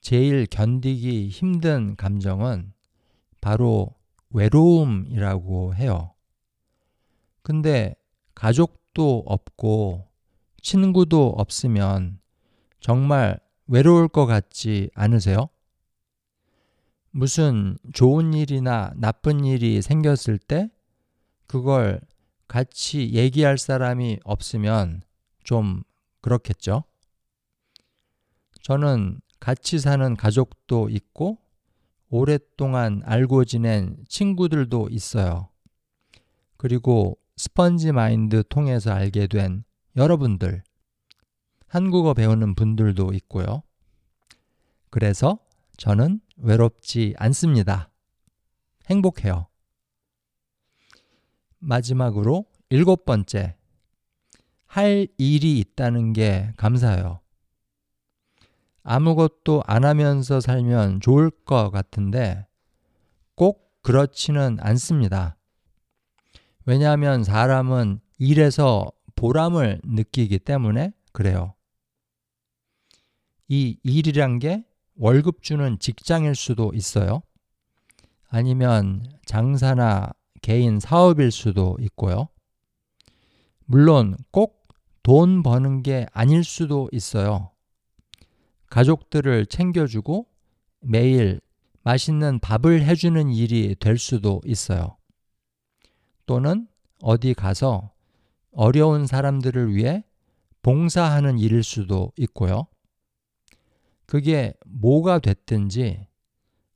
제일 0.00 0.46
견디기 0.46 1.28
힘든 1.28 1.96
감정은 1.96 2.72
바로 3.42 3.94
외로움이라고 4.30 5.74
해요. 5.74 6.14
근데 7.42 7.94
가족도 8.34 9.22
없고 9.26 10.13
친구도 10.64 11.34
없으면 11.36 12.18
정말 12.80 13.38
외로울 13.66 14.08
것 14.08 14.24
같지 14.24 14.90
않으세요? 14.94 15.50
무슨 17.10 17.76
좋은 17.92 18.32
일이나 18.32 18.92
나쁜 18.96 19.44
일이 19.44 19.82
생겼을 19.82 20.38
때 20.38 20.70
그걸 21.46 22.00
같이 22.48 23.12
얘기할 23.12 23.58
사람이 23.58 24.20
없으면 24.24 25.02
좀 25.44 25.82
그렇겠죠? 26.22 26.84
저는 28.62 29.20
같이 29.38 29.78
사는 29.78 30.16
가족도 30.16 30.88
있고 30.88 31.36
오랫동안 32.08 33.02
알고 33.04 33.44
지낸 33.44 33.98
친구들도 34.08 34.88
있어요. 34.90 35.50
그리고 36.56 37.18
스펀지 37.36 37.92
마인드 37.92 38.42
통해서 38.48 38.92
알게 38.92 39.26
된 39.26 39.64
여러분들, 39.96 40.62
한국어 41.68 42.14
배우는 42.14 42.54
분들도 42.54 43.12
있고요. 43.14 43.62
그래서 44.90 45.38
저는 45.76 46.20
외롭지 46.36 47.14
않습니다. 47.18 47.90
행복해요. 48.90 49.46
마지막으로 51.58 52.44
일곱 52.70 53.04
번째, 53.04 53.56
할 54.66 55.06
일이 55.18 55.58
있다는 55.60 56.12
게 56.12 56.52
감사해요. 56.56 57.20
아무것도 58.82 59.62
안 59.66 59.84
하면서 59.84 60.40
살면 60.40 61.00
좋을 61.00 61.30
것 61.30 61.70
같은데 61.70 62.46
꼭 63.34 63.80
그렇지는 63.82 64.58
않습니다. 64.60 65.36
왜냐하면 66.66 67.24
사람은 67.24 68.00
일에서 68.18 68.90
보람을 69.24 69.80
느끼기 69.84 70.38
때문에 70.40 70.92
그래요. 71.12 71.54
이 73.48 73.78
일이란 73.82 74.38
게 74.38 74.64
월급 74.96 75.42
주는 75.42 75.78
직장일 75.78 76.34
수도 76.34 76.72
있어요. 76.74 77.22
아니면 78.28 79.06
장사나 79.24 80.12
개인 80.42 80.78
사업일 80.78 81.30
수도 81.30 81.76
있고요. 81.80 82.28
물론 83.66 84.16
꼭 84.30 84.64
돈 85.04 85.42
버는 85.42 85.82
게 85.82 86.06
아닐 86.12 86.42
수도 86.42 86.88
있어요. 86.90 87.50
가족들을 88.70 89.46
챙겨주고 89.46 90.26
매일 90.80 91.40
맛있는 91.82 92.38
밥을 92.40 92.82
해주는 92.82 93.30
일이 93.30 93.76
될 93.78 93.98
수도 93.98 94.40
있어요. 94.46 94.96
또는 96.24 96.66
어디 97.02 97.34
가서 97.34 97.92
어려운 98.54 99.06
사람들을 99.06 99.74
위해 99.74 100.04
봉사하는 100.62 101.38
일일 101.38 101.62
수도 101.62 102.12
있고요. 102.16 102.66
그게 104.06 104.54
뭐가 104.66 105.18
됐든지 105.18 106.06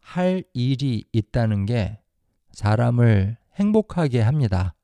할 0.01 0.45
일이 0.55 1.05
있다는 1.13 1.67
게 1.67 2.01
사람을 2.53 3.37
행복하게 3.55 4.21
합니다. 4.21 4.75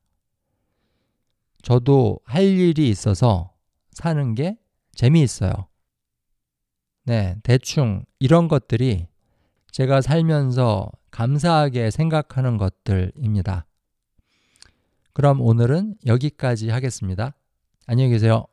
저도 1.62 2.20
할 2.24 2.44
일이 2.44 2.90
있어서 2.90 3.54
사는 3.90 4.34
게 4.34 4.58
재미있어요. 4.94 5.52
네, 7.04 7.36
대충 7.42 8.04
이런 8.18 8.48
것들이 8.48 9.06
제가 9.70 10.00
살면서 10.00 10.90
감사하게 11.10 11.90
생각하는 11.90 12.58
것들입니다. 12.58 13.66
그럼 15.14 15.40
오늘은 15.40 15.94
여기까지 16.06 16.70
하겠습니다. 16.70 17.36
안녕히 17.86 18.10
계세요. 18.10 18.46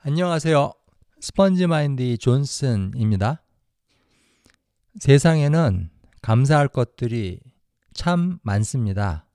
안녕하세요. 0.00 0.72
스펀지 1.20 1.66
마인드 1.66 2.16
존슨입니다. 2.16 3.42
세상에는 5.00 5.90
감사할 6.22 6.68
것들이 6.68 7.38
참 7.92 8.38
많습니다. 8.42 9.28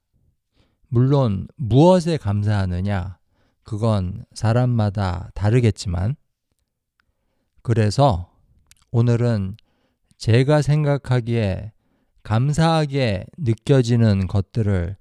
물론 0.87 1.47
무엇에 1.57 2.17
감사하느냐, 2.17 3.19
그건 3.61 4.25
사람마다 4.33 5.29
다르겠지만, 5.35 6.15
그래서 7.61 8.33
오늘은 8.89 9.57
제가 10.17 10.61
생각하기에 10.61 11.71
감사하게 12.23 13.25
느껴지는 13.37 14.27
것들을 14.27 14.97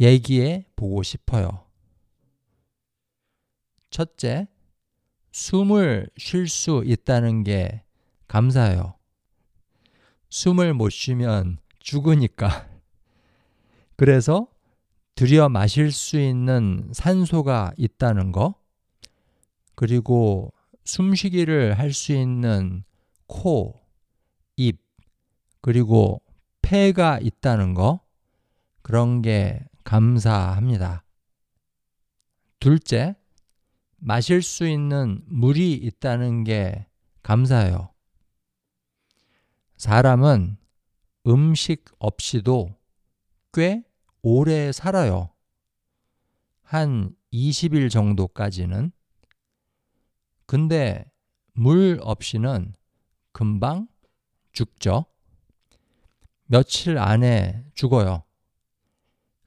얘기해 0.00 0.66
보고 0.76 1.02
싶어요. 1.02 1.64
첫째, 3.90 4.48
숨을 5.32 6.10
쉴 6.18 6.48
수 6.48 6.82
있다는 6.84 7.42
게 7.44 7.82
감사해요. 8.26 8.94
숨을 10.28 10.74
못 10.74 10.90
쉬면 10.90 11.58
죽으니까. 11.80 12.68
그래서 13.96 14.48
들여 15.14 15.48
마실 15.48 15.90
수 15.90 16.20
있는 16.20 16.90
산소가 16.92 17.72
있다는 17.76 18.30
거, 18.32 18.54
그리고 19.74 20.52
숨쉬기를 20.84 21.78
할 21.78 21.92
수 21.92 22.12
있는 22.12 22.84
코, 23.26 23.80
입, 23.80 23.87
그리고 25.60 26.22
폐가 26.62 27.18
있다는 27.18 27.74
거, 27.74 28.00
그런 28.82 29.22
게 29.22 29.64
감사합니다. 29.84 31.04
둘째, 32.60 33.16
마실 33.96 34.42
수 34.42 34.66
있는 34.66 35.22
물이 35.26 35.74
있다는 35.74 36.44
게 36.44 36.86
감사해요. 37.22 37.92
사람은 39.76 40.56
음식 41.26 41.84
없이도 41.98 42.74
꽤 43.52 43.84
오래 44.22 44.72
살아요. 44.72 45.30
한 46.62 47.14
20일 47.32 47.90
정도까지는. 47.90 48.92
근데 50.46 51.10
물 51.52 51.98
없이는 52.02 52.74
금방 53.32 53.88
죽죠. 54.52 55.06
며칠 56.50 56.96
안에 56.96 57.62
죽어요. 57.74 58.24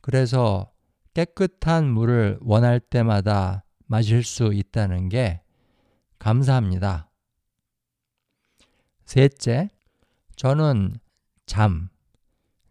그래서 0.01 0.71
깨끗한 1.15 1.89
물을 1.89 2.37
원할 2.41 2.79
때마다 2.79 3.65
마실 3.87 4.23
수 4.23 4.53
있다는 4.53 5.09
게 5.09 5.41
감사합니다. 6.19 7.09
셋째, 9.05 9.69
저는 10.35 10.95
잠, 11.47 11.89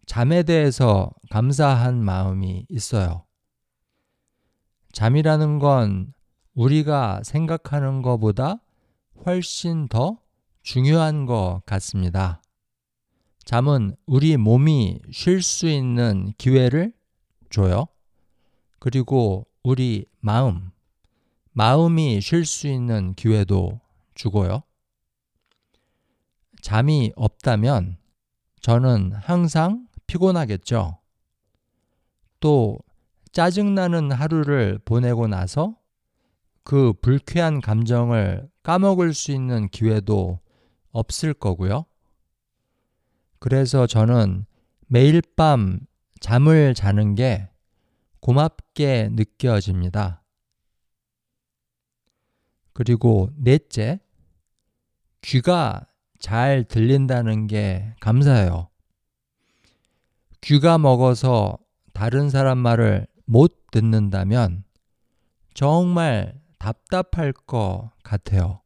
잠에 0.07 0.45
대해서 0.45 1.11
감사한 1.31 2.03
마음이 2.03 2.67
있어요. 2.69 3.27
잠이라는 4.93 5.59
건 5.59 6.15
우리가 6.55 7.23
생각하는 7.25 8.01
것보다 8.03 8.63
훨씬 9.27 9.89
더 9.89 10.21
중요한 10.63 11.27
것 11.27 11.63
같습니다. 11.67 12.41
잠은 13.45 13.97
우리 14.07 14.37
몸이 14.37 15.01
쉴 15.11 15.43
수 15.43 15.69
있는 15.69 16.33
기회를 16.39 16.93
줘요. 17.51 17.87
그리고 18.79 19.47
우리 19.63 20.07
마음, 20.21 20.71
마음이 21.53 22.21
쉴 22.21 22.45
수 22.45 22.69
있는 22.69 23.15
기회도 23.15 23.81
주고요. 24.15 24.63
잠이 26.63 27.13
없다면 27.17 27.97
저는 28.61 29.13
항상 29.15 29.87
피곤하겠죠. 30.07 30.99
또 32.39 32.79
짜증나는 33.33 34.13
하루를 34.13 34.79
보내고 34.85 35.27
나서 35.27 35.77
그 36.63 36.93
불쾌한 37.01 37.61
감정을 37.61 38.49
까먹을 38.63 39.15
수 39.15 39.33
있는 39.33 39.69
기회도 39.69 40.41
없을 40.93 41.35
거고요. 41.35 41.85
그래서 43.41 43.87
저는 43.87 44.47
매일 44.87 45.23
밤 45.35 45.81
잠을 46.21 46.75
자는 46.75 47.15
게 47.15 47.49
고맙게 48.21 49.09
느껴집니다. 49.13 50.23
그리고 52.75 53.31
넷째, 53.37 53.99
귀가 55.23 55.87
잘 56.19 56.65
들린다는 56.65 57.47
게 57.47 57.95
감사해요. 58.01 58.69
귀가 60.43 60.79
먹어서 60.79 61.59
다른 61.93 62.31
사람 62.31 62.59
말을 62.59 63.07
못 63.25 63.71
듣는다면 63.71 64.65
정말 65.55 66.41
답답할 66.59 67.33
것 67.33 67.91
같아요. 68.03 68.61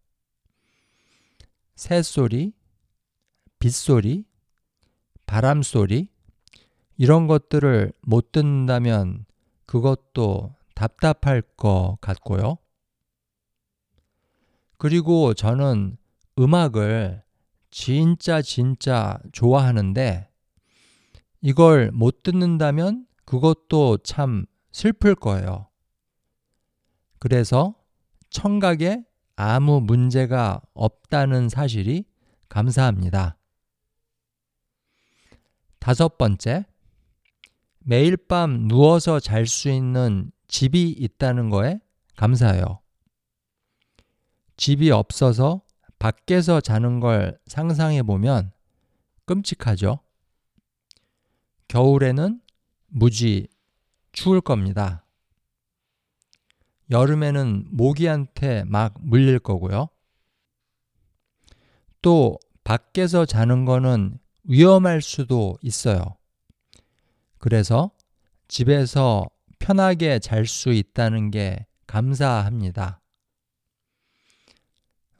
새소리, 1.76 2.52
빗소리, 3.58 4.24
바람 5.26 5.62
소리, 5.62 6.08
이런 6.96 7.26
것들을 7.26 7.92
못 8.02 8.32
듣는다면 8.32 9.24
그것도 9.66 10.54
답답할 10.74 11.42
것 11.56 11.96
같고요. 12.00 12.58
그리고 14.78 15.34
저는 15.34 15.96
음악을 16.38 17.22
진짜 17.70 18.42
진짜 18.42 19.18
좋아하는데 19.32 20.28
이걸 21.40 21.90
못 21.92 22.22
듣는다면 22.22 23.06
그것도 23.24 23.98
참 23.98 24.46
슬플 24.72 25.14
거예요. 25.14 25.68
그래서 27.18 27.74
청각에 28.30 29.04
아무 29.36 29.80
문제가 29.80 30.60
없다는 30.74 31.48
사실이 31.48 32.04
감사합니다. 32.48 33.36
다섯 35.84 36.16
번째, 36.16 36.64
매일 37.80 38.16
밤 38.16 38.68
누워서 38.68 39.20
잘 39.20 39.46
수 39.46 39.68
있는 39.68 40.32
집이 40.48 40.88
있다는 40.88 41.50
거에 41.50 41.78
감사해요. 42.16 42.80
집이 44.56 44.90
없어서 44.90 45.60
밖에서 45.98 46.62
자는 46.62 47.00
걸 47.00 47.38
상상해 47.46 48.02
보면 48.02 48.50
끔찍하죠. 49.26 49.98
겨울에는 51.68 52.40
무지 52.86 53.48
추울 54.12 54.40
겁니다. 54.40 55.04
여름에는 56.90 57.66
모기한테 57.72 58.64
막 58.64 58.94
물릴 59.00 59.38
거고요. 59.38 59.90
또 62.00 62.38
밖에서 62.64 63.26
자는 63.26 63.66
거는 63.66 64.18
위험할 64.44 65.02
수도 65.02 65.58
있어요. 65.62 66.16
그래서 67.38 67.90
집에서 68.48 69.28
편하게 69.58 70.18
잘 70.18 70.46
수 70.46 70.72
있다는 70.72 71.30
게 71.30 71.66
감사합니다. 71.86 73.00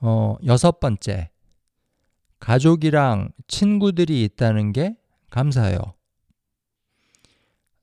어, 0.01 0.37
여섯 0.45 0.81
번째. 0.81 1.31
가족이랑 2.39 3.31
친구들이 3.47 4.23
있다는 4.25 4.73
게 4.73 4.97
감사해요. 5.31 5.79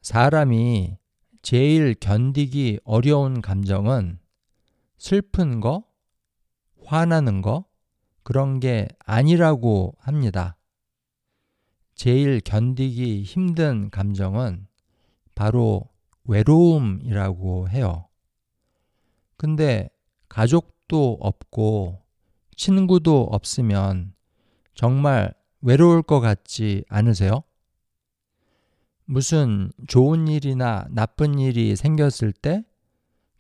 사람이 0.02 0.98
제일 1.42 1.96
견디기 1.96 2.80
어려운 2.84 3.42
감정은 3.42 4.20
슬픈 5.00 5.60
거, 5.60 5.84
화나는 6.86 7.42
거, 7.42 7.66
그런 8.24 8.60
게 8.60 8.88
아니라고 9.00 9.96
합니다. 10.00 10.58
제일 12.02 12.42
견디기 12.42 13.22
힘든 13.22 13.92
감정은 13.92 14.66
바로 15.36 15.88
외로움이라고 16.24 17.70
해요. 17.70 18.08
근데 19.38 19.88
가족도 20.28 21.20
없고 21.22 22.02
친구도 22.56 23.28
없으면 23.32 24.16
정말 24.74 25.36
외로울 25.62 26.02
것 26.02 26.22
같지 26.22 26.84
않으세요? 26.90 27.44
무슨 29.06 29.72
좋은 29.88 30.28
일이나 30.28 30.88
나쁜 30.90 31.38
일이 31.38 31.76
생겼을 31.76 32.34
때 32.34 32.64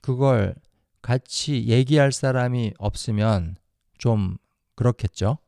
그걸 0.01 0.53
같이 1.01 1.65
얘기할 1.65 2.11
사람이 2.11 2.75
없으면 2.77 3.55
좀 3.97 4.37
그렇겠죠? 4.75 5.39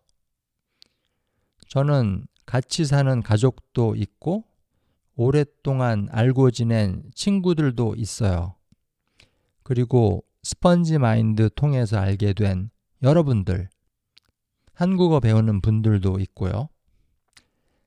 저는 1.67 2.25
같이 2.45 2.85
사는 2.85 3.21
가족도 3.21 3.95
있고 3.95 4.45
오랫동안 5.15 6.07
알고 6.11 6.51
지낸 6.51 7.03
친구들도 7.13 7.95
있어요. 7.95 8.55
그리고 9.63 10.23
스펀지 10.43 10.97
마인드 10.97 11.49
통해서 11.55 11.97
알게 11.97 12.33
된 12.33 12.69
여러분들, 13.01 13.69
한국어 14.73 15.19
배우는 15.19 15.61
분들도 15.61 16.19
있고요. 16.19 16.69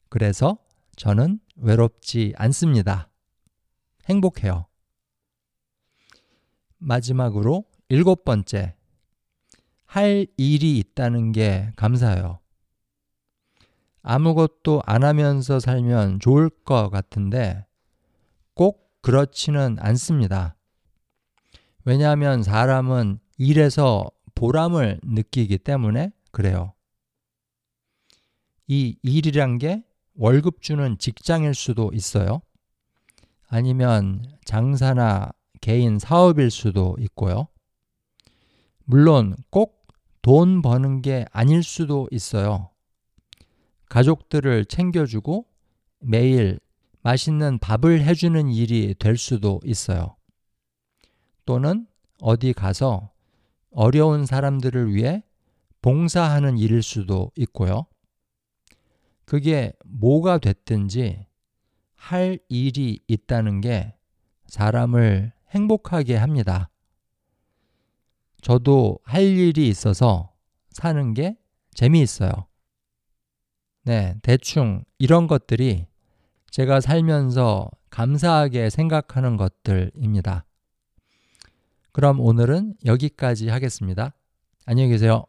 그래서 0.09 0.59
저는 0.97 1.41
외롭지 1.57 2.33
않습니다. 2.37 3.09
행복해요. 4.09 4.67
마지막으로 6.79 7.65
일곱 7.89 8.25
번째. 8.25 8.75
할 9.85 10.27
일이 10.37 10.79
있다는 10.79 11.33
게 11.33 11.73
감사해요. 11.77 12.41
아무것도 14.07 14.83
안 14.87 15.05
하면서 15.05 15.61
살면 15.61 16.21
좋을 16.21 16.49
것 16.49 16.91
같은데 16.91 17.67
꼭 18.55 18.91
그렇지는 19.03 19.77
않습니다. 19.81 20.57
왜냐하면 21.85 22.43
사람은 22.43 23.19
일에서 23.39 24.11
보람을 24.35 25.01
느끼기 25.05 25.59
때문에 25.59 26.13
그래요. 26.31 26.73
이 28.67 28.97
일이란 29.03 29.59
게 29.59 29.85
월급 30.15 30.63
주는 30.63 30.97
직장일 30.99 31.55
수도 31.55 31.91
있어요. 31.93 32.41
아니면 33.49 34.23
장사나 34.45 35.31
개인 35.61 35.99
사업일 35.99 36.51
수도 36.51 36.97
있고요. 36.99 37.49
물론 38.85 39.37
꼭 39.51 39.77
돈 40.27 40.61
버는 40.61 41.03
게 41.03 41.25
아닐 41.31 41.63
수도 41.63 42.09
있어요. 42.11 42.71
가족들을 43.89 44.65
챙겨주고 44.67 45.47
매일 46.01 46.59
맛있는 47.03 47.59
밥을 47.59 48.03
해주는 48.03 48.49
일이 48.51 48.95
될 48.99 49.17
수도 49.17 49.61
있어요. 49.65 50.17
또는 51.45 51.87
어디 52.21 52.53
가서 52.53 53.11
어려운 53.71 54.27
사람들을 54.27 54.95
위해 54.95 55.23
봉사하는 55.83 56.59
일일 56.59 56.83
수도 56.83 57.31
있고요. 57.37 57.87
그게 59.25 59.73
뭐가 59.85 60.39
됐든지 60.39 61.27
할 61.95 62.39
일이 62.49 63.01
있다는 63.07 63.61
게 63.61 63.95
사람을 64.47 65.33
행복하게 65.51 66.17
합니다. 66.17 66.71
저도 68.41 68.99
할 69.03 69.23
일이 69.23 69.69
있어서 69.69 70.33
사는 70.71 71.15
게 71.15 71.37
재미있어요. 71.75 72.47
네, 73.87 74.17
대충 74.23 74.83
이런 74.99 75.29
것들이 75.29 75.87
제가 76.51 76.81
살면서 76.81 77.71
감사하게 77.91 78.69
생각하는 78.69 79.37
것들입니다. 79.37 80.45
그럼 81.93 82.19
오늘은 82.19 82.75
여기까지 82.85 83.49
하겠습니다. 83.49 84.13
안녕히 84.65 84.91
계세요. 84.91 85.25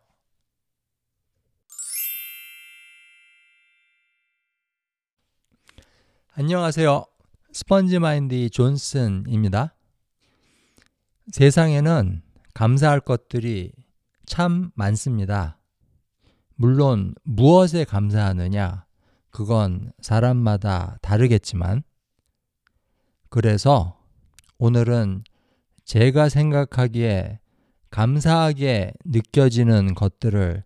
안녕하세요. 6.34 7.06
스펀지 7.54 8.00
마인드 8.00 8.50
존슨입니다. 8.50 9.76
세상에는 11.32 12.24
감사할 12.56 13.02
것들이 13.02 13.72
참 14.26 14.72
많습니다. 14.74 15.57
물론 16.58 17.14
무엇에 17.24 17.84
감사하느냐, 17.86 18.86
그건 19.30 19.94
사람마다 20.02 20.98
다르겠지만, 21.04 21.84
그래서 23.30 24.02
오늘은 24.58 25.24
제가 25.86 26.30
생각하기에 26.30 27.40
감사하게 27.92 28.94
느껴지는 29.06 29.94
것들을 29.94 30.64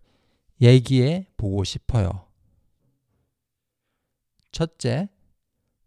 얘기해 0.62 1.26
보고 1.36 1.62
싶어요. 1.62 2.26
첫째, 4.50 5.10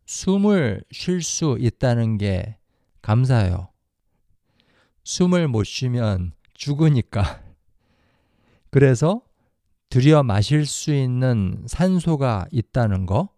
숨을 0.06 0.84
쉴 0.92 1.24
수 1.24 1.58
있다는 1.60 2.20
게 2.20 2.58
감사해요. 3.02 3.70
숨을 5.04 5.48
못 5.48 5.64
쉬면 5.64 6.34
죽으니까. 6.54 7.42
그래서 8.70 9.25
들여 9.90 10.24
마실 10.24 10.66
수 10.66 10.94
있는 10.94 11.64
산소가 11.68 12.48
있다는 12.52 13.06
거, 13.06 13.30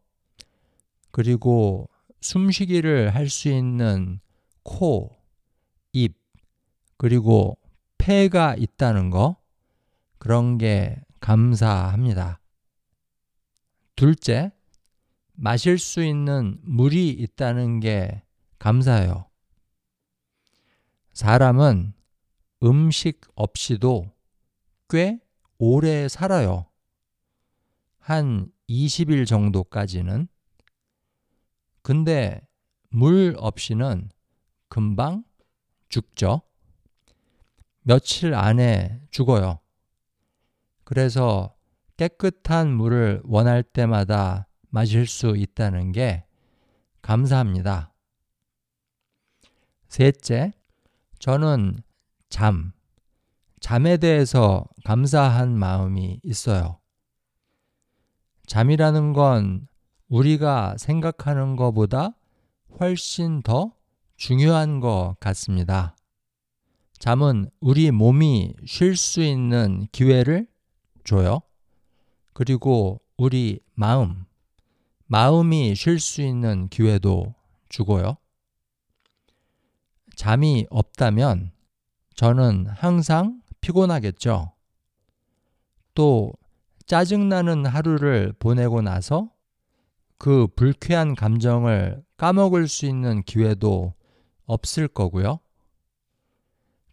그리고 1.11 1.89
숨쉬기를 2.21 3.13
할 3.13 3.29
수 3.29 3.49
있는 3.49 4.19
코, 4.63 5.15
입, 5.93 6.17
그리고 6.97 7.57
폐가 7.97 8.55
있다는 8.55 9.09
거, 9.09 9.37
그런 10.17 10.57
게 10.57 11.01
감사합니다. 11.19 12.39
둘째, 13.95 14.51
마실 15.33 15.77
수 15.77 16.03
있는 16.03 16.59
물이 16.63 17.09
있다는 17.09 17.79
게 17.79 18.23
감사해요. 18.59 19.29
사람은 21.13 21.93
음식 22.63 23.21
없이도 23.35 24.11
꽤 24.89 25.19
오래 25.57 26.07
살아요. 26.07 26.67
한 27.99 28.51
20일 28.69 29.25
정도까지는. 29.25 30.27
근데 31.81 32.41
물 32.89 33.35
없이는 33.38 34.09
금방 34.69 35.23
죽죠. 35.89 36.41
며칠 37.81 38.34
안에 38.34 39.01
죽어요. 39.11 39.59
그래서 40.84 41.55
깨끗한 41.97 42.71
물을 42.71 43.21
원할 43.23 43.63
때마다 43.63 44.47
마실 44.69 45.07
수 45.07 45.35
있다는 45.35 45.91
게 45.91 46.25
감사합니다. 47.01 47.93
셋째, 49.88 50.51
저는 51.19 51.77
잠, 52.29 52.73
잠에 53.59 53.97
대해서 53.97 54.65
감사한 54.85 55.57
마음이 55.57 56.19
있어요. 56.23 56.79
잠이라는 58.45 59.13
건 59.13 59.67
우리가 60.07 60.75
생각하는 60.77 61.55
것보다 61.55 62.11
훨씬 62.79 63.41
더 63.41 63.73
중요한 64.15 64.79
것 64.79 65.15
같습니다. 65.19 65.95
잠은 66.97 67.49
우리 67.59 67.91
몸이 67.91 68.53
쉴 68.65 68.95
수 68.95 69.21
있는 69.21 69.88
기회를 69.91 70.47
줘요. 71.03 71.41
그리고 72.34 73.01
우리 73.17 73.59
마음, 73.73 74.25
마음이 75.05 75.75
쉴 75.75 75.99
수 75.99 76.21
있는 76.21 76.69
기회도 76.69 77.35
주고요. 77.69 78.17
잠이 80.15 80.65
없다면 80.69 81.51
저는 82.15 82.67
항상 82.67 83.41
피곤하겠죠. 83.61 84.53
또 85.93 86.34
짜증나는 86.85 87.65
하루를 87.65 88.34
보내고 88.39 88.81
나서 88.81 89.31
그 90.17 90.47
불쾌한 90.55 91.15
감정을 91.15 92.03
까먹을 92.17 92.67
수 92.67 92.85
있는 92.85 93.23
기회도 93.23 93.93
없을 94.45 94.88
거고요. 94.88 95.39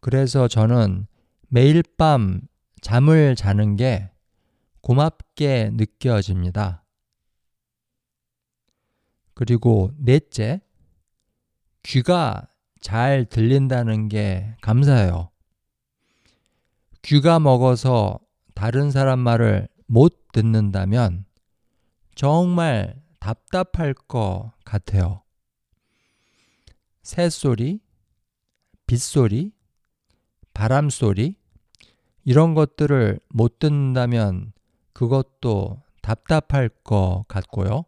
그래서 0.00 0.48
저는 0.48 1.06
매일 1.48 1.82
밤 1.96 2.42
잠을 2.82 3.36
자는 3.36 3.76
게 3.76 4.10
고맙게 4.82 5.70
느껴집니다. 5.72 6.84
그리고 9.32 9.90
넷째, 9.96 10.60
귀가 11.82 12.46
잘 12.80 13.24
들린다는 13.24 14.08
게 14.08 14.56
감사해요. 14.60 15.30
귀가 17.04 17.38
먹어서 17.38 18.18
다른 18.54 18.90
사람 18.90 19.18
말을 19.18 19.68
못 19.86 20.32
듣는다면 20.32 21.26
정말 22.14 22.98
답답할 23.20 23.92
것 23.92 24.52
같아요. 24.64 25.22
새소리, 27.02 27.80
빗소리, 28.86 29.52
바람소리, 30.54 31.36
이런 32.24 32.54
것들을 32.54 33.20
못 33.28 33.58
듣는다면 33.58 34.54
그것도 34.94 35.82
답답할 36.00 36.70
것 36.70 37.26
같고요. 37.28 37.84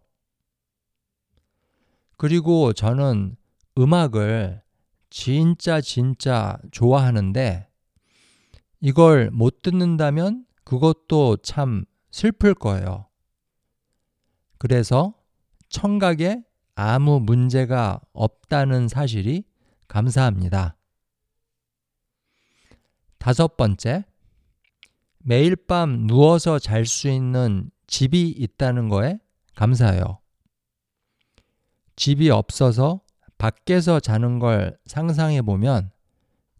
그리고 2.18 2.74
저는 2.74 3.36
음악을 3.78 4.60
진짜 5.08 5.80
진짜 5.80 6.58
좋아하는데 6.70 7.65
이걸 8.80 9.30
못 9.30 9.62
듣는다면 9.62 10.44
그것도 10.64 11.38
참 11.38 11.84
슬플 12.10 12.54
거예요. 12.54 13.06
그래서 14.58 15.14
청각에 15.68 16.42
아무 16.74 17.20
문제가 17.20 18.00
없다는 18.12 18.88
사실이 18.88 19.44
감사합니다. 19.88 20.76
다섯 23.18 23.56
번째, 23.56 24.04
매일 25.18 25.56
밤 25.56 26.06
누워서 26.06 26.58
잘 26.58 26.86
수 26.86 27.08
있는 27.08 27.70
집이 27.86 28.28
있다는 28.28 28.88
거에 28.88 29.18
감사해요. 29.54 30.20
집이 31.96 32.30
없어서 32.30 33.00
밖에서 33.38 34.00
자는 34.00 34.38
걸 34.38 34.78
상상해 34.86 35.42
보면 35.42 35.90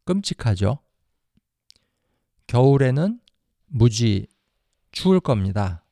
끔찍하죠. 0.04 0.78
겨울에는 2.46 3.20
무지 3.66 4.26
추울 4.92 5.20
겁니다. 5.20 5.84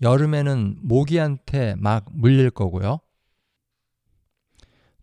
여름에는 0.00 0.78
모기한테 0.82 1.74
막 1.76 2.06
물릴 2.12 2.50
거고요. 2.50 3.00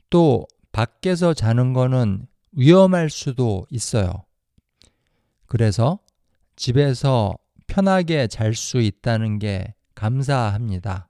또 0.10 0.48
밖에서 0.72 1.34
자는 1.34 1.74
거는 1.74 2.28
위험할 2.54 3.10
수도 3.10 3.66
있어요. 3.70 4.26
그래서 5.48 6.00
집에서 6.56 7.38
편하게 7.68 8.28
잘 8.28 8.54
수 8.56 8.80
있다는 8.80 9.40
게 9.40 9.74
감사합니다. 9.94 11.10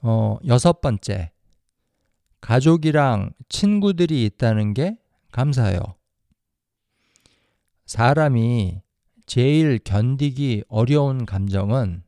어, 0.00 0.38
여섯 0.46 0.80
번째. 0.80 1.32
가족이랑 2.40 3.32
친구들이 3.48 4.24
있다는 4.24 4.72
게 4.72 4.96
감사해요. 5.32 5.97
사람이 7.88 8.82
제일 9.24 9.78
견디기 9.78 10.64
어려운 10.68 11.24
감정은 11.24 12.02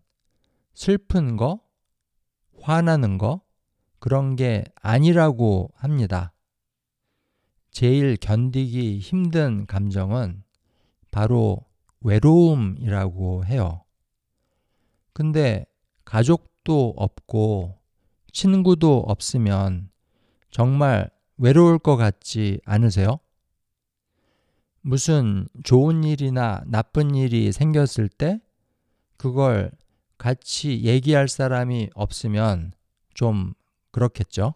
슬픈 0.74 1.38
거, 1.38 1.58
화나는 2.60 3.16
거, 3.16 3.40
그런 3.98 4.36
게 4.36 4.62
아니라고 4.74 5.70
합니다. 5.74 6.34
제일 7.70 8.18
견디기 8.18 8.98
힘든 8.98 9.64
감정은 9.64 10.42
바로 11.10 11.64
외로움이라고 12.02 13.46
해요. 13.46 13.82
근데 15.14 15.64
가족도 16.04 16.92
없고 16.94 17.78
친구도 18.34 18.98
없으면 19.08 19.88
정말 20.50 21.08
외로울 21.38 21.78
것 21.78 21.96
같지 21.96 22.60
않으세요? 22.66 23.18
무슨 24.82 25.46
좋은 25.62 26.04
일이나 26.04 26.62
나쁜 26.66 27.14
일이 27.14 27.52
생겼을 27.52 28.08
때 28.08 28.40
그걸 29.16 29.70
같이 30.16 30.82
얘기할 30.84 31.28
사람이 31.28 31.90
없으면 31.94 32.72
좀 33.14 33.52
그렇겠죠? 33.90 34.54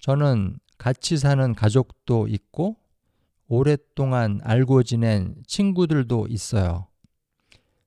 저는 0.00 0.58
같이 0.78 1.16
사는 1.16 1.54
가족도 1.54 2.28
있고 2.28 2.76
오랫동안 3.48 4.40
알고 4.42 4.82
지낸 4.82 5.34
친구들도 5.46 6.26
있어요. 6.28 6.86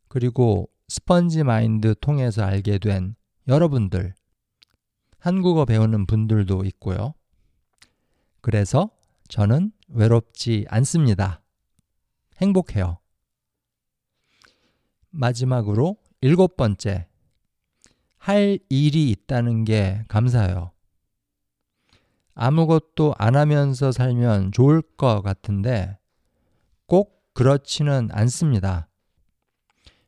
그리고 0.07 0.69
스펀지 0.87 1.43
마인드 1.43 1.95
통해서 2.01 2.43
알게 2.43 2.79
된 2.79 3.15
여러분들, 3.47 4.13
한국어 5.19 5.65
배우는 5.65 6.05
분들도 6.05 6.65
있고요. 6.65 7.13
그래서 8.41 8.89
저는 9.29 9.71
외롭지 9.93 10.65
않습니다. 10.69 11.41
행복해요. 12.41 12.97
마지막으로 15.09 15.97
일곱 16.21 16.55
번째, 16.55 17.07
할 18.17 18.59
일이 18.69 19.09
있다는 19.09 19.63
게 19.65 20.03
감사해요. 20.07 20.71
아무것도 22.33 23.15
안 23.17 23.35
하면서 23.35 23.91
살면 23.91 24.51
좋을 24.51 24.81
것 24.81 25.21
같은데 25.21 25.97
꼭 26.85 27.23
그렇지는 27.33 28.09
않습니다. 28.11 28.87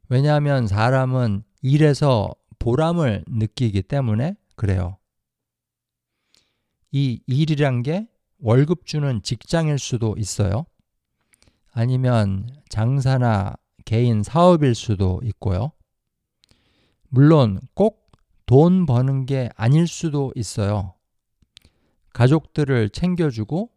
왜냐하면 0.10 0.68
사람은 0.68 1.44
일에서 1.62 2.34
보람을 2.60 3.26
느끼기 3.28 3.82
때문에 3.82 4.36
그래요. 4.56 4.98
이 6.92 7.22
일이란 7.26 7.82
게 7.82 8.08
월급 8.44 8.86
주는 8.86 9.24
직장일 9.24 9.80
수도 9.80 10.14
있어요. 10.18 10.66
아니면 11.72 12.48
장사나 12.70 13.56
개인 13.86 14.22
사업일 14.22 14.76
수도 14.76 15.20
있고요. 15.24 15.72
물론 17.10 17.60
꼭 17.74 18.04
돈 18.46 18.86
버는 18.86 19.26
게 19.26 19.50
아닐 19.56 19.88
수도 19.88 20.32
있어요. 20.36 20.94
가족들을 22.14 22.90
챙겨주고 22.90 23.72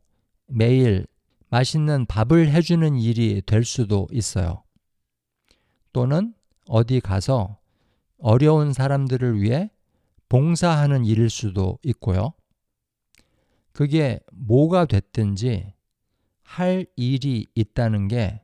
매일 0.48 1.06
맛있는 1.48 2.06
밥을 2.06 2.50
해주는 2.50 2.96
일이 2.96 3.42
될 3.46 3.64
수도 3.64 4.06
있어요. 4.10 4.64
또는 5.92 6.34
어디 6.68 7.00
가서 7.00 7.58
어려운 8.18 8.72
사람들을 8.72 9.40
위해 9.40 9.70
봉사하는 10.28 11.04
일일 11.04 11.30
수도 11.30 11.78
있고요. 11.84 12.34
그게 13.76 14.20
뭐가 14.32 14.86
됐든지 14.86 15.74
할 16.42 16.86
일이 16.96 17.46
있다는 17.54 18.08
게 18.08 18.40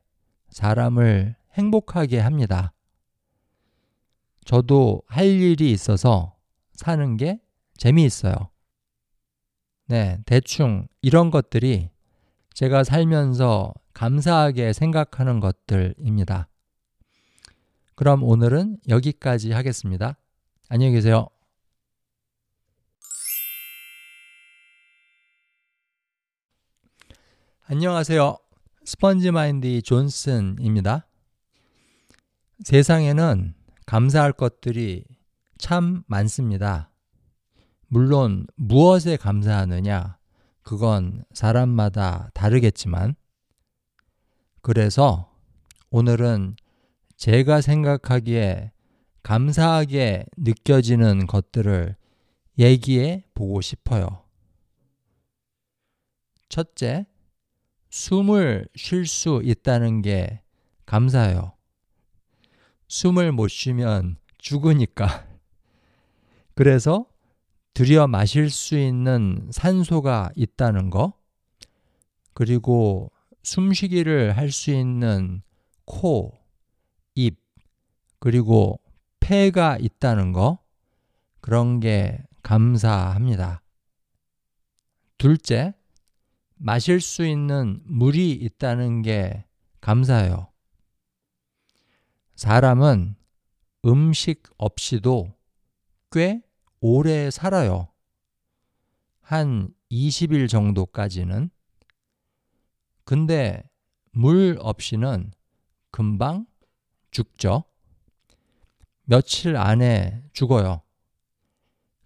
사람을 0.50 1.36
행복하게 1.54 2.18
합니다. 2.18 2.74
저도 4.44 5.00
할 5.06 5.24
일이 5.24 5.70
있어서 5.70 6.36
사는 6.74 7.16
게 7.16 7.40
재미있어요. 7.78 8.34
네, 9.86 10.18
대충 10.26 10.86
이런 11.00 11.30
것들이 11.30 11.88
제가 12.52 12.84
살면서 12.84 13.72
감사하게 13.94 14.74
생각하는 14.74 15.40
것들입니다. 15.40 16.50
그럼 17.94 18.22
오늘은 18.22 18.80
여기까지 18.86 19.52
하겠습니다. 19.52 20.18
안녕히 20.68 20.92
계세요. 20.92 21.28
안녕하세요. 27.64 28.39
스펀지 28.84 29.30
마인드 29.30 29.80
존슨입니다. 29.82 31.06
세상에는 32.64 33.55
감사할 33.86 34.32
것들이 34.32 35.05
참 35.59 36.02
많습니다. 36.09 36.90
물론 37.86 38.48
무엇에 38.56 39.16
감사하느냐, 39.16 40.18
그건 40.62 41.22
사람마다 41.32 42.30
다르겠지만, 42.34 43.14
그래서 44.60 45.32
오늘은 45.90 46.56
제가 47.16 47.60
생각하기에 47.60 48.72
감사하게 49.22 50.26
느껴지는 50.36 51.28
것들을 51.28 51.94
얘기해 52.59 53.24
보고 53.34 53.60
싶어요. 53.60 54.24
첫째, 56.48 57.06
숨을 57.93 58.66
쉴 58.74 59.06
수 59.06 59.43
있다는 59.44 60.01
게 60.01 60.40
감사해요. 60.86 61.52
숨을 62.89 63.32
못 63.32 63.48
쉬면 63.48 64.16
죽으니까. 64.39 65.27
그래서 66.56 67.05
들여 67.74 68.06
마실 68.06 68.48
수 68.48 68.78
있는 68.78 69.47
산소가 69.51 70.31
있다는 70.35 70.89
거, 70.89 71.12
그리고 72.32 73.12
숨쉬기를 73.43 74.39
할 74.39 74.51
수 74.51 74.70
있는 74.70 75.43
코, 75.85 76.32
입, 77.14 77.39
그리고 78.19 78.81
폐가 79.20 79.77
있다는 79.78 80.32
거, 80.32 80.59
그런 81.43 81.78
게 81.78 82.24
감사합니다. 82.43 83.62
둘째, 85.19 85.74
마실 86.64 87.01
수 87.01 87.26
있는 87.26 87.80
물이 87.86 88.30
있다는 88.30 89.02
게 89.02 89.44
감사해요. 89.80 90.52
사람은 92.36 93.16
음식 93.84 94.44
없이도 94.59 95.34
꽤 96.12 96.40
오래 96.80 97.32
살아요. 97.32 97.89
한 99.22 99.74
20일 99.90 100.48
정도까지는. 100.48 101.51
근데 103.05 103.68
물 104.12 104.56
없이는 104.60 105.32
금방 105.90 106.47
죽죠. 107.10 107.64
며칠 109.02 109.56
안에 109.56 110.22
죽어요. 110.32 110.82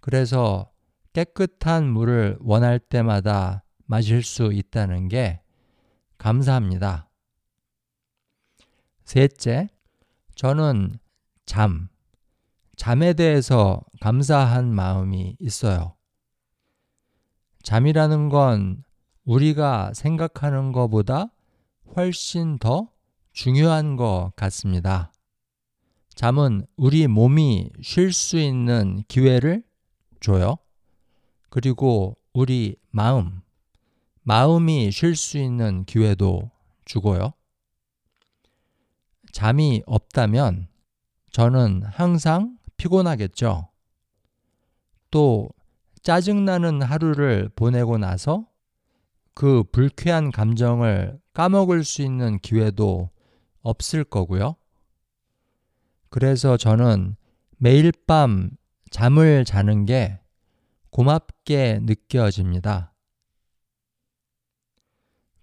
그래서 0.00 0.72
깨끗한 1.12 1.86
물을 1.90 2.38
원할 2.40 2.78
때마다 2.78 3.65
마실 3.86 4.22
수 4.22 4.52
있다는 4.52 5.08
게 5.08 5.40
감사합니다. 6.18 7.08
셋째, 9.04 9.68
저는 10.34 10.98
잠, 11.46 11.88
잠에 12.76 13.14
대해서 13.14 13.80
감사한 14.00 14.74
마음이 14.74 15.36
있어요. 15.38 15.94
잠이라는 17.62 18.28
건 18.28 18.84
우리가 19.24 19.92
생각하는 19.94 20.72
것보다 20.72 21.32
훨씬 21.96 22.58
더 22.58 22.90
중요한 23.32 23.96
것 23.96 24.32
같습니다. 24.36 25.12
잠은 26.14 26.66
우리 26.76 27.06
몸이 27.06 27.70
쉴 27.82 28.12
수 28.12 28.38
있는 28.38 29.02
기회를 29.08 29.62
줘요. 30.20 30.56
그리고 31.50 32.16
우리 32.32 32.76
마음, 32.90 33.42
마음이 34.28 34.90
쉴 34.90 35.14
수 35.14 35.38
있는 35.38 35.84
기회도 35.84 36.50
주고요. 36.84 37.32
잠이 39.30 39.84
없다면 39.86 40.66
저는 41.30 41.84
항상 41.84 42.58
피곤하겠죠. 42.76 43.68
또 45.12 45.48
짜증나는 46.02 46.82
하루를 46.82 47.50
보내고 47.54 47.98
나서 47.98 48.48
그 49.32 49.62
불쾌한 49.70 50.32
감정을 50.32 51.20
까먹을 51.32 51.84
수 51.84 52.02
있는 52.02 52.40
기회도 52.40 53.10
없을 53.60 54.02
거고요. 54.02 54.56
그래서 56.08 56.56
저는 56.56 57.14
매일 57.58 57.92
밤 58.08 58.50
잠을 58.90 59.44
자는 59.44 59.84
게 59.84 60.18
고맙게 60.90 61.78
느껴집니다. 61.82 62.92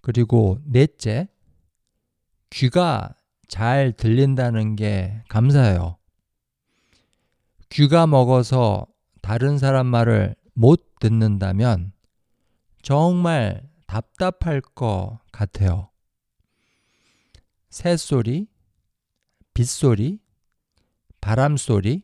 그리고 0.04 0.58
넷째, 0.66 1.28
귀가 2.50 3.14
잘 3.48 3.90
들린다는 3.90 4.76
게 4.76 5.22
감사해요. 5.30 5.96
귀가 7.70 8.06
먹어서 8.06 8.86
다른 9.22 9.56
사람 9.56 9.86
말을 9.86 10.36
못 10.52 10.98
듣는다면 11.00 11.92
정말 12.82 13.66
답답할 13.86 14.60
것 14.60 15.20
같아요. 15.32 15.88
새소리, 17.70 18.46
빗소리, 19.54 20.18
바람소리, 21.22 22.02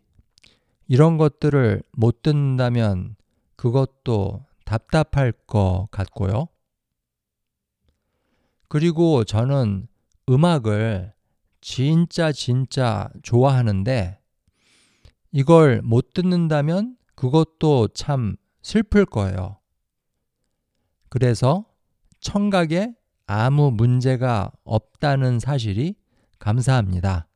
이런 0.89 1.18
것들을 1.18 1.82
못 1.93 2.22
듣는다면 2.22 3.16
그것도 3.56 4.47
답답할 4.64 5.32
것 5.47 5.89
같고요. 5.90 6.48
그리고 8.71 9.25
저는 9.25 9.89
음악을 10.29 11.13
진짜 11.61 12.31
진짜 12.31 13.11
좋아하는데 13.25 14.21
이걸 15.33 15.83
못 15.83 16.15
듣는다면 16.15 16.97
그것도 17.17 17.89
참 17.89 18.37
슬플 18.63 19.07
거예요. 19.07 19.59
그래서 21.09 21.65
청각에 22.21 22.95
아무 23.27 23.73
문제가 23.73 24.53
없다는 24.63 25.41
사실이 25.41 25.97
감사합니다. 26.39 27.27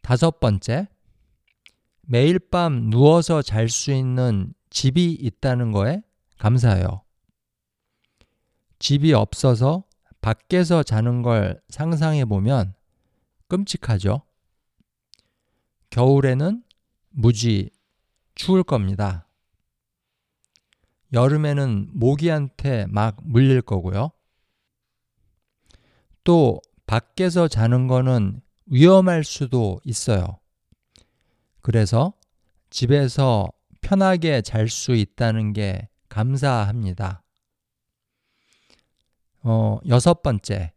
다섯 0.00 0.38
번째, 0.38 0.86
매일 2.02 2.38
밤 2.38 2.88
누워서 2.88 3.42
잘 3.42 3.68
수 3.68 3.90
있는 3.90 4.54
집이 4.70 5.10
있다는 5.20 5.72
거에 5.72 6.02
감사해요. 6.38 7.02
집이 8.82 9.12
없어서 9.12 9.84
밖에서 10.20 10.82
자는 10.82 11.22
걸 11.22 11.62
상상해 11.68 12.24
보면 12.24 12.74
끔찍하죠. 13.46 14.22
겨울에는 15.90 16.64
무지 17.10 17.70
추울 18.34 18.64
겁니다. 18.64 19.28
여름에는 21.12 21.90
모기한테 21.92 22.86
막 22.88 23.18
물릴 23.22 23.62
거고요. 23.62 24.10
또 26.24 26.60
밖에서 26.84 27.46
자는 27.46 27.86
거는 27.86 28.40
위험할 28.66 29.22
수도 29.22 29.80
있어요. 29.84 30.40
그래서 31.60 32.14
집에서 32.70 33.52
편하게 33.80 34.42
잘 34.42 34.68
수 34.68 34.96
있다는 34.96 35.52
게 35.52 35.88
감사합니다. 36.08 37.21
어, 39.42 39.78
여섯 39.88 40.22
번째. 40.22 40.72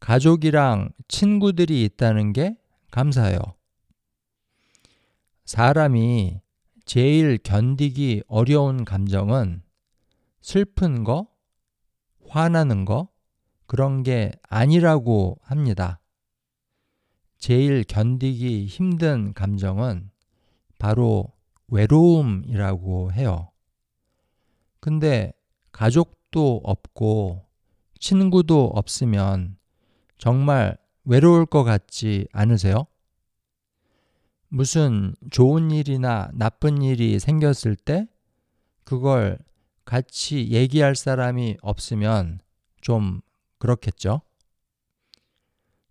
가족이랑 0.00 0.92
친구들이 1.08 1.84
있다는 1.84 2.32
게 2.32 2.56
감사해요. 2.90 3.38
사람이 5.44 6.40
제일 6.86 7.38
견디기 7.38 8.22
어려운 8.28 8.84
감정은 8.84 9.62
슬픈 10.40 11.04
거, 11.04 11.28
화나는 12.28 12.84
거, 12.84 13.08
그런 13.66 14.02
게 14.02 14.32
아니라고 14.48 15.38
합니다. 15.42 16.00
제일 17.38 17.84
견디기 17.84 18.66
힘든 18.66 19.32
감정은 19.34 20.10
바로 20.78 21.32
외로움이라고 21.68 23.12
해요. 23.12 23.50
근데 24.80 25.32
가족도 25.72 26.60
없고 26.64 27.49
친구도 28.00 28.72
없으면 28.74 29.56
정말 30.18 30.76
외로울 31.04 31.46
것 31.46 31.64
같지 31.64 32.26
않으세요? 32.32 32.86
무슨 34.48 35.14
좋은 35.30 35.70
일이나 35.70 36.30
나쁜 36.34 36.82
일이 36.82 37.20
생겼을 37.20 37.76
때 37.76 38.08
그걸 38.84 39.38
같이 39.84 40.50
얘기할 40.50 40.96
사람이 40.96 41.58
없으면 41.62 42.40
좀 42.80 43.20
그렇겠죠? 43.58 44.22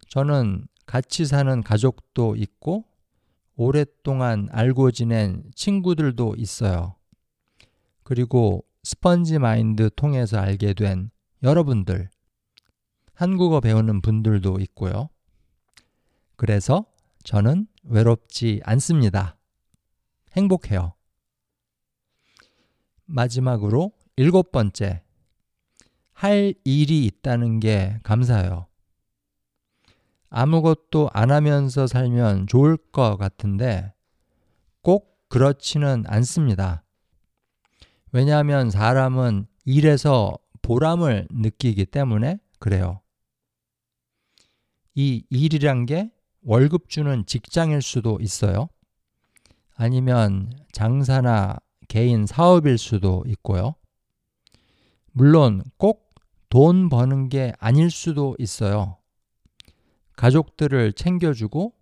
저는 0.09 0.67
같이 0.85 1.25
사는 1.25 1.61
가족도 1.61 2.35
있고 2.35 2.85
오랫동안 3.55 4.47
알고 4.51 4.91
지낸 4.91 5.43
친구들도 5.53 6.35
있어요. 6.37 6.95
그리고 8.03 8.65
스펀지 8.83 9.37
마인드 9.37 9.89
통해서 9.95 10.39
알게 10.39 10.73
된 10.73 11.11
여러분들, 11.41 12.09
한국어 13.13 13.59
배우는 13.59 14.01
분들도 14.01 14.59
있고요. 14.61 15.09
그래서 16.35 16.85
저는 17.23 17.67
외롭지 17.83 18.61
않습니다. 18.63 19.37
행복해요. 20.33 20.93
마지막으로 23.05 23.91
일곱 24.15 24.51
번째. 24.51 25.03
할 26.13 26.53
일이 26.65 27.05
있다는 27.05 27.59
게 27.59 27.99
감사해요. 28.03 28.67
아무것도 30.29 31.09
안 31.13 31.31
하면서 31.31 31.87
살면 31.87 32.47
좋을 32.47 32.75
것 32.75 33.15
같은데 33.15 33.93
꼭 34.81 35.17
그렇지는 35.29 36.03
않습니다. 36.07 36.83
왜냐하면 38.11 38.69
사람은 38.69 39.47
일에서 39.65 40.37
보람을 40.69 41.27
느끼기 41.31 41.85
때문에 41.85 42.39
그래요. 42.59 43.01
이 44.95 45.23
일이란 45.29 45.85
게 45.85 46.11
월급 46.41 46.89
주는 46.89 47.25
직장일 47.25 47.81
수도 47.81 48.19
있어요. 48.21 48.69
아니면 49.75 50.51
장사나 50.71 51.57
개인 51.87 52.25
사업일 52.25 52.77
수도 52.77 53.23
있고요. 53.27 53.75
물론 55.11 55.63
꼭 55.77 56.09
돈 56.49 56.89
버는 56.89 57.29
게 57.29 57.53
아닐 57.59 57.91
수도 57.91 58.35
있어요. 58.39 58.97
가족들을 60.15 60.93
챙겨주고 60.93 61.73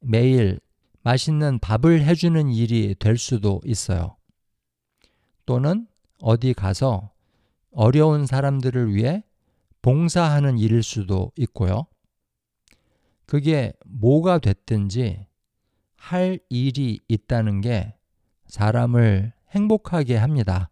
매일 0.00 0.60
맛있는 1.02 1.58
밥을 1.58 2.04
해주는 2.04 2.48
일이 2.50 2.94
될 2.98 3.18
수도 3.18 3.60
있어요. 3.64 4.16
또는 5.44 5.88
어디 6.20 6.54
가서 6.54 7.11
어려운 7.72 8.26
사람들을 8.26 8.94
위해 8.94 9.24
봉사하는 9.82 10.58
일일 10.58 10.82
수도 10.82 11.32
있고요. 11.36 11.86
그게 13.26 13.72
뭐가 13.86 14.38
됐든지 14.38 15.26
할 15.96 16.38
일이 16.48 17.00
있다는 17.08 17.60
게 17.60 17.96
사람을 18.46 19.32
행복하게 19.50 20.16
합니다. 20.16 20.70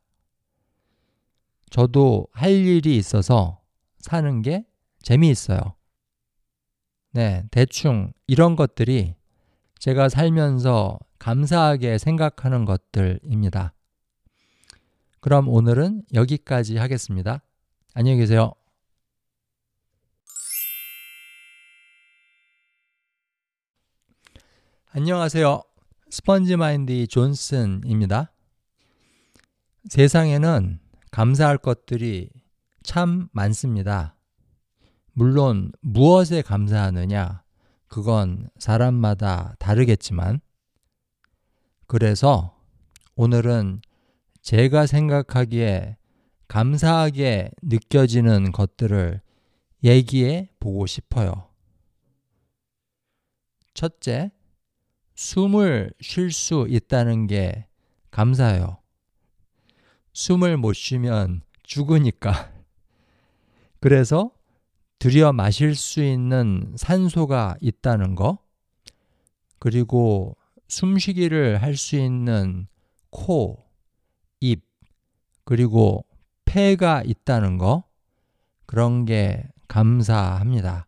저도 1.70 2.26
할 2.32 2.50
일이 2.50 2.96
있어서 2.96 3.60
사는 3.98 4.42
게 4.42 4.66
재미있어요. 5.02 5.60
네, 7.12 7.44
대충 7.50 8.12
이런 8.26 8.56
것들이 8.56 9.14
제가 9.78 10.08
살면서 10.08 10.98
감사하게 11.18 11.98
생각하는 11.98 12.64
것들입니다. 12.64 13.72
그럼 15.20 15.48
오늘은 15.48 16.04
여기까지 16.14 16.78
하겠습니다. 16.78 17.42
안녕히 17.92 18.18
계세요. 18.18 18.54
안녕하세요. 24.92 25.62
스펀지 26.08 26.56
마인드 26.56 27.06
존슨입니다. 27.06 28.32
세상에는 29.90 30.80
감사할 31.10 31.58
것들이 31.58 32.30
참 32.82 33.28
많습니다. 33.32 34.16
물론 35.12 35.70
무엇에 35.80 36.40
감사하느냐, 36.40 37.42
그건 37.88 38.48
사람마다 38.58 39.54
다르겠지만, 39.58 40.40
그래서 41.86 42.58
오늘은 43.16 43.82
제가 44.42 44.86
생각하기에 44.86 45.96
감사하게 46.48 47.50
느껴지는 47.62 48.52
것들을 48.52 49.20
얘기해 49.84 50.50
보고 50.58 50.86
싶어요. 50.86 51.48
첫째, 53.74 54.30
숨을 55.14 55.92
쉴 56.00 56.32
수 56.32 56.66
있다는 56.68 57.26
게 57.26 57.66
감사해요. 58.10 58.78
숨을 60.12 60.56
못 60.56 60.72
쉬면 60.72 61.42
죽으니까. 61.62 62.52
그래서 63.80 64.32
들여 64.98 65.32
마실 65.32 65.74
수 65.74 66.02
있는 66.02 66.74
산소가 66.76 67.56
있다는 67.60 68.14
거, 68.16 68.38
그리고 69.58 70.36
숨쉬기를 70.68 71.62
할 71.62 71.76
수 71.76 71.96
있는 71.96 72.66
코, 73.10 73.64
입, 73.64 73.69
그리고 75.50 76.06
폐가 76.44 77.02
있다는 77.02 77.58
거, 77.58 77.82
그런 78.66 79.04
게 79.04 79.42
감사합니다. 79.66 80.86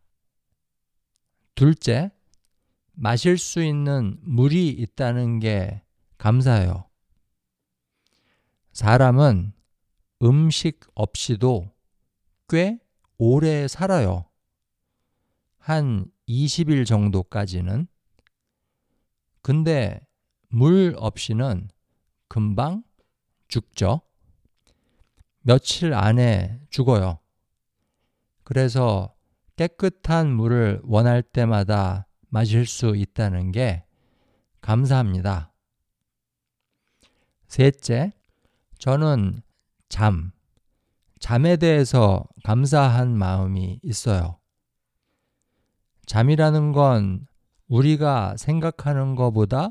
둘째, 1.57 2.13
마실 2.93 3.39
수 3.39 3.61
있는 3.61 4.21
물이 4.21 4.69
있다는 4.69 5.41
게 5.41 5.83
감사해요. 6.17 6.89
사람은 8.73 9.53
음식 10.23 10.79
없이도 10.95 11.69
꽤 12.49 12.79
오래 13.19 13.67
살아요. 13.67 14.27
한 15.59 16.07
20일 16.29 16.87
정도까지는. 16.87 17.89
근데 19.43 20.07
물 20.51 20.95
없이는 20.97 21.69
금방 22.29 22.85
죽죠. 23.49 24.03
며칠 25.43 25.93
안에 25.93 26.61
죽어요. 26.71 27.19
그래서 28.45 29.15
깨끗한 29.57 30.33
물을 30.33 30.81
원할 30.85 31.23
때마다 31.23 32.07
마실 32.29 32.67
수 32.67 32.97
있다는 32.97 33.53
게 33.53 33.85
감사합니다. 34.61 35.53
셋째, 37.49 38.13
저는 38.79 39.43
잠, 39.89 40.33
잠에 41.19 41.57
대해서 41.57 42.25
감사한 42.45 43.17
마음이 43.17 43.81
있어요. 43.83 44.39
잠이라는 46.07 46.73
건 46.73 47.27
우리가 47.69 48.37
생각하는 48.37 49.15
것보다 49.15 49.71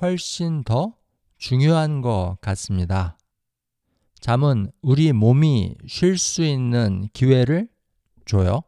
훨씬 0.00 0.64
더 0.64 0.96
중요한 1.38 2.00
것 2.00 2.36
같습니다. 2.40 3.16
잠은 4.24 4.72
우리 4.80 5.12
몸이 5.12 5.76
쉴 5.86 6.16
수 6.16 6.42
있는 6.42 7.10
기회를 7.12 7.68
줘요. 8.24 8.62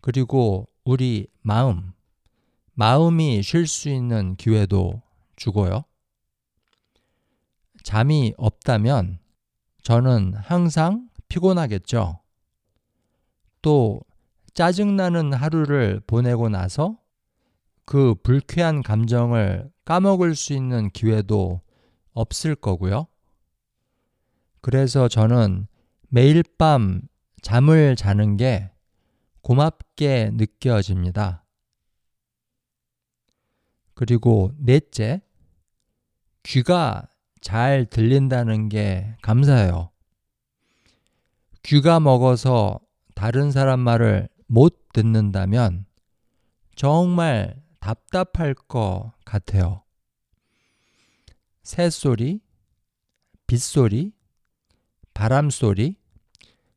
그리고 0.00 0.68
우리 0.84 1.26
마음, 1.42 1.90
마음이 2.74 3.42
쉴 3.42 3.66
수 3.66 3.88
있는 3.88 4.36
기회도 4.36 5.02
주고요. 5.34 5.82
잠이 7.82 8.32
없다면 8.36 9.18
저는 9.82 10.34
항상 10.36 11.08
피곤하겠죠. 11.26 12.20
또 13.62 14.00
짜증나는 14.54 15.32
하루를 15.32 16.00
보내고 16.06 16.48
나서 16.48 16.96
그 17.84 18.14
불쾌한 18.22 18.84
감정을 18.84 19.68
까먹을 19.84 20.36
수 20.36 20.52
있는 20.52 20.90
기회도 20.90 21.60
없을 22.12 22.54
거고요. 22.54 23.09
그래서 24.60 25.08
저는 25.08 25.66
매일 26.08 26.42
밤 26.58 27.02
잠을 27.42 27.96
자는 27.96 28.36
게 28.36 28.70
고맙게 29.42 30.30
느껴집니다. 30.34 31.44
그리고 33.94 34.52
넷째, 34.58 35.22
귀가 36.42 37.08
잘 37.40 37.86
들린다는 37.86 38.68
게 38.68 39.14
감사해요. 39.22 39.90
귀가 41.62 42.00
먹어서 42.00 42.80
다른 43.14 43.50
사람 43.50 43.80
말을 43.80 44.28
못 44.46 44.92
듣는다면 44.92 45.86
정말 46.74 47.62
답답할 47.80 48.54
것 48.54 49.12
같아요. 49.24 49.82
새소리, 51.62 52.40
빗소리, 53.46 54.12
바람 55.14 55.50
소리, 55.50 55.96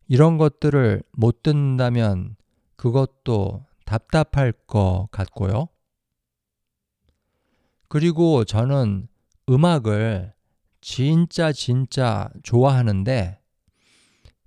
이런 0.08 0.38
것들을 0.38 1.04
못 1.12 1.44
듣는다면 1.44 2.36
그것도 2.76 3.66
답답할 3.86 4.52
것 4.68 5.08
같고요. 5.12 5.70
그리고 7.88 8.44
저는 8.44 9.08
음악을 9.50 10.34
진짜 10.82 11.52
진짜 11.52 12.30
좋아하는데 12.44 13.40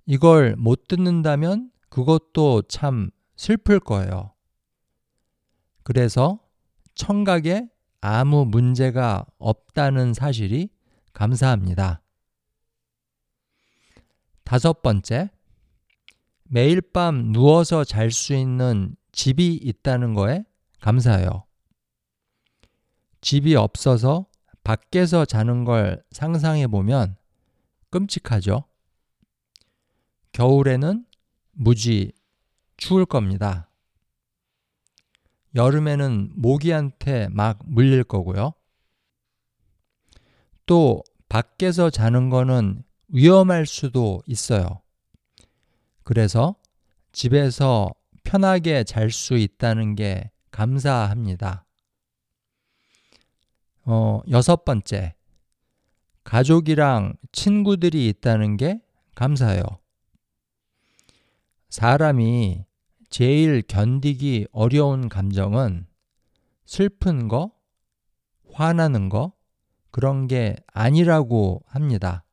이걸 0.05 0.55
못 0.55 0.87
듣는다면 0.87 1.71
그것도 1.89 2.63
참 2.63 3.09
슬플 3.35 3.79
거예요. 3.79 4.33
그래서 5.83 6.39
청각에 6.95 7.69
아무 8.01 8.45
문제가 8.45 9.25
없다는 9.37 10.13
사실이 10.13 10.69
감사합니다. 11.13 12.01
다섯 14.47 14.81
번째, 14.81 15.29
매일 16.45 16.79
밤 16.79 17.33
누워서 17.33 17.83
잘 17.83 18.11
수 18.11 18.33
있는 18.33 18.95
집이 19.11 19.55
있다는 19.55 20.13
거에 20.13 20.45
감사해요. 20.79 21.43
집이 23.19 23.55
없어서 23.55 24.25
밖에서 24.63 25.25
자는 25.25 25.65
걸 25.65 26.01
상상해 26.11 26.65
보면 26.67 27.17
끔찍하죠. 27.89 28.63
겨울에는 30.31 31.05
무지 31.51 32.13
추울 32.77 33.05
겁니다. 33.05 33.69
여름에는 35.55 36.31
모기한테 36.37 37.27
막 37.31 37.59
물릴 37.65 38.05
거고요. 38.05 38.53
또 40.65 41.03
밖에서 41.27 41.89
자는 41.89 42.29
거는 42.29 42.85
위험할 43.09 43.65
수도 43.65 44.21
있어요. 44.25 44.81
그래서 46.03 46.55
집에서 47.11 47.93
편하게 48.23 48.83
잘 48.83 49.09
수 49.11 49.37
있다는 49.37 49.95
게 49.95 50.31
감사합니다. 50.51 51.65
어, 53.85 54.21
여섯 54.29 54.65
번째. 54.65 55.15
가족이랑 56.23 57.15
친구들이 57.31 58.09
있다는 58.09 58.57
게 58.57 58.81
감사해요. 59.15 59.63
사람이 61.69 62.65
제일 63.09 63.61
견디기 63.61 64.47
어려운 64.51 65.07
감정은 65.07 65.87
슬픈 66.65 67.29
거, 67.29 67.53
화나는 68.51 69.07
거, 69.07 69.31
그런 69.89 70.27
게 70.27 70.57
아니라고 70.67 71.63
합니다. 71.65 72.25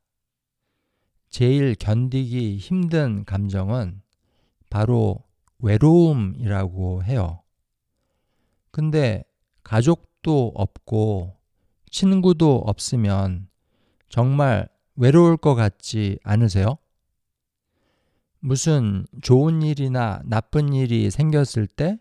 제일 1.35 1.75
견디기 1.75 2.59
힘든 2.59 3.25
감정은 3.25 4.03
바로 4.71 5.25
외로움이라고 5.59 7.03
해요. 7.03 7.43
근데 8.71 9.25
가족도 9.65 10.53
없고 10.55 11.37
친구도 11.91 12.63
없으면 12.65 13.49
정말 14.09 14.69
외로울 14.95 15.37
것 15.37 15.57
같지 15.57 16.21
않으세요? 16.23 16.79
무슨 18.39 19.05
좋은 19.21 19.63
일이나 19.63 20.23
나쁜 20.27 20.73
일이 20.73 21.11
생겼을 21.11 21.67
때 21.67 21.99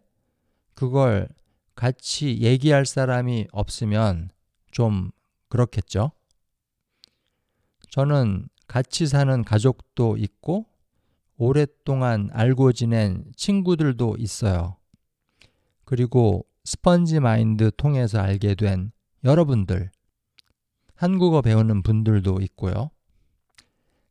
그걸 0.75 1.27
같이 1.73 2.39
얘기할 2.39 2.85
사람이 2.85 3.47
없으면 3.51 4.29
좀 4.69 5.09
그렇겠죠? 5.49 6.11
저는 7.89 8.47
같이 8.73 9.05
사는 9.05 9.43
가족도 9.43 10.17
있고 10.17 10.65
오랫동안 11.37 12.31
알고 12.33 12.71
지낸 12.71 13.23
친구들도 13.35 14.15
있어요. 14.17 14.77
그리고 15.85 16.47
스펀지 16.63 17.19
마인드 17.19 17.69
통해서 17.77 18.17
알게 18.19 18.55
된 18.55 18.91
여러분들, 19.23 19.91
한국어 20.95 21.43
배우는 21.43 21.83
분들도 21.83 22.39
있고요. 22.41 22.89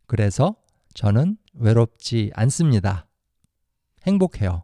그래서 0.06 0.54
저는 0.94 1.38
외롭지 1.54 2.30
않습니다. 2.32 3.08
행복해요. 4.06 4.62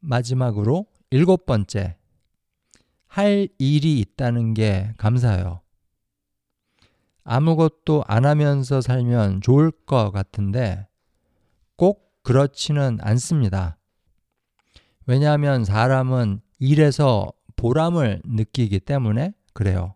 마지막으로 0.00 0.86
일곱 1.10 1.46
번째. 1.46 1.96
할 3.06 3.48
일이 3.58 4.00
있다는 4.00 4.54
게 4.54 4.92
감사해요. 4.96 5.60
아무것도 7.26 8.04
안 8.06 8.24
하면서 8.24 8.80
살면 8.80 9.40
좋을 9.40 9.70
것 9.70 10.10
같은데 10.10 10.86
꼭 11.76 12.12
그렇지는 12.22 12.98
않습니다. 13.00 13.78
왜냐하면 15.06 15.64
사람은 15.64 16.40
일에서 16.58 17.32
보람을 17.56 18.22
느끼기 18.24 18.80
때문에 18.80 19.32
그래요. 19.52 19.94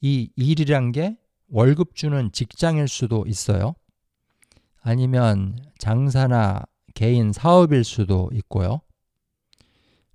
이 0.00 0.30
일이란 0.36 0.92
게 0.92 1.16
월급 1.48 1.94
주는 1.94 2.30
직장일 2.32 2.88
수도 2.88 3.24
있어요. 3.26 3.74
아니면 4.80 5.58
장사나 5.78 6.62
개인 6.94 7.32
사업일 7.32 7.84
수도 7.84 8.28
있고요. 8.32 8.80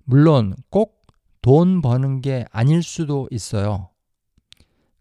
물론 0.04 0.54
꼭 0.70 1.04
돈 1.44 1.82
버는 1.82 2.22
게 2.22 2.46
아닐 2.52 2.82
수도 2.82 3.28
있어요. 3.30 3.90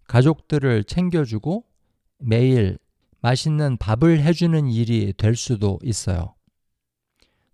가족들을 0.08 0.84
챙겨주고 0.84 1.66
매일 2.20 2.78
맛있는 3.22 3.78
밥을 3.78 4.22
해주는 4.22 4.70
일이 4.70 5.14
될 5.14 5.36
수도 5.36 5.80
있어요. 5.82 6.36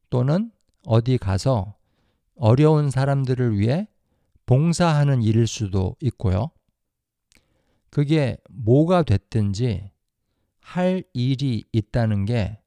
또는 0.09 0.51
어디 0.85 1.17
가서 1.17 1.75
어려운 2.35 2.89
사람들을 2.89 3.59
위해 3.59 3.87
봉사하는 4.45 5.21
일일 5.21 5.45
수도 5.45 5.95
있고요. 6.01 6.49
그게 7.91 8.37
뭐가 8.49 9.03
됐든지 9.03 9.91
할 10.59 11.03
일이 11.13 11.65
있다는 11.71 12.25
게 12.25 12.59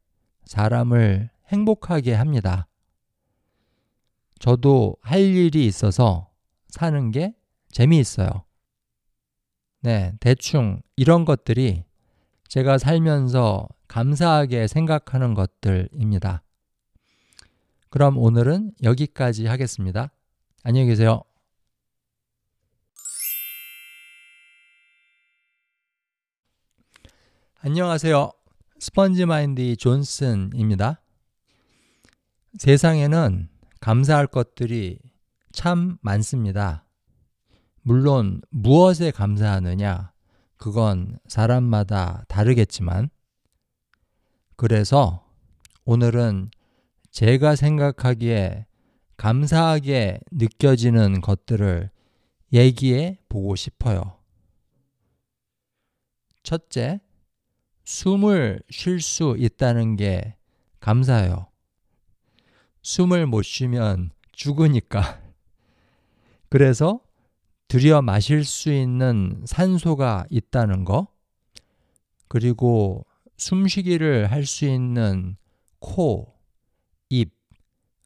사람을 0.45 1.31
행복하게 1.49 2.15
합니다. 2.15 2.69
저도 4.39 4.97
할 5.01 5.21
일이 5.21 5.67
있어서 5.67 6.31
사는 6.69 7.11
게 7.11 7.35
재미있어요. 7.71 8.45
네, 9.85 10.13
대충 10.21 10.81
이런 10.95 11.25
것들이 11.25 11.83
제가 12.47 12.79
살면서 12.79 13.67
감사하게 13.89 14.69
생각하는 14.69 15.35
것들입니다. 15.35 16.45
그럼 17.91 18.17
오늘은 18.17 18.75
여기까지 18.85 19.47
하겠습니다. 19.47 20.13
안녕히 20.63 20.87
계세요. 20.87 21.25
안녕하세요. 27.59 28.31
스펀지 28.79 29.27
마인드 29.27 29.75
존슨입니다. 29.75 31.01
세상에는 32.57 33.49
감사할 33.81 34.29
것들이 34.29 35.01
참 35.53 35.99
많습니다. 36.03 36.85
물론 37.83 38.41
무엇에 38.51 39.11
감사하느냐, 39.11 40.13
그건 40.57 41.19
사람마다 41.27 42.25
다르겠지만, 42.29 43.11
그래서 44.57 45.29
오늘은 45.85 46.51
제가 47.11 47.57
생각하기에 47.57 48.67
감사하게 49.17 50.21
느껴지는 50.31 51.21
것들을 51.21 51.91
얘기해 52.53 53.19
보고 53.29 53.57
싶어요. 53.57 54.19
첫째, 56.45 57.01
숨을 57.85 58.63
쉴 58.71 59.01
수 59.01 59.35
있다는 59.39 59.97
게 59.97 60.37
감사해요. 60.81 61.49
숨을 62.83 63.27
못 63.27 63.43
쉬면 63.43 64.11
죽으니까. 64.33 65.21
그래서 66.49 67.01
들여 67.73 68.03
마실 68.03 68.44
수 68.44 68.70
있는 68.70 69.40
산소가 69.47 70.27
있다는 70.28 70.85
거, 70.85 71.07
그리고 72.28 73.07
숨쉬기를 73.39 74.31
할 74.31 74.44
수 74.44 74.66
있는 74.66 75.39
코, 75.78 76.39
입, 77.09 77.35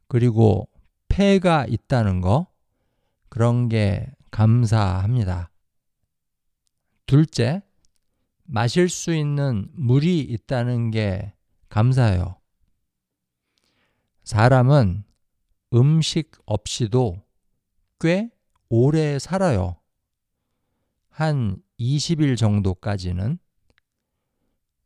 그리고 0.06 0.68
폐가 1.08 1.66
있다는 1.66 2.20
거, 2.20 2.46
그런 3.28 3.68
게 3.68 4.06
감사합니다. 4.30 5.50
둘째, 7.06 7.60
마실 8.44 8.88
수 8.88 9.12
있는 9.12 9.68
물이 9.72 10.20
있다는 10.20 10.92
게 10.92 11.34
감사해요. 11.70 12.36
사람은 14.22 15.02
음식 15.74 16.30
없이도 16.44 17.20
꽤 17.98 18.30
오래 18.68 19.18
살아요. 19.18 19.80
한 21.08 21.62
20일 21.78 22.36
정도까지는. 22.36 23.38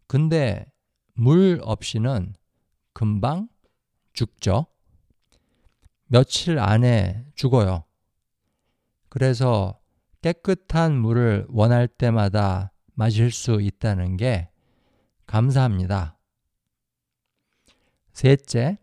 근데 0.06 0.66
물 1.14 1.60
없이는 1.62 2.34
금방 2.92 3.48
죽죠. 4.12 4.66
며칠 6.06 6.58
안에 6.58 7.24
죽어요. 7.34 7.84
그래서 9.08 9.80
깨끗한 10.22 10.96
물을 10.96 11.46
원할 11.48 11.88
때마다 11.88 12.72
마실 12.94 13.30
수 13.30 13.60
있다는 13.60 14.16
게 14.16 14.50
감사합니다. 15.26 16.18
셋째, 18.12 18.78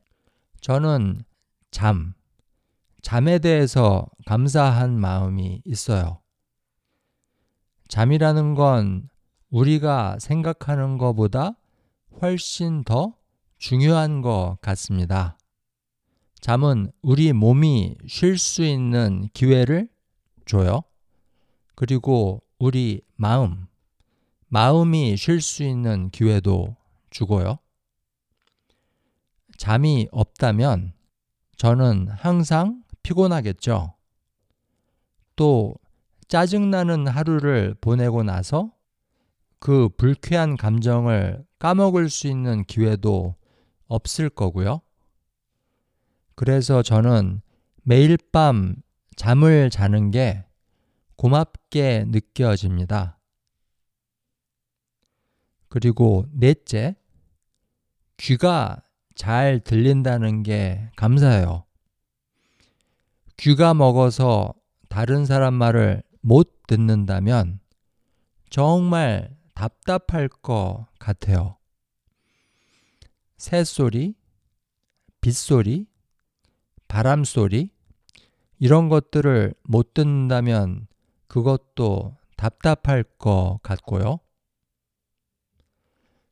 저는 0.62 1.24
잠, 1.70 2.14
잠에 3.02 3.40
대해서 3.40 4.08
감사한 4.26 5.00
마음이 5.00 5.62
있어요. 5.66 6.22
잠이라는 7.88 8.56
건 8.56 9.10
우리가 9.50 10.18
생각하는 10.20 10.98
것보다 10.98 11.54
훨씬 12.22 12.84
더 12.84 13.16
중요한 13.58 14.22
것 14.22 14.58
같습니다. 14.62 15.38
잠은 16.40 16.92
우리 17.02 17.34
몸이 17.34 17.96
쉴 18.08 18.38
수 18.38 18.64
있는 18.64 19.28
기회를 19.34 19.90
줘요. 20.46 20.84
그리고 21.76 22.44
우리 22.60 23.02
마음, 23.16 23.68
마음이 24.48 25.18
쉴 25.18 25.42
수 25.42 25.64
있는 25.64 26.10
기회도 26.10 26.76
주고요. 27.10 27.58
잠이 29.58 30.08
없다면 30.12 30.94
저는 31.58 32.10
항상 32.10 32.84
피곤하겠죠. 33.08 33.94
또 35.38 35.76
짜증나는 36.28 37.08
하루를 37.08 37.74
보내고 37.80 38.24
나서 38.24 38.74
그 39.60 39.88
불쾌한 39.96 40.58
감정을 40.58 41.46
까먹을 41.58 42.10
수 42.10 42.28
있는 42.28 42.66
기회도 42.66 43.36
없을 43.88 44.30
거고요. 44.30 44.82
그래서 46.36 46.82
저는 46.82 47.42
매일 47.84 48.18
밤 48.34 48.76
잠을 49.16 49.70
자는 49.70 50.12
게 50.12 50.44
고맙게 51.16 52.06
느껴집니다. 52.10 53.20
그리고 55.70 56.26
넷째, 56.34 56.96
귀가 58.18 58.84
잘 59.16 59.62
들린다는 59.62 60.44
게 60.44 60.92
감사해요. 60.98 61.67
귀가 63.38 63.74
먹어서 63.74 64.54
다른 64.90 65.26
사람 65.26 65.54
말을 65.54 66.04
못 66.22 66.64
듣는다면 66.68 67.60
정말 68.50 69.36
답답할 69.54 70.28
것 70.28 70.88
같아요. 71.00 71.58
새소리, 73.38 74.16
빗소리, 75.22 75.88
바람소리, 76.88 77.70
이런 78.60 78.90
것들을 78.90 79.54
못 79.64 79.94
듣는다면 79.94 80.88
그것도 81.28 82.18
답답할 82.38 83.04
것 83.04 83.60
같고요. 83.62 84.20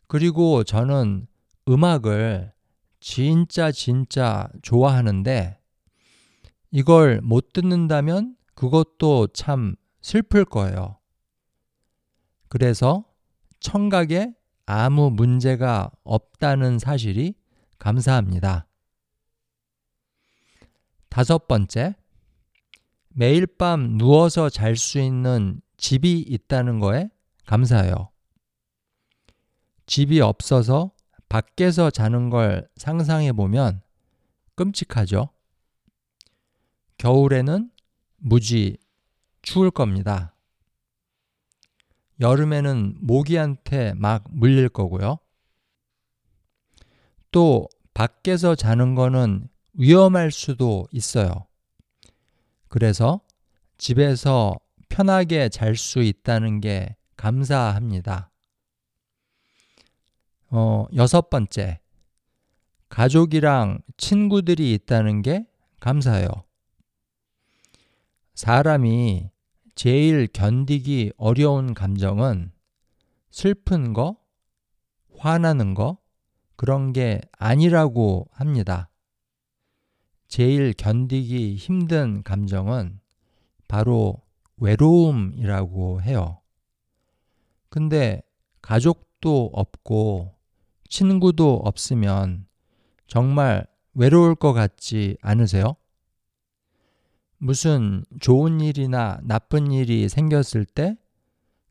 그리고 0.07 0.63
저는 0.63 1.27
음악을 1.67 2.53
진짜 2.99 3.71
진짜 3.71 4.47
좋아하는데 4.63 5.59
이걸 6.75 7.21
못 7.21 7.53
듣는다면 7.53 8.35
그것도 8.53 9.27
참 9.27 9.77
슬플 10.01 10.43
거예요. 10.43 10.99
그래서 12.49 13.05
청각에 13.61 14.33
아무 14.65 15.09
문제가 15.09 15.89
없다는 16.03 16.77
사실이 16.77 17.33
감사합니다. 17.79 18.67
다섯 21.07 21.47
번째, 21.47 21.95
매일 23.07 23.47
밤 23.47 23.97
누워서 23.97 24.49
잘 24.49 24.75
수 24.75 24.99
있는 24.99 25.61
집이 25.77 26.25
있다는 26.27 26.81
거에 26.81 27.09
감사해요. 27.45 28.09
집이 29.85 30.19
없어서 30.19 30.91
밖에서 31.29 31.89
자는 31.89 32.29
걸 32.29 32.67
상상해 32.75 33.31
보면 33.31 33.81
끔찍하죠. 34.55 35.34
겨울에는 36.97 37.69
무지 38.17 38.77
추울 39.41 39.71
겁니다. 39.71 40.35
여름에는 42.19 42.97
모기한테 43.01 43.93
막 43.93 44.23
물릴 44.29 44.69
거고요. 44.69 45.19
또 47.31 47.67
밖에서 47.93 48.55
자는 48.55 48.95
거는 48.95 49.49
위험할 49.73 50.31
수도 50.31 50.87
있어요. 50.91 51.47
그래서 52.69 53.21
집에서 53.77 54.55
편하게 54.87 55.49
잘 55.49 55.75
수 55.75 56.01
있다는 56.01 56.61
게 56.61 56.95
감사합니다. 57.17 58.31
어, 60.49 60.85
여섯 60.95 61.29
번째. 61.29 61.81
가족이랑 62.87 63.79
친구들이 63.97 64.73
있다는 64.73 65.21
게 65.21 65.45
감사해요. 65.81 66.44
사람이 68.35 69.31
제일 69.75 70.27
견디기 70.27 71.13
어려운 71.15 71.73
감정은 71.73 72.51
슬픈 73.31 73.93
거, 73.93 74.17
화나는 75.17 75.73
거, 75.73 75.99
그런 76.57 76.91
게 76.91 77.21
아니라고 77.39 78.27
합니다. 78.31 78.89
제일 80.27 80.73
견디기 80.73 81.55
힘든 81.55 82.23
감정은 82.23 82.99
바로 83.69 84.21
외로움이라고 84.57 86.01
해요. 86.01 86.41
근데 87.69 88.21
가족도 88.61 89.49
없고 89.53 90.35
친구도 90.89 91.61
없으면 91.63 92.47
정말 93.07 93.65
외로울 93.93 94.35
것 94.35 94.51
같지 94.51 95.15
않으세요? 95.21 95.77
무슨 97.37 98.03
좋은 98.19 98.61
일이나 98.61 99.19
나쁜 99.23 99.71
일이 99.71 100.09
생겼을 100.09 100.65
때 100.65 100.97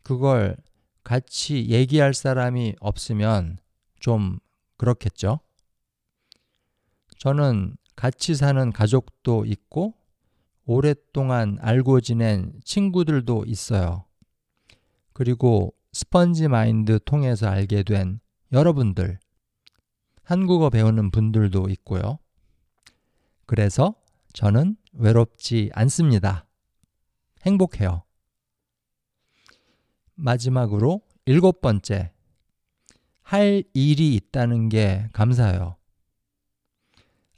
그걸 0.02 0.56
같이 1.02 1.68
얘기할 1.68 2.14
사람이 2.14 2.76
없으면 2.80 3.58
좀 4.00 4.38
그렇겠죠? 4.76 5.40
저는 7.18 7.76
같이 7.96 8.34
사는 8.34 8.72
가족도 8.72 9.44
있고 9.46 9.94
오랫동안 10.66 11.58
알고 11.60 12.00
지낸 12.00 12.52
친구들도 12.64 13.44
있어요. 13.46 14.04
그리고 15.12 15.74
스펀지 15.92 16.48
마인드 16.48 16.98
통해서 17.04 17.48
알게 17.48 17.82
된 17.84 18.20
여러분들, 18.52 19.18
한국어 20.22 20.70
배우는 20.70 21.10
분들도 21.10 21.68
있고요. 21.70 22.18
그래서 23.46 23.94
저는 24.32 24.76
외롭지 24.94 25.70
않습니다. 25.74 26.46
행복해요. 27.42 28.02
마지막으로 30.14 31.02
일곱 31.26 31.60
번째. 31.60 32.12
할 33.22 33.64
일이 33.72 34.14
있다는 34.14 34.68
게 34.68 35.08
감사해요. 35.12 35.76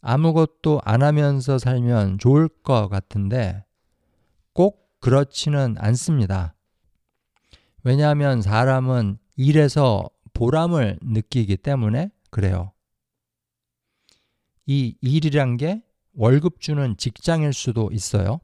아무것도 0.01 0.81
안 0.85 1.03
하면서 1.03 1.59
살면 1.59 2.19
좋을 2.19 2.49
것 2.49 2.89
같은데 2.89 3.65
꼭 4.53 4.91
그렇지는 5.01 5.77
않습니다. 5.79 6.55
왜냐하면 7.83 8.43
사람은 8.43 9.19
일에서 9.37 10.09
보람을 10.33 10.99
느끼기 11.03 11.57
때문에 11.57 12.11
그래요. 12.31 12.73
이 14.67 14.97
일이란 15.01 15.57
게 15.57 15.83
월급 16.17 16.61
주는 16.61 16.97
직장일 16.97 17.53
수도 17.53 17.89
있어요. 17.93 18.41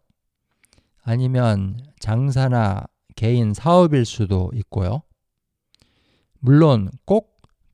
아니면 1.03 1.77
장사나 1.99 2.87
개인 3.17 3.53
사업일 3.53 4.05
수도 4.05 4.51
있고요. 4.55 5.03
물론 6.39 6.91
꼭 7.05 7.33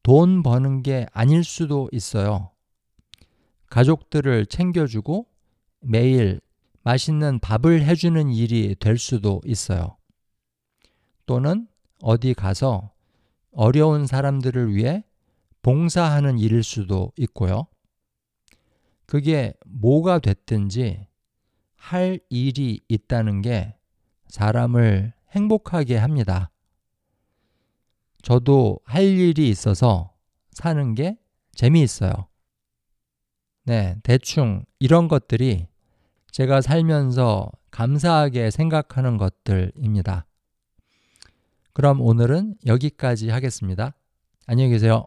돈 0.08 0.42
버는 0.42 0.82
게 0.82 1.06
아닐 1.12 1.44
수도 1.44 1.86
있어요. 1.92 2.50
가족들을 3.68 4.46
챙겨주고 4.46 5.26
매일 5.80 6.40
맛있는 6.82 7.40
밥을 7.40 7.84
해주는 7.84 8.30
일이 8.30 8.74
될 8.74 8.96
수도 8.96 9.42
있어요. 9.44 9.98
또는 11.26 11.68
어디 12.00 12.32
가서 12.32 12.90
어려운 13.52 14.06
사람들을 14.06 14.74
위해 14.74 15.04
봉사하는 15.60 16.38
일일 16.38 16.62
수도 16.62 17.12
있고요. 17.18 17.66
그게 19.08 19.54
뭐가 19.64 20.18
됐든지 20.18 21.08
할 21.76 22.20
일이 22.28 22.80
있다는 22.88 23.40
게 23.40 23.74
사람을 24.26 25.14
행복하게 25.30 25.96
합니다. 25.96 26.50
저도 28.22 28.78
할 28.84 29.04
일이 29.04 29.48
있어서 29.48 30.12
사는 30.50 30.94
게 30.94 31.16
재미있어요. 31.54 32.28
네, 33.64 33.96
대충 34.02 34.66
이런 34.78 35.08
것들이 35.08 35.68
제가 36.30 36.60
살면서 36.60 37.50
감사하게 37.70 38.50
생각하는 38.50 39.16
것들입니다. 39.16 40.26
그럼 41.72 42.02
오늘은 42.02 42.56
여기까지 42.66 43.30
하겠습니다. 43.30 43.94
안녕히 44.46 44.70
계세요. 44.72 45.06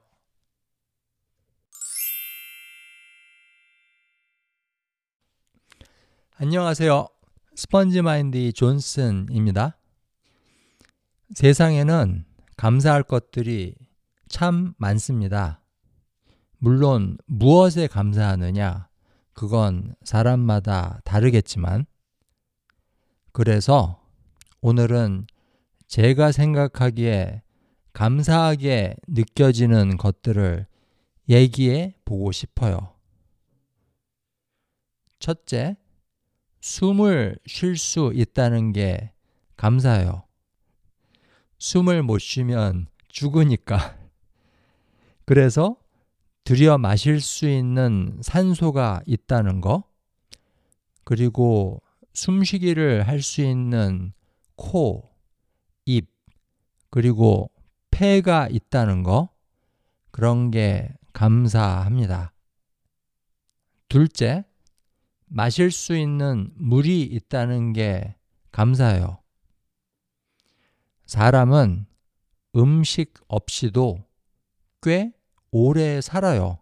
안녕하세요. 6.44 7.08
스펀지 7.54 8.02
마인드 8.02 8.52
존슨입니다. 8.52 9.78
세상에는 11.36 12.26
감사할 12.58 13.04
것들이 13.04 13.76
참 14.28 14.74
많습니다. 14.80 15.62
물론 16.58 17.20
무엇에 17.28 17.86
감사하느냐, 17.86 18.90
그건 19.34 19.94
사람마다 20.04 21.02
다르겠지만, 21.06 21.86
그래서 23.34 24.04
오늘은 24.62 25.28
제가 25.86 26.32
생각하기에 26.32 27.44
감사하게 27.94 28.96
느껴지는 29.08 29.96
것들을 29.96 30.66
얘기해 31.30 31.94
보고 32.04 32.32
싶어요. 32.32 32.96
첫째, 35.20 35.78
숨을 36.62 37.38
쉴 37.46 37.76
수 37.78 38.12
있다는 38.16 38.72
게 38.72 39.12
감사해요. 39.58 40.24
숨을 41.58 42.04
못 42.04 42.20
쉬면 42.20 42.88
죽으니까. 43.08 43.98
그래서 45.26 45.76
들여 46.44 46.78
마실 46.78 47.22
수 47.22 47.48
있는 47.48 48.18
산소가 48.22 49.02
있다는 49.06 49.62
거, 49.62 49.84
그리고 51.04 51.82
숨쉬기를 52.14 53.08
할 53.08 53.22
수 53.22 53.42
있는 53.42 54.14
코, 54.56 55.12
입, 55.86 56.10
그리고 56.90 57.52
폐가 57.92 58.48
있다는 58.50 59.04
거, 59.04 59.30
그런 60.12 60.52
게 60.52 60.94
감사합니다. 61.14 62.34
둘째, 63.88 64.46
마실 65.34 65.72
수 65.72 65.96
있는 65.96 66.52
물이 66.56 67.04
있다는 67.04 67.72
게 67.72 68.18
감사해요. 68.52 69.24
사람은 71.06 71.86
음식 72.58 73.14
없이도 73.30 74.06
꽤 74.82 75.14
오래 75.50 76.02
살아요. 76.02 76.60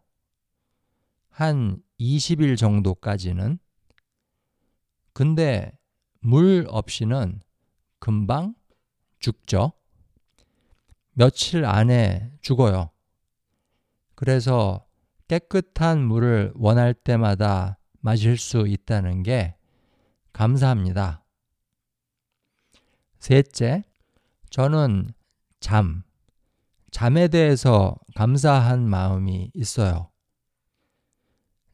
한 1.30 1.82
20일 2.00 2.58
정도까지는. 2.58 3.58
근데 5.14 5.76
물 6.20 6.68
없이는 6.70 7.42
금방 7.98 8.54
죽죠. 9.18 9.74
며칠 11.14 11.66
안에 11.66 12.32
죽어요. 12.42 12.92
그래서 14.14 14.86
깨끗한 15.28 16.04
물을 16.04 16.52
원할 16.54 16.94
때마다 16.94 17.79
마실 18.00 18.38
수 18.38 18.68
있다는 18.68 19.24
게 19.24 19.56
감사합니다. 20.34 21.24
셋째, 23.20 23.84
저는 24.50 25.10
잠, 25.60 26.04
잠에 26.92 27.28
대해서 27.28 27.96
감사한 28.16 28.90
마음이 28.90 29.52
있어요. 29.54 30.10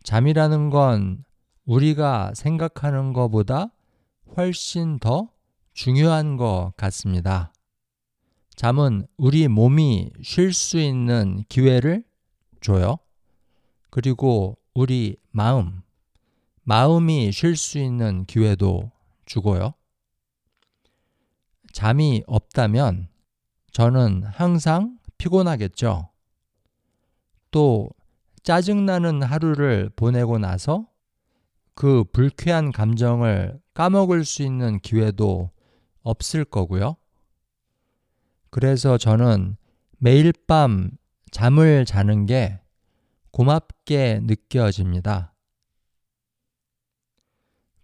잠이라는 0.04 0.70
건 0.70 1.24
우리가 1.66 2.34
생각하는 2.36 3.14
것보다 3.14 3.72
훨씬 4.36 5.00
더 5.00 5.30
중요한 5.74 6.38
것 6.38 6.74
같습니다. 6.78 7.54
잠은 8.56 9.06
우리 9.18 9.48
몸이 9.48 10.12
쉴 10.24 10.54
수 10.54 10.80
있는 10.80 11.44
기회를 11.50 12.04
줘요. 12.62 12.98
그리고 13.90 14.58
우리 14.74 15.18
마음, 15.32 15.82
마음이 16.68 17.32
쉴 17.32 17.56
수 17.56 17.78
있는 17.78 18.26
기회도 18.26 18.92
주고요. 19.26 19.76
잠이 21.72 22.24
없다면 22.26 23.08
저는 23.72 24.24
항상 24.24 24.98
피곤하겠죠. 25.20 26.10
또 27.52 27.90
짜증나는 28.42 29.22
하루를 29.22 29.92
보내고 29.96 30.40
나서 30.40 30.88
그 31.76 32.04
불쾌한 32.12 32.72
감정을 32.72 33.60
까먹을 33.76 34.26
수 34.26 34.42
있는 34.42 34.80
기회도 34.80 35.52
없을 36.02 36.46
거고요. 36.46 36.96
그래서 38.50 38.98
저는 38.98 39.56
매일 40.00 40.34
밤 40.48 40.90
잠을 41.30 41.86
자는 41.86 42.26
게 42.26 42.60
고맙게 43.30 44.22
느껴집니다. 44.24 45.35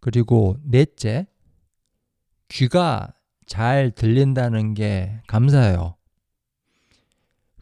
그리고 0.01 0.57
넷째, 0.63 1.27
귀가 2.49 3.13
잘 3.45 3.91
들린다는 3.91 4.73
게 4.73 5.21
감사해요. 5.27 5.95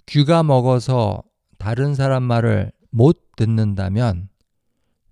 귀가 0.08 0.42
먹어서 0.42 1.22
다른 1.60 1.94
사람 1.94 2.24
말을 2.24 2.72
못 2.90 3.36
듣는다면 3.36 4.30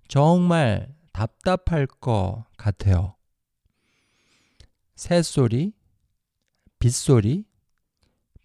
정말 0.08 0.92
답답할 1.12 1.86
것 1.86 2.44
같아요. 2.56 3.14
새소리, 4.96 5.74
빗소리, 6.80 7.44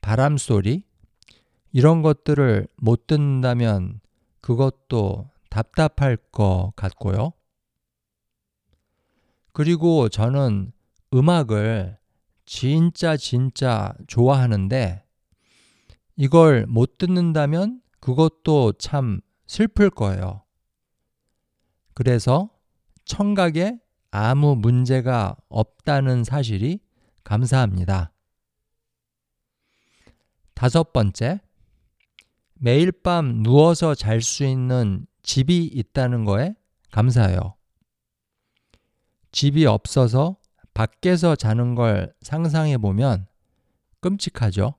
바람소리, 0.02 0.84
이런 1.72 2.02
것들을 2.02 2.68
못 2.76 3.08
듣는다면 3.08 4.02
그것도 4.42 5.32
답답할 5.50 6.18
것 6.32 6.74
같고요. 6.76 7.34
그리고 9.54 10.10
저는 10.10 10.72
음악을 11.14 11.98
진짜 12.46 13.16
진짜 13.16 13.94
좋아하는데 14.08 15.04
이걸 16.16 16.66
못 16.68 16.98
듣는다면 16.98 17.82
그것도 18.00 18.74
참 18.74 19.22
슬플 19.48 19.90
거예요. 19.92 20.44
그래서 21.94 22.50
청각에 23.06 23.80
아무 24.12 24.56
문제가 24.56 25.36
없다는 25.50 26.24
사실이 26.24 26.80
감사합니다. 27.24 28.12
다섯 30.54 30.94
번째, 30.94 31.42
매일 32.56 32.92
밤 32.92 33.42
누워서 33.44 33.96
잘 33.96 34.22
수 34.22 34.46
있는 34.46 35.06
집이 35.24 35.66
있다는 35.66 36.26
거에 36.26 36.56
감사해요. 36.92 37.56
집이 39.34 39.66
없어서 39.66 40.38
밖에서 40.74 41.36
자는 41.36 41.76
걸 41.76 42.14
상상해 42.22 42.78
보면 42.78 43.28
끔찍하죠. 44.00 44.76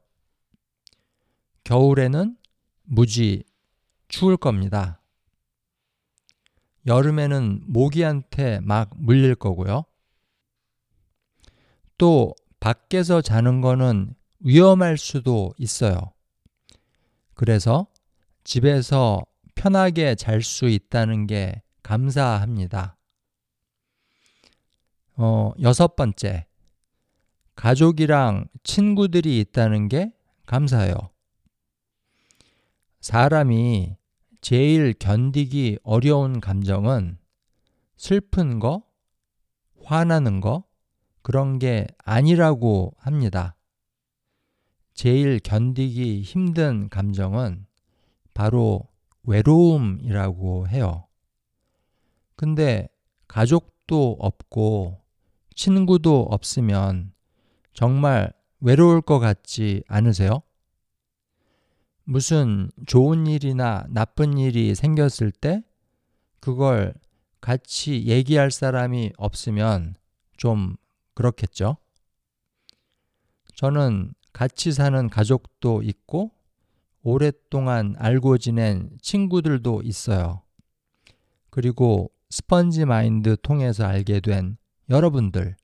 겨울에는 1.64 2.36
무지 2.84 3.44
추울 4.08 4.36
겁니다. 4.36 5.02
여름에는 6.86 7.64
모기한테 7.66 8.60
막 8.60 8.90
물릴 8.96 9.34
거고요. 9.34 9.84
또 11.98 12.34
밖에서 12.60 13.22
자는 13.22 13.60
거는 13.60 14.14
위험할 14.40 14.98
수도 14.98 15.52
있어요. 15.58 16.12
그래서 17.34 17.88
집에서 18.44 19.24
편하게 19.54 20.14
잘 20.14 20.42
수 20.42 20.68
있다는 20.68 21.26
게 21.26 21.62
감사합니다. 21.82 22.96
어, 25.16 25.52
여섯 25.60 25.96
번째. 25.96 26.46
가족이랑 27.54 28.48
친구들이 28.64 29.38
있다는 29.40 29.88
게 29.88 30.12
감사해요. 30.46 30.94
사람이 33.00 33.96
제일 34.40 34.92
견디기 34.92 35.78
어려운 35.82 36.40
감정은 36.40 37.18
슬픈 37.96 38.58
거, 38.58 38.82
화나는 39.84 40.40
거, 40.40 40.64
그런 41.22 41.58
게 41.58 41.86
아니라고 41.98 42.94
합니다. 42.98 43.56
제일 44.94 45.38
견디기 45.38 46.22
힘든 46.22 46.88
감정은 46.88 47.66
바로 48.34 48.88
외로움이라고 49.22 50.68
해요. 50.68 51.06
근데 52.36 52.88
가족도 53.28 54.16
없고 54.18 55.03
친구도 55.54 56.26
없으면 56.30 57.12
정말 57.72 58.32
외로울 58.60 59.00
것 59.00 59.18
같지 59.18 59.82
않으세요? 59.88 60.42
무슨 62.04 62.70
좋은 62.86 63.26
일이나 63.26 63.86
나쁜 63.88 64.36
일이 64.36 64.74
생겼을 64.74 65.32
때 65.32 65.62
그걸 66.40 66.94
같이 67.40 68.06
얘기할 68.06 68.50
사람이 68.50 69.12
없으면 69.16 69.96
좀 70.36 70.76
그렇겠죠? 71.14 71.76
저는 73.54 74.12
같이 74.32 74.72
사는 74.72 75.08
가족도 75.08 75.82
있고 75.82 76.32
오랫동안 77.02 77.94
알고 77.98 78.38
지낸 78.38 78.90
친구들도 79.00 79.82
있어요. 79.82 80.42
그리고 81.50 82.10
스펀지 82.30 82.84
마인드 82.84 83.36
통해서 83.42 83.84
알게 83.84 84.20
된 84.20 84.56
여러분들, 84.90 85.56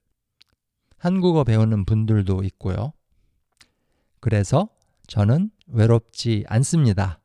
한국어 0.97 1.43
배우는 1.43 1.85
분들도 1.85 2.43
있고요. 2.43 2.93
그래서 4.19 4.69
저는 5.07 5.51
외롭지 5.67 6.45
않습니다. 6.47 7.21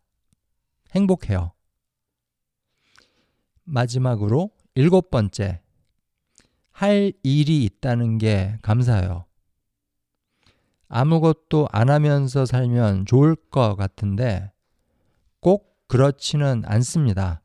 행복해요. 0.95 1.53
마지막으로 3.65 4.51
일곱 4.75 5.11
번째, 5.11 5.63
할 6.71 7.13
일이 7.23 7.65
있다는 7.65 8.19
게 8.19 8.59
감사해요. 8.63 9.25
아무것도 10.89 11.69
안 11.73 11.91
하면서 11.91 12.45
살면 12.45 13.07
좋을 13.07 13.35
것 13.35 13.75
같은데 13.77 14.53
꼭 15.41 15.77
그렇지는 15.89 16.63
않습니다. 16.67 17.43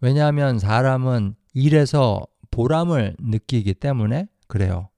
왜냐하면 0.00 0.58
사람은 0.58 1.34
일에서 1.52 2.26
보람을 2.56 3.16
느끼기 3.18 3.74
때문에 3.74 4.28
그래요. 4.48 4.88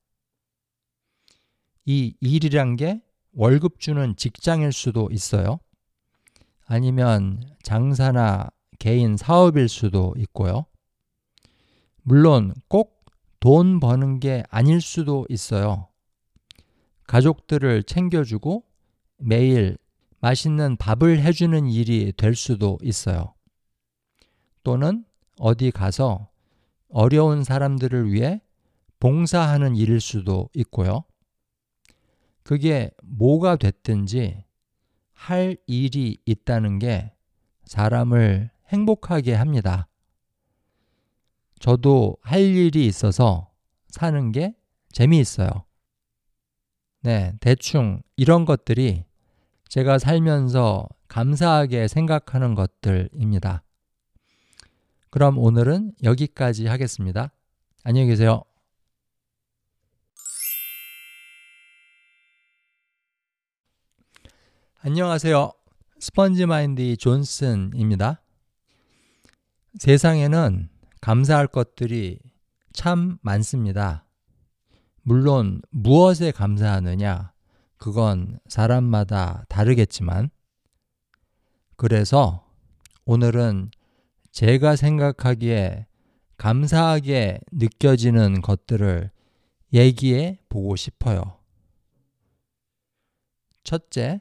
이 1.84 2.14
일이란 2.20 2.76
게 2.76 3.02
월급 3.32 3.80
주는 3.80 4.14
직장일 4.16 4.72
수도 4.72 5.08
있어요. 5.10 5.58
아니면 6.66 7.42
장사나 7.62 8.50
개인 8.78 9.16
사업일 9.16 9.68
수도 9.68 10.14
있고요. 10.16 10.66
물론 12.02 12.54
꼭 12.68 12.98
돈 13.40 13.78
버는 13.78 14.18
게 14.18 14.42
아닐 14.50 14.80
수도 14.80 15.24
있어요. 15.28 15.88
가족들을 17.06 17.84
챙겨주고 17.84 18.64
매일 19.18 19.78
맛있는 20.20 20.76
밥을 20.76 21.20
해주는 21.20 21.68
일이 21.68 22.12
될 22.16 22.34
수도 22.34 22.78
있어요. 22.82 23.34
또는 24.64 25.04
어디 25.38 25.70
가서 25.70 26.28
어려운 26.88 27.44
사람들을 27.44 28.12
위해 28.12 28.40
봉사하는 29.00 29.76
일일 29.76 30.00
수도 30.00 30.48
있고요. 30.54 31.04
그게 32.42 32.90
뭐가 33.02 33.56
됐든지 33.56 34.44
할 35.12 35.56
일이 35.66 36.18
있다는 36.24 36.78
게 36.78 37.12
사람을 37.64 38.50
행복하게 38.68 39.34
합니다. 39.34 39.88
저도 41.58 42.16
할 42.22 42.40
일이 42.40 42.86
있어서 42.86 43.50
사는 43.88 44.32
게 44.32 44.54
재미있어요. 44.92 45.48
네, 47.02 47.32
대충 47.40 48.02
이런 48.16 48.44
것들이 48.44 49.04
제가 49.68 49.98
살면서 49.98 50.88
감사하게 51.08 51.88
생각하는 51.88 52.54
것들입니다. 52.54 53.62
그럼 55.10 55.38
오늘은 55.38 55.92
여기까지 56.02 56.66
하겠습니다. 56.66 57.32
안녕히 57.82 58.08
계세요. 58.08 58.42
안녕하세요. 64.80 65.52
스펀지 65.98 66.46
마인드 66.46 66.96
존슨입니다. 66.96 68.20
세상에는 69.78 70.68
감사할 71.00 71.46
것들이 71.46 72.20
참 72.72 73.18
많습니다. 73.22 74.04
물론 75.02 75.62
무엇에 75.70 76.30
감사하느냐, 76.30 77.32
그건 77.78 78.38
사람마다 78.46 79.44
다르겠지만, 79.48 80.30
그래서 81.76 82.46
오늘은 83.04 83.70
제가 84.32 84.76
생각하기에 84.76 85.86
감사하게 86.36 87.40
느껴지는 87.52 88.40
것들을 88.40 89.10
얘기해 89.72 90.38
보고 90.48 90.76
싶어요. 90.76 91.38
첫째, 93.64 94.20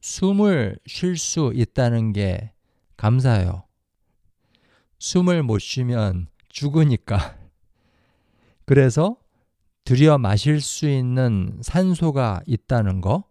숨을 0.00 0.78
쉴 0.86 1.16
수 1.16 1.52
있다는 1.54 2.12
게 2.12 2.52
감사해요. 2.96 3.64
숨을 4.98 5.42
못 5.42 5.58
쉬면 5.58 6.28
죽으니까. 6.48 7.36
그래서 8.64 9.16
들여 9.84 10.16
마실 10.18 10.60
수 10.60 10.88
있는 10.88 11.58
산소가 11.62 12.42
있다는 12.46 13.00
거, 13.00 13.24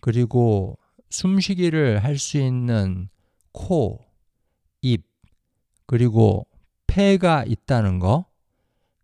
그리고 0.00 0.78
숨쉬기를 1.08 2.04
할 2.04 2.18
수 2.18 2.38
있는 2.38 3.08
코, 3.52 4.04
입, 4.82 5.06
그리고 5.86 6.46
폐가 6.86 7.44
있다는 7.44 7.98
거, 7.98 8.26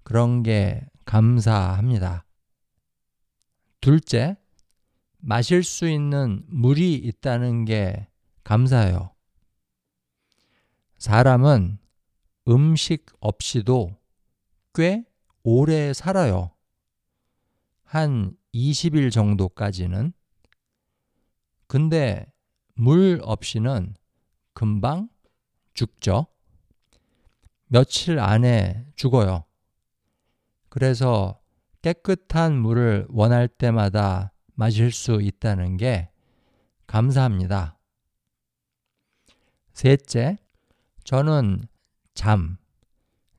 그런 0.03 0.43
게 0.43 0.87
감사합니다. 1.05 2.25
둘째, 3.81 4.37
마실 5.19 5.63
수 5.63 5.89
있는 5.89 6.45
물이 6.49 6.95
있다는 6.95 7.65
게 7.65 8.09
감사해요. 8.45 9.11
사람은 10.99 11.79
음식 12.49 13.07
없이도 13.21 13.97
꽤 14.75 15.05
오래 15.43 15.93
살아요. 15.93 16.53
한 17.83 18.37
20일 18.55 19.11
정도까지는. 19.11 20.13
근데 21.67 22.27
물 22.75 23.21
없이는 23.23 23.95
금방 24.53 25.09
죽죠. 25.77 26.27
며칠 27.69 28.19
안에 28.19 28.87
죽어요. 28.97 29.45
그래서 30.69 31.41
깨끗한 31.83 32.59
물을 32.59 33.07
원할 33.11 33.47
때마다 33.47 34.33
마실 34.55 34.91
수 34.91 35.21
있다는 35.23 35.77
게 35.77 36.11
감사합니다. 36.87 37.79
셋째, 39.73 40.39
저는 41.05 41.69
잠, 42.15 42.57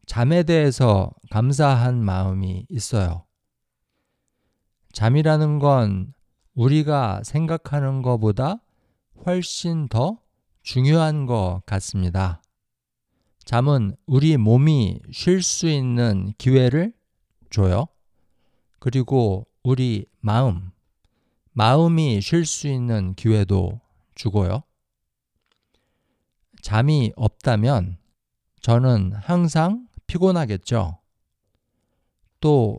잠에 0.05 0.43
대해서 0.43 1.11
감사한 1.31 2.03
마음이 2.03 2.67
있어요. 2.69 3.25
잠이라는 4.93 5.59
건 5.59 6.13
우리가 6.53 7.21
생각하는 7.23 8.01
것보다 8.01 8.61
훨씬 9.25 9.87
더 9.87 10.19
중요한 10.67 11.25
것 11.25 11.61
같습니다. 11.65 12.41
잠은 13.45 13.95
우리 14.05 14.35
몸이 14.35 14.99
쉴 15.13 15.41
수 15.41 15.69
있는 15.69 16.33
기회를 16.37 16.91
줘요. 17.49 17.87
그리고 18.77 19.47
우리 19.63 20.07
마음, 20.19 20.71
마음이 21.53 22.19
쉴 22.19 22.45
수 22.45 22.67
있는 22.67 23.13
기회도 23.13 23.79
주고요. 24.13 24.63
잠이 26.61 27.13
없다면 27.15 27.97
저는 28.59 29.13
항상 29.13 29.87
피곤하겠죠. 30.05 30.97
또 32.41 32.77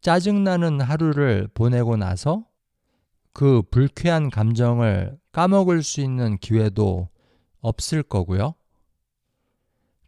짜증나는 0.00 0.80
하루를 0.80 1.48
보내고 1.52 1.98
나서 1.98 2.46
그 3.34 3.60
불쾌한 3.70 4.30
감정을 4.30 5.18
까먹을 5.32 5.82
수 5.82 6.00
있는 6.00 6.38
기회도 6.38 7.10
없을 7.60 8.02
거고요. 8.02 8.54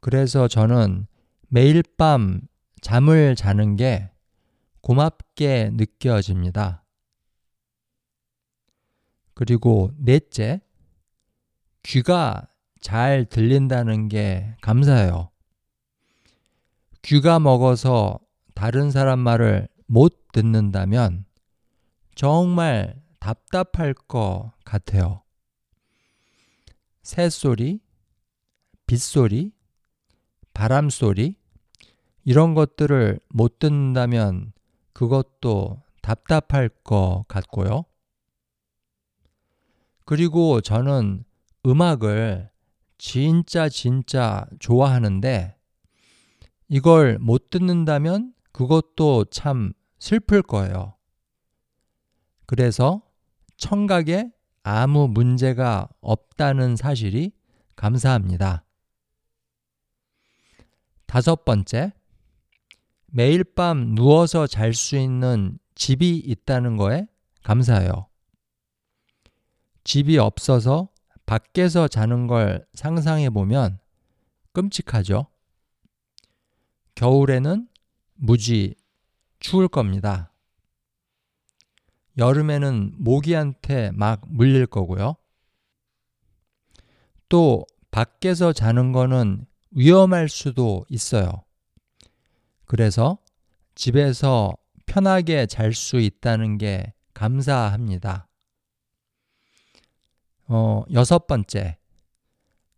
그래서 0.00 0.48
저는 0.48 1.06
매일 1.48 1.82
밤 1.96 2.40
잠을 2.80 3.34
자는 3.34 3.76
게 3.76 4.10
고맙게 4.80 5.70
느껴집니다. 5.74 6.84
그리고 9.34 9.92
넷째, 9.98 10.60
귀가 11.82 12.48
잘 12.80 13.24
들린다는 13.24 14.08
게 14.08 14.56
감사해요. 14.60 15.30
귀가 17.02 17.38
먹어서 17.38 18.18
다른 18.54 18.90
사람 18.90 19.20
말을 19.20 19.68
못 19.86 20.32
듣는다면 20.32 21.24
정말 22.14 23.00
답답할 23.20 23.94
것 23.94 24.50
같아요. 24.64 25.22
새소리, 27.02 27.80
빗소리, 28.86 29.52
바람소리, 30.54 31.36
이런 32.24 32.54
것들을 32.54 33.20
못 33.28 33.58
듣는다면 33.58 34.52
그것도 34.92 35.82
답답할 36.02 36.68
것 36.84 37.24
같고요. 37.28 37.84
그리고 40.04 40.60
저는 40.60 41.24
음악을 41.64 42.50
진짜 42.98 43.68
진짜 43.68 44.46
좋아하는데 44.58 45.56
이걸 46.68 47.18
못 47.18 47.50
듣는다면 47.50 48.34
그것도 48.52 49.26
참 49.26 49.72
슬플 49.98 50.42
거예요. 50.42 50.94
그래서 52.46 53.02
청각에 53.56 54.32
아무 54.70 55.08
문제가 55.08 55.88
없다는 56.02 56.76
사실이 56.76 57.32
감사합니다. 57.74 58.66
다섯 61.06 61.46
번째, 61.46 61.94
매일 63.06 63.44
밤 63.44 63.94
누워서 63.94 64.46
잘 64.46 64.74
수 64.74 64.98
있는 64.98 65.58
집이 65.74 66.18
있다는 66.18 66.76
거에 66.76 67.06
감사해요. 67.44 68.08
집이 69.84 70.18
없어서 70.18 70.90
밖에서 71.24 71.88
자는 71.88 72.26
걸 72.26 72.66
상상해 72.74 73.30
보면 73.30 73.78
끔찍하죠. 74.52 75.28
겨울에는 76.94 77.68
무지 78.16 78.74
추울 79.40 79.66
겁니다. 79.66 80.30
여름에는 82.18 82.94
모기한테 82.98 83.92
막 83.94 84.22
물릴 84.26 84.66
거고요. 84.66 85.16
또 87.28 87.64
밖에서 87.90 88.52
자는 88.52 88.92
거는 88.92 89.46
위험할 89.70 90.28
수도 90.28 90.84
있어요. 90.88 91.44
그래서 92.64 93.18
집에서 93.74 94.56
편하게 94.86 95.46
잘 95.46 95.72
수 95.72 96.00
있다는 96.00 96.58
게 96.58 96.92
감사합니다. 97.14 98.28
어, 100.46 100.84
여섯 100.92 101.26
번째. 101.26 101.76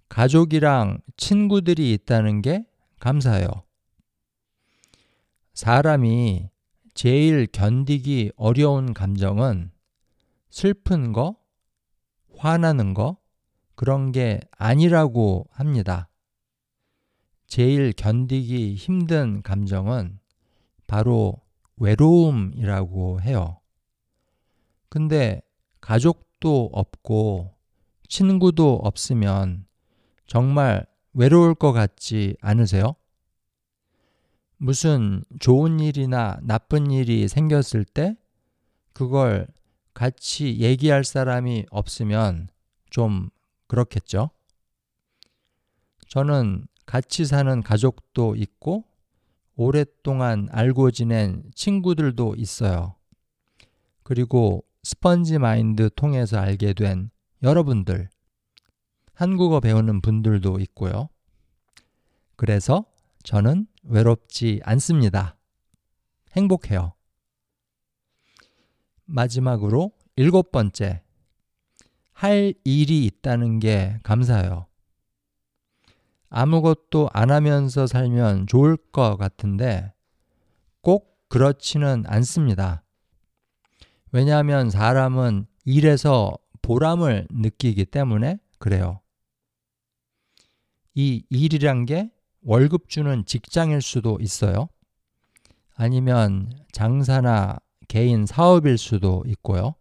가족이랑 0.09 1.01
친구들이 1.17 1.93
있다는 1.93 2.43
게 2.43 2.67
감사해요. 2.99 3.49
사람이 5.55 6.51
제일 7.03 7.47
견디기 7.47 8.33
어려운 8.37 8.93
감정은 8.93 9.71
슬픈 10.51 11.15
거, 11.15 11.39
화나는 12.37 12.93
거, 12.93 13.17
그런 13.75 14.13
게 14.13 14.43
아니라고 14.51 15.47
합니다. 15.51 16.11
제일 17.47 17.95
견디기 17.95 18.75
힘든 18.75 19.41
감정은 19.41 20.19
바로 20.87 21.41
외로움이라고 21.79 23.23
해요. 23.23 23.61
근데 24.91 25.41
가족도 25.81 26.69
없고 26.71 27.55
친구도 28.09 28.75
없으면 28.75 29.65
정말 30.27 30.85
외로울 31.15 31.55
것 31.55 31.73
같지 31.73 32.37
않으세요? 32.43 32.95
무슨 34.63 35.25
좋은 35.39 35.81
일이나 35.81 36.39
나쁜 36.43 36.91
일이 36.91 37.29
생겼을 37.29 37.83
때 37.83 38.15
그걸 38.93 39.49
같이 39.95 40.59
얘기할 40.59 41.03
사람이 41.03 41.65
없으면 41.71 42.49
좀 42.91 43.31
그렇겠죠? 43.69 44.29
저는 46.09 46.67
같이 46.85 47.25
사는 47.25 47.63
가족도 47.63 48.37
있고 48.37 48.85
오랫동안 49.57 50.47
알고 50.51 50.91
지낸 50.91 51.43
친구들도 51.55 52.35
있어요. 52.37 52.97
그리고 54.03 54.63
스펀지 54.83 55.39
마인드 55.39 55.89
통해서 55.97 56.39
알게 56.39 56.75
된 56.75 57.11
여러분들, 57.43 58.11
한국어 59.15 59.61
배우는 59.61 60.03
분들도 60.03 60.61
있고요. 60.61 61.09
그래서 62.37 62.85
저는 63.23 63.67
외롭지 63.83 64.61
않습니다. 64.65 65.37
행복해요. 66.37 66.95
마지막으로 69.05 69.93
일곱 70.17 70.53
번째, 70.53 71.03
할 72.13 72.55
일이 72.65 73.07
있다는 73.07 73.59
게 73.59 73.99
감사해요. 74.03 74.67
아무것도 76.29 77.09
안 77.13 77.31
하면서 77.31 77.87
살면 77.87 78.47
좋을 78.47 78.77
것 78.77 79.17
같은데 79.17 79.93
꼭 80.81 81.19
그렇지는 81.29 82.05
않습니다. 82.07 82.85
왜냐하면 84.13 84.71
사람은 84.71 85.47
일에서 85.65 86.37
보람을 86.63 87.27
느끼기 87.31 87.87
때문에 87.87 88.39
그래요. 88.59 89.01
이 90.95 91.25
일이란 91.31 91.87
게 91.87 92.11
월급 92.43 92.89
주는 92.89 93.25
직장일 93.25 93.83
수도 93.83 94.19
있어요. 94.21 94.69
아니면 95.75 96.51
장사나 96.73 97.59
개인 97.89 98.27
사업일 98.27 98.79
수도 98.79 99.23
있고요. 99.27 99.75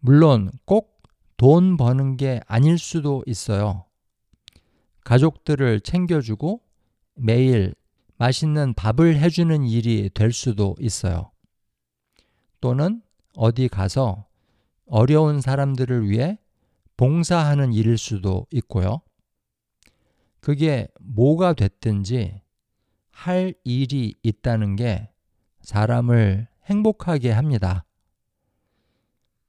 물론 0.00 0.50
꼭 0.64 0.98
돈 1.38 1.76
버는 1.76 2.16
게 2.16 2.40
아닐 2.46 2.78
수도 2.78 3.22
있어요. 3.24 3.86
가족들을 5.04 5.80
챙겨주고 5.80 6.60
매일 7.14 7.74
맛있는 8.16 8.74
밥을 8.74 9.16
해주는 9.16 9.64
일이 9.64 10.10
될 10.12 10.32
수도 10.32 10.74
있어요. 10.80 11.30
또는 12.60 13.02
어디 13.36 13.68
가서 13.68 14.26
어려운 14.86 15.40
사람들을 15.40 16.10
위해 16.10 16.38
봉사하는 16.96 17.72
일일 17.72 17.96
수도 17.96 18.46
있고요. 18.50 19.00
그게 20.40 20.88
뭐가 21.00 21.52
됐든지 21.52 22.40
할 23.10 23.54
일이 23.64 24.14
있다는 24.22 24.76
게 24.76 25.10
사람을 25.62 26.46
행복하게 26.66 27.30
합니다. 27.30 27.84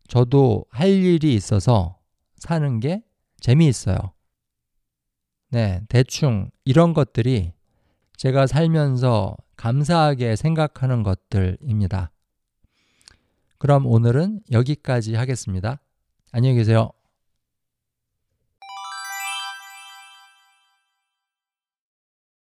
저도 0.08 0.66
할 0.70 0.90
일이 0.90 1.36
있어서 1.36 2.00
사는 2.36 2.80
게 2.80 3.04
재미있어요. 3.40 3.98
네, 5.50 5.82
대충 5.88 6.50
이런 6.66 6.94
것들이 6.94 7.54
제가 8.18 8.48
살면서 8.48 9.38
감사하게 9.56 10.36
생각하는 10.36 11.04
것들입니다. 11.04 12.12
그럼 13.58 13.86
오늘은 13.86 14.42
여기까지 14.52 15.16
하겠습니다. 15.16 15.80
안녕히 16.32 16.56
계세요. 16.56 16.99